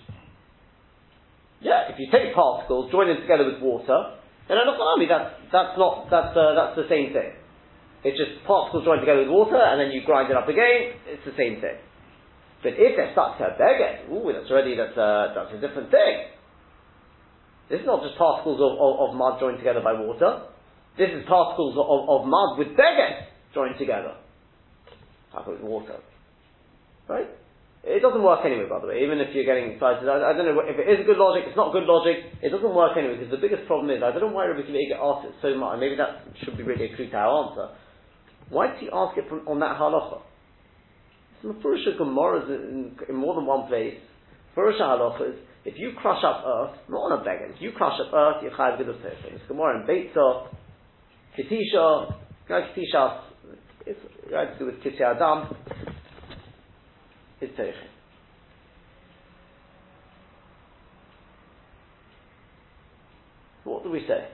Yeah, 1.61 1.93
if 1.93 1.99
you 2.01 2.09
take 2.09 2.33
particles, 2.33 2.89
join 2.89 3.13
them 3.13 3.21
together 3.21 3.45
with 3.45 3.61
water, 3.61 4.17
then 4.49 4.57
that's, 4.57 5.29
that's 5.53 5.77
not, 5.77 6.09
that's, 6.09 6.33
uh, 6.33 6.57
that's 6.57 6.75
the 6.81 6.89
same 6.89 7.13
thing. 7.13 7.37
It's 8.03 8.17
just 8.17 8.41
particles 8.49 8.83
joined 8.83 9.01
together 9.01 9.21
with 9.21 9.29
water, 9.29 9.61
and 9.61 9.77
then 9.77 9.93
you 9.93 10.01
grind 10.05 10.31
it 10.31 10.37
up 10.37 10.49
again. 10.49 10.97
It's 11.05 11.25
the 11.25 11.37
same 11.37 11.61
thing. 11.61 11.77
But 12.63 12.77
if 12.77 12.97
they're 12.97 13.13
stuck 13.13 13.37
to 13.37 13.45
a 13.45 13.53
beged, 13.57 14.09
ooh, 14.09 14.29
that's 14.33 14.49
already 14.49 14.77
that's 14.77 14.97
a, 14.97 15.33
that's 15.33 15.53
a 15.53 15.61
different 15.61 15.89
thing. 15.89 16.33
This 17.69 17.81
is 17.81 17.87
not 17.87 18.03
just 18.03 18.17
particles 18.17 18.57
of, 18.57 18.73
of, 18.77 18.91
of 19.09 19.09
mud 19.15 19.39
joined 19.39 19.57
together 19.57 19.81
by 19.81 19.93
water. 19.93 20.49
This 20.97 21.09
is 21.13 21.25
particles 21.25 21.77
of, 21.77 21.87
of 21.87 22.27
mud 22.27 22.57
with 22.57 22.73
beged 22.77 23.31
joined 23.53 23.77
together. 23.77 24.17
How 25.33 25.45
with 25.47 25.61
water, 25.61 26.01
right? 27.07 27.29
It 27.81 28.01
doesn't 28.05 28.21
work 28.21 28.45
anyway, 28.45 28.69
by 28.69 28.77
the 28.77 28.87
way. 28.93 29.01
Even 29.01 29.17
if 29.17 29.33
you're 29.33 29.47
getting 29.47 29.73
excited, 29.73 30.05
I, 30.05 30.21
I, 30.21 30.33
don't 30.37 30.45
know 30.45 30.61
if 30.61 30.77
it 30.77 30.85
is 30.85 31.01
good 31.07 31.17
logic. 31.17 31.49
It's 31.49 31.57
not 31.57 31.73
good 31.73 31.89
logic. 31.89 32.29
It 32.43 32.53
doesn't 32.53 32.75
work 32.75 32.93
anyway 32.93 33.17
because 33.17 33.33
the 33.33 33.41
biggest 33.41 33.65
problem 33.65 33.89
is 33.89 34.05
I 34.05 34.13
don't 34.13 34.29
know 34.29 34.35
why 34.37 34.45
Rabbi 34.45 34.69
Akiva 34.69 35.01
asked 35.01 35.25
it 35.25 35.33
so 35.41 35.57
much. 35.57 35.81
Maybe 35.81 35.97
that 35.97 36.21
should 36.45 36.57
be 36.57 36.61
really 36.61 36.85
a 36.85 37.17
our 37.17 37.49
answer. 37.49 37.73
Why 38.51 38.67
did 38.67 38.79
he 38.79 38.89
ask 38.91 39.17
it 39.17 39.29
from, 39.29 39.47
on 39.47 39.59
that 39.61 39.79
halacha? 39.79 40.21
Some 41.41 41.61
Furusha 41.63 41.97
Gemaras 41.97 42.49
in, 42.49 43.15
more 43.15 43.33
than 43.33 43.45
one 43.45 43.67
place. 43.67 43.95
Furusha 44.55 44.81
halachas, 44.81 45.37
if 45.63 45.75
you 45.77 45.93
crush 45.97 46.21
up 46.25 46.43
earth, 46.45 46.77
not 46.89 46.97
on 46.97 47.21
a 47.21 47.23
beged, 47.23 47.55
if 47.55 47.61
you 47.61 47.71
crush 47.71 47.97
up 48.05 48.13
earth, 48.13 48.43
you're 48.43 48.51
chayav 48.51 48.77
good 48.77 48.89
It's 48.89 49.47
Gemara 49.47 49.81
in 49.81 49.87
Beitzah, 49.87 50.47
Ketisha, 51.39 52.13
Ketisha, 52.49 53.21
it's 53.85 53.99
got 54.29 54.51
to 54.51 54.59
do 54.59 54.65
with 54.65 54.83
Kitya 54.83 55.15
Adam, 55.15 55.55
it's 57.39 57.57
Teichin. 57.57 57.87
What 63.63 63.83
do 63.83 63.91
we 63.91 64.01
say? 64.07 64.27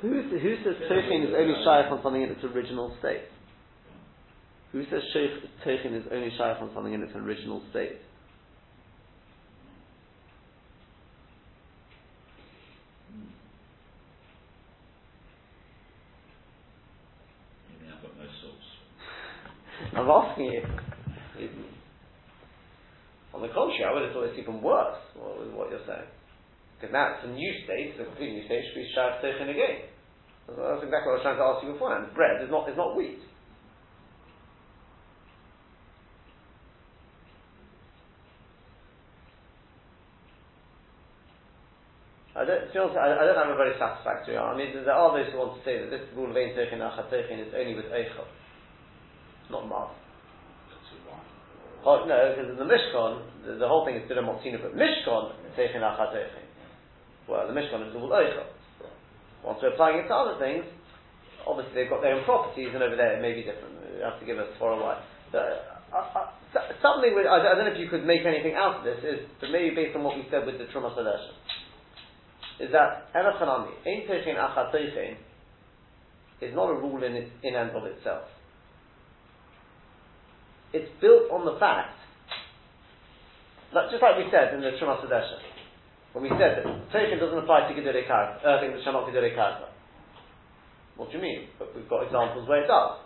Who 0.00 0.56
says 0.64 0.74
Tochin 0.90 1.24
is 1.24 1.34
only 1.36 1.54
shaykh 1.64 1.90
on 1.90 2.00
something 2.02 2.22
in 2.22 2.30
its 2.30 2.44
original 2.44 2.94
state? 2.98 3.22
Who 4.72 4.84
says 4.90 5.02
Tochin 5.64 5.94
is 5.94 6.04
only 6.12 6.30
shaykh 6.30 6.60
on 6.60 6.70
something 6.74 6.92
in 6.92 7.02
its 7.02 7.12
original 7.14 7.62
state? 7.70 7.98
I'm 19.96 20.10
asking 20.10 20.44
you. 20.46 20.62
On 23.38 23.46
the 23.46 23.54
contrary, 23.54 23.86
I 23.86 23.94
would 23.94 24.02
have 24.02 24.10
thought 24.10 24.26
it's 24.26 24.42
even 24.42 24.58
worse, 24.58 24.98
what, 25.14 25.38
what 25.54 25.70
you're 25.70 25.86
saying. 25.86 26.10
Because 26.74 26.90
now 26.90 27.14
it's 27.14 27.22
a 27.22 27.30
new 27.30 27.52
state, 27.62 27.94
it's 27.94 28.02
a 28.02 28.10
complete 28.10 28.34
new 28.34 28.42
state, 28.50 28.66
should 28.66 28.82
be 28.82 28.90
Shah 28.90 29.14
again. 29.22 29.86
That's 30.50 30.82
exactly 30.82 31.06
what 31.06 31.22
I 31.22 31.22
was 31.22 31.22
trying 31.22 31.38
to 31.38 31.46
ask 31.46 31.62
you 31.62 31.70
beforehand. 31.70 32.10
Bread 32.18 32.42
is 32.42 32.50
not, 32.50 32.66
is 32.66 32.74
not 32.74 32.98
wheat. 32.98 33.22
I 42.34 42.42
don't, 42.42 42.74
honest, 42.74 42.98
I, 42.98 43.06
I, 43.06 43.26
don't 43.26 43.38
have 43.38 43.54
a 43.54 43.58
very 43.58 43.78
satisfactory 43.78 44.34
answer. 44.34 44.50
I 44.50 44.58
mean, 44.58 44.74
there 44.74 44.90
are 44.90 45.14
those 45.14 45.30
who 45.30 45.38
want 45.38 45.58
to 45.58 45.62
say 45.62 45.78
that 45.78 45.94
this 45.94 46.10
rule 46.18 46.30
of 46.30 46.34
Ein 46.34 46.58
Tochin 46.58 46.82
Achatochin 46.82 47.38
is 47.38 47.54
only 47.54 47.78
with 47.78 47.86
Eichel, 47.86 48.26
not 49.50 49.68
Mav. 49.70 49.94
Oh, 51.86 52.04
no, 52.06 52.34
because 52.34 52.50
in 52.50 52.58
the 52.58 52.66
Mishkan, 52.66 53.22
the, 53.46 53.54
the 53.62 53.68
whole 53.68 53.84
thing 53.86 53.94
is 53.94 54.10
Bidam 54.10 54.26
Motzina, 54.26 54.58
but 54.62 54.74
Mishkan, 54.74 55.32
Tochin 55.54 55.82
Achatochin. 55.82 56.42
Well, 57.28 57.46
the 57.46 57.54
Mishkan 57.54 57.88
is 57.88 57.94
all 57.94 58.10
Eichel. 58.10 58.46
Once 59.44 59.58
we're 59.62 59.72
applying 59.72 60.02
it 60.02 60.08
to 60.08 60.14
other 60.14 60.38
things, 60.40 60.64
obviously 61.46 61.74
they've 61.74 61.90
got 61.90 62.02
their 62.02 62.18
own 62.18 62.24
properties, 62.24 62.70
and 62.74 62.82
over 62.82 62.96
there 62.96 63.16
it 63.16 63.22
may 63.22 63.34
be 63.34 63.46
different. 63.46 63.78
You 63.94 64.02
have 64.02 64.18
to 64.18 64.26
give 64.26 64.38
us 64.38 64.50
for 64.58 64.72
a 64.72 64.78
while. 64.80 65.02
So, 65.30 65.38
uh, 65.38 65.96
uh, 65.96 66.26
something 66.82 67.14
with, 67.14 67.26
I, 67.26 67.38
I, 67.38 67.54
don't 67.54 67.70
know 67.70 67.76
if 67.76 67.78
you 67.78 67.88
could 67.88 68.04
make 68.04 68.26
anything 68.26 68.54
out 68.54 68.80
of 68.80 68.84
this, 68.84 68.98
is 69.04 69.28
but 69.40 69.50
maybe 69.50 69.74
based 69.74 69.94
on 69.94 70.02
what 70.02 70.16
we 70.16 70.26
said 70.30 70.46
with 70.46 70.58
the 70.58 70.66
Truma 70.74 70.90
Sadesha, 70.96 71.32
is 72.60 72.72
that 72.72 73.12
Erachanami, 73.14 73.70
Ein 73.86 74.02
Teichin 74.08 74.34
Achat 74.34 74.74
is 76.40 76.54
not 76.54 76.70
a 76.70 76.74
rule 76.74 77.02
in, 77.02 77.14
it, 77.14 77.28
in 77.42 77.54
and 77.54 77.70
of 77.70 77.84
itself. 77.84 78.24
It's 80.72 80.90
built 81.00 81.32
on 81.32 81.48
the 81.48 81.56
fact, 81.58 81.96
that 83.72 83.88
just 83.92 84.02
like 84.02 84.16
we 84.16 84.28
said 84.32 84.52
in 84.54 84.60
the 84.60 84.76
Truma 84.76 85.00
Sadesha, 85.00 85.40
when 86.12 86.24
we 86.24 86.30
said 86.40 86.60
that 86.60 86.66
Teichin 86.92 87.20
doesn't 87.20 87.38
apply 87.38 87.68
to 87.68 87.74
Gedurei 87.76 88.08
Karka, 88.08 88.40
uh, 88.44 88.60
things 88.60 88.74
which 88.74 88.86
are 88.86 88.92
not 88.92 89.08
Karka. 89.08 89.68
What 90.96 91.10
do 91.10 91.16
you 91.16 91.22
mean? 91.22 91.48
But 91.58 91.76
we've 91.76 91.88
got 91.88 92.04
examples 92.04 92.48
where 92.48 92.64
it 92.64 92.66
does. 92.66 92.98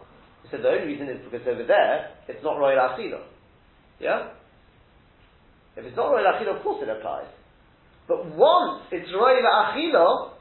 We 0.43 0.51
said 0.51 0.63
the 0.63 0.71
only 0.71 0.87
reason 0.87 1.09
is 1.09 1.21
because 1.23 1.47
over 1.47 1.63
there, 1.67 2.17
it's 2.27 2.43
not 2.43 2.59
Royal 2.59 2.79
Achila. 2.79 3.21
Yeah? 4.01 4.33
If 5.77 5.85
it's 5.85 5.97
not 5.97 6.11
Royal 6.11 6.25
Achila, 6.25 6.57
of 6.57 6.63
course 6.63 6.83
it 6.83 6.89
applies. 6.89 7.29
But 8.09 8.27
once 8.35 8.89
it's 8.91 9.09
Royal 9.15 9.45
Achila, 9.45 10.33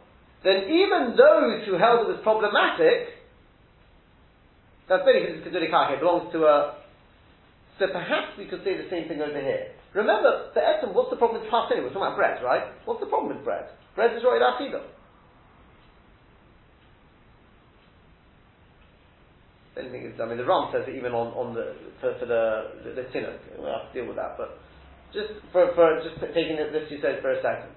then 0.43 0.72
even 0.72 1.13
those 1.17 1.67
who 1.67 1.78
held 1.78 2.07
it 2.07 2.17
was 2.17 2.19
problematic, 2.24 3.19
that's 4.89 5.03
because 5.05 5.38
it's 5.38 5.47
Keduri 5.47 5.69
it 5.69 5.99
belongs 5.99 6.32
to 6.34 6.39
a, 6.45 6.80
So 7.82 7.89
perhaps 7.89 8.38
we 8.38 8.45
could 8.45 8.61
say 8.61 8.77
the 8.77 8.86
same 8.93 9.09
thing 9.09 9.25
over 9.25 9.41
here. 9.41 9.73
Remember, 9.97 10.53
the 10.53 10.61
essence, 10.61 10.93
what's 10.93 11.09
the 11.09 11.17
problem 11.17 11.41
with 11.41 11.49
Pasini? 11.49 11.82
We're 11.82 11.89
talking 11.89 12.05
about 12.05 12.13
bread, 12.13 12.38
right? 12.45 12.69
What's 12.86 13.01
the 13.01 13.09
problem 13.09 13.34
with 13.34 13.41
bread? 13.41 13.73
Bread 13.97 14.13
is 14.13 14.21
right. 14.21 14.38
The 19.73 19.82
only 19.82 19.89
thing 19.89 20.05
is, 20.05 20.13
I 20.21 20.29
mean, 20.29 20.38
the 20.38 20.45
Ram 20.45 20.69
says 20.69 20.86
it 20.86 20.93
even 20.93 21.17
on, 21.17 21.34
on 21.34 21.57
the, 21.57 21.73
for, 21.97 22.13
for 22.21 22.29
the, 22.29 22.86
the, 22.86 23.01
the 23.01 23.09
tinner. 23.09 23.34
We'll 23.57 23.73
have 23.73 23.89
to 23.89 23.93
deal 23.97 24.05
with 24.05 24.21
that, 24.21 24.38
but 24.38 24.61
just 25.09 25.34
for, 25.49 25.73
for 25.73 26.05
just 26.05 26.21
taking 26.38 26.61
this 26.61 26.86
you 26.93 27.01
said 27.01 27.17
for 27.25 27.34
a 27.34 27.41
second. 27.41 27.73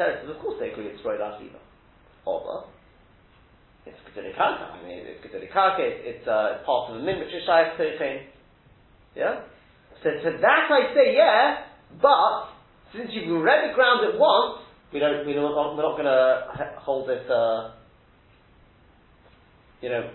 Teres 0.00 0.24
of 0.24 0.40
course 0.40 0.56
they 0.56 0.72
agree 0.72 0.88
it's 0.88 1.04
right 1.04 1.20
Achila. 1.20 1.60
Although, 2.24 2.72
it's 3.86 3.98
Karka. 4.38 4.72
I 4.72 4.86
mean, 4.86 4.98
it's 5.06 5.52
Karka, 5.52 5.80
it's, 5.80 6.00
it's, 6.04 6.28
uh, 6.28 6.62
part 6.64 6.90
of 6.90 6.98
the 6.98 7.04
is 7.04 7.42
Shayach 7.48 7.76
Teichin. 7.76 8.26
Yeah? 9.16 9.40
So 10.02 10.10
to 10.10 10.38
that 10.40 10.68
I 10.70 10.94
say, 10.94 11.14
yeah, 11.16 11.64
but 12.00 12.48
since 12.92 13.10
you've 13.12 13.42
read 13.42 13.70
the 13.70 13.74
ground 13.74 14.06
at 14.12 14.18
once, 14.18 14.62
we 14.92 15.00
don't, 15.00 15.26
we 15.26 15.32
don't 15.32 15.42
we're 15.76 15.82
not 15.82 15.96
going 15.96 16.04
to 16.04 16.78
hold 16.78 17.08
it, 17.10 17.28
uh, 17.30 17.72
you 19.80 19.88
know, 19.88 20.10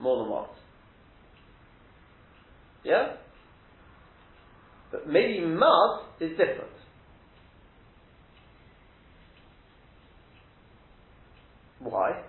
more 0.00 0.22
than 0.22 0.30
once. 0.30 0.52
Yeah? 2.84 3.14
But 4.92 5.08
maybe 5.08 5.40
mud 5.44 6.02
is 6.20 6.30
different. 6.30 6.70
Why? 11.80 12.22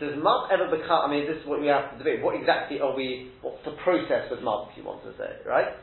Does 0.00 0.16
mud 0.16 0.48
ever 0.48 0.72
become, 0.72 1.04
I 1.04 1.08
mean, 1.12 1.28
this 1.28 1.36
is 1.36 1.44
what 1.44 1.60
we 1.60 1.68
have 1.68 1.92
to 1.92 2.00
debate. 2.00 2.24
What 2.24 2.32
exactly 2.32 2.80
are 2.80 2.96
we, 2.96 3.36
what's 3.44 3.60
the 3.68 3.76
process 3.84 4.32
with 4.32 4.40
mud, 4.40 4.72
if 4.72 4.80
you 4.80 4.84
want 4.88 5.04
to 5.04 5.12
say, 5.20 5.44
right? 5.44 5.76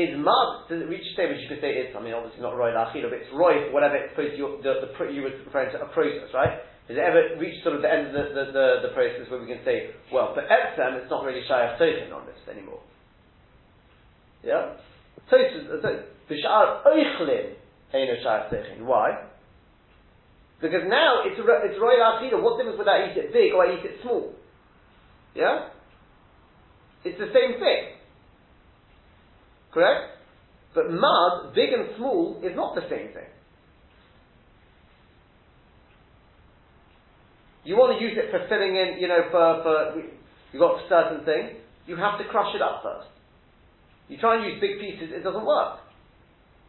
Is 0.00 0.16
mud, 0.16 0.64
does 0.72 0.80
it 0.80 0.88
reach 0.88 1.04
a 1.04 1.12
stage 1.12 1.36
which 1.36 1.44
you 1.44 1.50
could 1.52 1.60
say 1.60 1.76
it's, 1.76 1.92
I 1.92 2.00
mean, 2.00 2.16
obviously 2.16 2.40
not 2.40 2.56
roy 2.56 2.72
achila, 2.72 3.12
but 3.12 3.20
it's 3.20 3.28
roy 3.36 3.68
for 3.68 3.76
whatever 3.76 4.00
it's 4.00 4.16
supposed 4.16 4.40
you, 4.40 4.64
the, 4.64 4.88
the, 4.88 5.12
you 5.12 5.28
were 5.28 5.36
referring 5.44 5.76
to 5.76 5.84
a 5.84 5.92
process, 5.92 6.32
right? 6.32 6.64
Does 6.88 6.96
it 6.96 7.04
ever 7.04 7.36
reach 7.36 7.60
sort 7.60 7.76
of 7.76 7.84
the 7.84 7.92
end 7.92 8.08
of 8.08 8.16
the, 8.16 8.24
the, 8.32 8.44
the, 8.50 8.66
the 8.88 8.92
process 8.96 9.28
where 9.28 9.38
we 9.38 9.46
can 9.46 9.60
say, 9.60 9.92
well, 10.08 10.32
for 10.32 10.40
Epsom, 10.40 10.96
it's 10.96 11.12
not 11.12 11.22
really 11.28 11.44
Shayach 11.44 11.76
Tochin 11.76 12.16
on 12.16 12.24
this 12.24 12.40
anymore. 12.48 12.80
Yeah? 14.42 14.80
Tosis, 15.28 15.68
Bishar 16.32 16.82
Oichlin, 16.88 17.60
Eino 17.92 18.14
Shayach 18.24 18.48
Tochin. 18.48 18.88
Why? 18.88 19.29
Because 20.60 20.84
now 20.88 21.22
it's 21.24 21.40
it's 21.40 21.80
royal 21.80 22.00
achida. 22.00 22.42
What 22.42 22.58
difference 22.58 22.78
would 22.78 22.88
I 22.88 23.10
eat 23.10 23.16
it 23.16 23.32
big 23.32 23.52
or 23.52 23.64
I 23.64 23.78
eat 23.78 23.84
it 23.84 24.00
small? 24.02 24.34
Yeah, 25.34 25.68
it's 27.04 27.18
the 27.18 27.32
same 27.32 27.58
thing. 27.58 27.96
Correct? 29.72 30.18
But 30.74 30.90
mud, 30.90 31.54
big 31.54 31.72
and 31.72 31.96
small, 31.96 32.40
is 32.42 32.54
not 32.54 32.74
the 32.74 32.82
same 32.82 33.14
thing. 33.14 33.30
You 37.64 37.76
want 37.76 37.98
to 37.98 38.04
use 38.04 38.16
it 38.16 38.30
for 38.30 38.46
filling 38.48 38.74
in, 38.74 38.98
you 39.00 39.08
know, 39.08 39.20
for, 39.30 39.62
for 39.62 40.02
you 40.52 40.58
got 40.58 40.80
certain 40.88 41.24
thing, 41.24 41.60
you 41.86 41.96
have 41.96 42.18
to 42.18 42.24
crush 42.24 42.54
it 42.54 42.62
up 42.62 42.82
first. 42.82 43.08
You 44.08 44.18
try 44.18 44.36
and 44.36 44.44
use 44.46 44.60
big 44.60 44.80
pieces, 44.80 45.14
it 45.14 45.22
doesn't 45.22 45.44
work. 45.44 45.78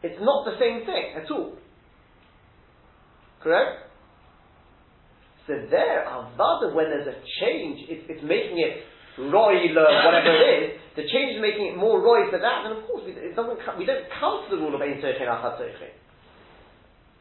It's 0.02 0.20
not 0.20 0.44
the 0.44 0.58
same 0.58 0.84
thing 0.84 1.14
at 1.16 1.30
all. 1.30 1.56
Correct? 3.42 3.90
So 5.46 5.58
there, 5.70 6.06
avada, 6.06 6.70
when 6.70 6.86
there's 6.86 7.10
a 7.10 7.18
change, 7.42 7.82
it's, 7.90 8.06
it's 8.06 8.22
making 8.22 8.62
it 8.62 8.86
roy, 9.18 9.58
whatever 9.74 10.30
it 10.30 10.46
is. 10.62 10.78
The 10.94 11.02
change 11.10 11.34
is 11.34 11.40
making 11.42 11.74
it 11.74 11.76
more 11.76 11.98
roy 11.98 12.30
for 12.30 12.38
that. 12.38 12.62
Then 12.62 12.78
of 12.78 12.86
course, 12.86 13.02
we, 13.02 13.12
it 13.18 13.34
doesn't. 13.34 13.58
We 13.74 13.84
don't 13.84 14.06
come 14.22 14.46
to 14.46 14.48
the 14.54 14.62
rule 14.62 14.74
of 14.74 14.80
ein 14.80 15.02
teichin 15.02 15.26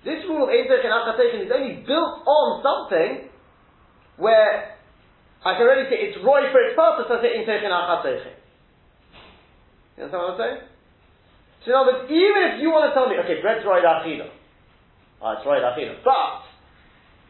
This 0.05 0.21
rule 0.29 0.45
of 0.45 0.53
ein 0.53 0.69
teichin 0.69 1.41
is 1.45 1.51
only 1.51 1.81
built 1.81 2.21
on 2.29 2.61
something 2.61 3.33
where 4.21 4.77
I 5.41 5.57
can 5.57 5.65
already 5.65 5.89
say 5.89 5.97
it's 6.13 6.21
roy 6.21 6.45
for 6.53 6.61
its 6.61 6.77
purpose. 6.77 7.09
I 7.09 7.17
say 7.25 7.41
ein 7.41 7.45
teichin 7.49 7.73
You 9.97 10.05
understand 10.05 10.21
what 10.21 10.37
I'm 10.37 10.37
saying? 10.37 10.59
So 11.65 11.73
in 11.73 11.77
other 11.77 12.05
words, 12.05 12.05
even 12.05 12.41
if 12.53 12.61
you 12.61 12.69
want 12.69 12.85
to 12.85 12.93
tell 12.93 13.09
me, 13.09 13.17
okay, 13.17 13.41
bread's 13.41 13.65
roy 13.65 13.81
achila, 13.81 13.81
Ah, 13.81 13.89
it's 13.89 13.89
right, 13.89 14.29
Achina. 14.29 14.29
But 15.21 16.49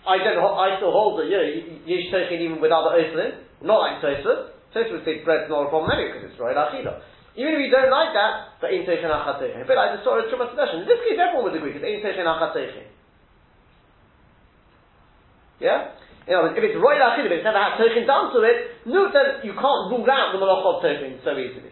I 0.08 0.18
don't. 0.24 0.40
I 0.42 0.80
still 0.82 0.96
hold 0.96 1.20
that 1.20 1.30
you 1.30 1.38
know 1.38 1.46
Yish 1.86 2.10
Tochin 2.10 2.42
even 2.42 2.58
with 2.58 2.72
other 2.74 2.98
Oslin, 2.98 3.38
not 3.62 3.86
like 3.86 4.02
Tosfos. 4.02 4.50
Tosfos 4.74 4.98
would 4.98 5.06
say 5.06 5.22
bread's 5.22 5.52
not 5.52 5.68
a 5.68 5.70
problem 5.70 5.92
anyway 5.94 6.18
because 6.18 6.32
it's 6.34 6.40
right 6.42 6.58
Achina. 6.58 7.04
Even 7.38 7.56
if 7.56 7.60
you 7.64 7.72
don't 7.72 7.94
like 7.94 8.12
that, 8.12 8.60
but 8.60 8.74
Ein 8.74 8.84
Tochin 8.84 9.08
Achatochin. 9.08 9.64
But 9.68 9.78
I 9.78 9.96
just 9.96 10.04
saw 10.04 10.20
a 10.20 10.26
Trumas 10.28 10.52
suggestion. 10.52 10.84
In 10.84 10.88
this 10.90 11.00
case, 11.06 11.16
everyone 11.16 11.48
would 11.48 11.56
agree 11.56 11.76
because 11.76 11.86
Ein 11.86 12.02
Tochin 12.02 12.28
Achatochin. 12.28 12.88
Yeah. 15.62 15.96
You 16.26 16.34
know, 16.34 16.50
if 16.50 16.60
it's 16.60 16.76
right 16.82 17.00
Achina, 17.00 17.30
but 17.30 17.38
it's 17.38 17.48
never 17.48 17.62
had 17.62 17.78
Tochin 17.78 18.10
done 18.10 18.34
to 18.36 18.40
it, 18.42 18.58
no, 18.90 19.14
then 19.14 19.46
you 19.46 19.54
can't 19.54 19.84
rule 19.94 20.08
out 20.10 20.34
the 20.34 20.42
Malach 20.42 20.66
of 20.66 20.82
Tochin 20.82 21.22
so 21.24 21.38
easily. 21.38 21.72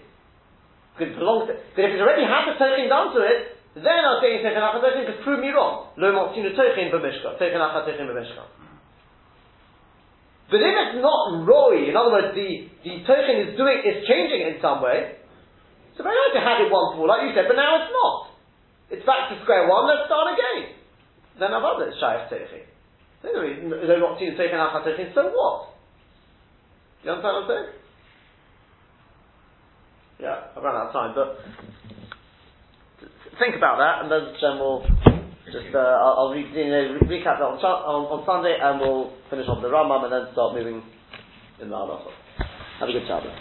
Because 0.94 1.12
it 1.12 1.18
belongs 1.18 1.50
to, 1.50 1.58
but 1.58 1.82
if 1.82 1.92
it's 1.98 2.04
already 2.04 2.24
had 2.24 2.46
the 2.46 2.56
Tochin 2.56 2.88
done 2.88 3.18
to 3.18 3.26
it, 3.26 3.59
then 3.76 4.02
I'll 4.02 4.18
say 4.22 4.42
Techen 4.42 4.58
Achatechin 4.58 5.06
because 5.06 5.22
prove 5.24 5.40
me 5.40 5.54
wrong. 5.54 5.94
Lo 5.98 6.10
Motzinu 6.10 6.58
Tochin 6.58 6.90
b'Mishkan. 6.90 7.38
Techen 7.38 7.62
Achatechin 7.62 8.10
b'Mishkan. 8.10 8.50
But 10.50 10.66
if 10.66 10.74
it's 10.74 10.98
not 10.98 11.46
Roy, 11.46 11.90
in 11.90 11.94
other 11.94 12.10
words, 12.10 12.34
the, 12.34 12.66
the 12.82 13.06
Tochin 13.06 13.46
is 13.46 13.54
doing, 13.54 13.86
is 13.86 14.02
changing 14.10 14.42
in 14.42 14.58
some 14.58 14.82
way, 14.82 15.22
so 15.94 16.02
very 16.02 16.18
nice 16.18 16.34
to 16.34 16.42
have 16.42 16.58
it 16.66 16.74
once 16.74 16.98
more, 16.98 17.06
like 17.06 17.30
you 17.30 17.38
said, 17.38 17.46
but 17.46 17.54
now 17.54 17.78
it's 17.78 17.94
not. 17.94 18.34
It's 18.90 19.06
back 19.06 19.30
to 19.30 19.38
square 19.46 19.70
one, 19.70 19.86
let's 19.86 20.10
start 20.10 20.34
again. 20.34 20.74
Then 21.38 21.54
I've 21.54 21.62
other 21.62 21.94
Shayach 21.94 22.34
Tochin. 22.34 22.66
Lo 23.22 23.96
Motzinu 24.02 24.34
Tochin 24.34 24.58
Achatechin, 24.58 25.14
so 25.14 25.30
what? 25.30 25.78
You 27.06 27.14
understand 27.14 27.36
what 27.38 27.44
I'm 27.46 27.50
saying? 27.54 27.70
Yeah, 30.20 30.58
I've 30.58 30.64
run 30.64 30.76
out 30.76 30.88
of 30.88 30.94
time, 30.94 31.14
but 31.14 31.38
think 33.40 33.56
about 33.56 33.80
that, 33.80 34.04
and 34.04 34.12
then 34.12 34.36
we'll 34.60 34.84
just 35.50 35.74
uh, 35.74 35.80
I'll, 35.80 36.28
I'll 36.28 36.32
re- 36.32 36.46
you 36.46 36.70
know, 36.70 37.00
re- 37.02 37.20
recap 37.20 37.40
that 37.40 37.48
on, 37.48 37.58
on, 37.58 38.02
on 38.12 38.20
Sunday, 38.28 38.56
and 38.62 38.80
we'll 38.80 39.12
finish 39.32 39.48
off 39.48 39.64
the 39.64 39.70
Rambam, 39.72 40.04
and 40.04 40.14
then 40.14 40.34
start 40.34 40.54
moving 40.54 40.84
in 41.62 41.70
the 41.70 41.76
Halacha. 41.76 42.12
Have 42.80 42.90
a 42.90 42.92
good 42.92 43.04
Shabbat. 43.04 43.34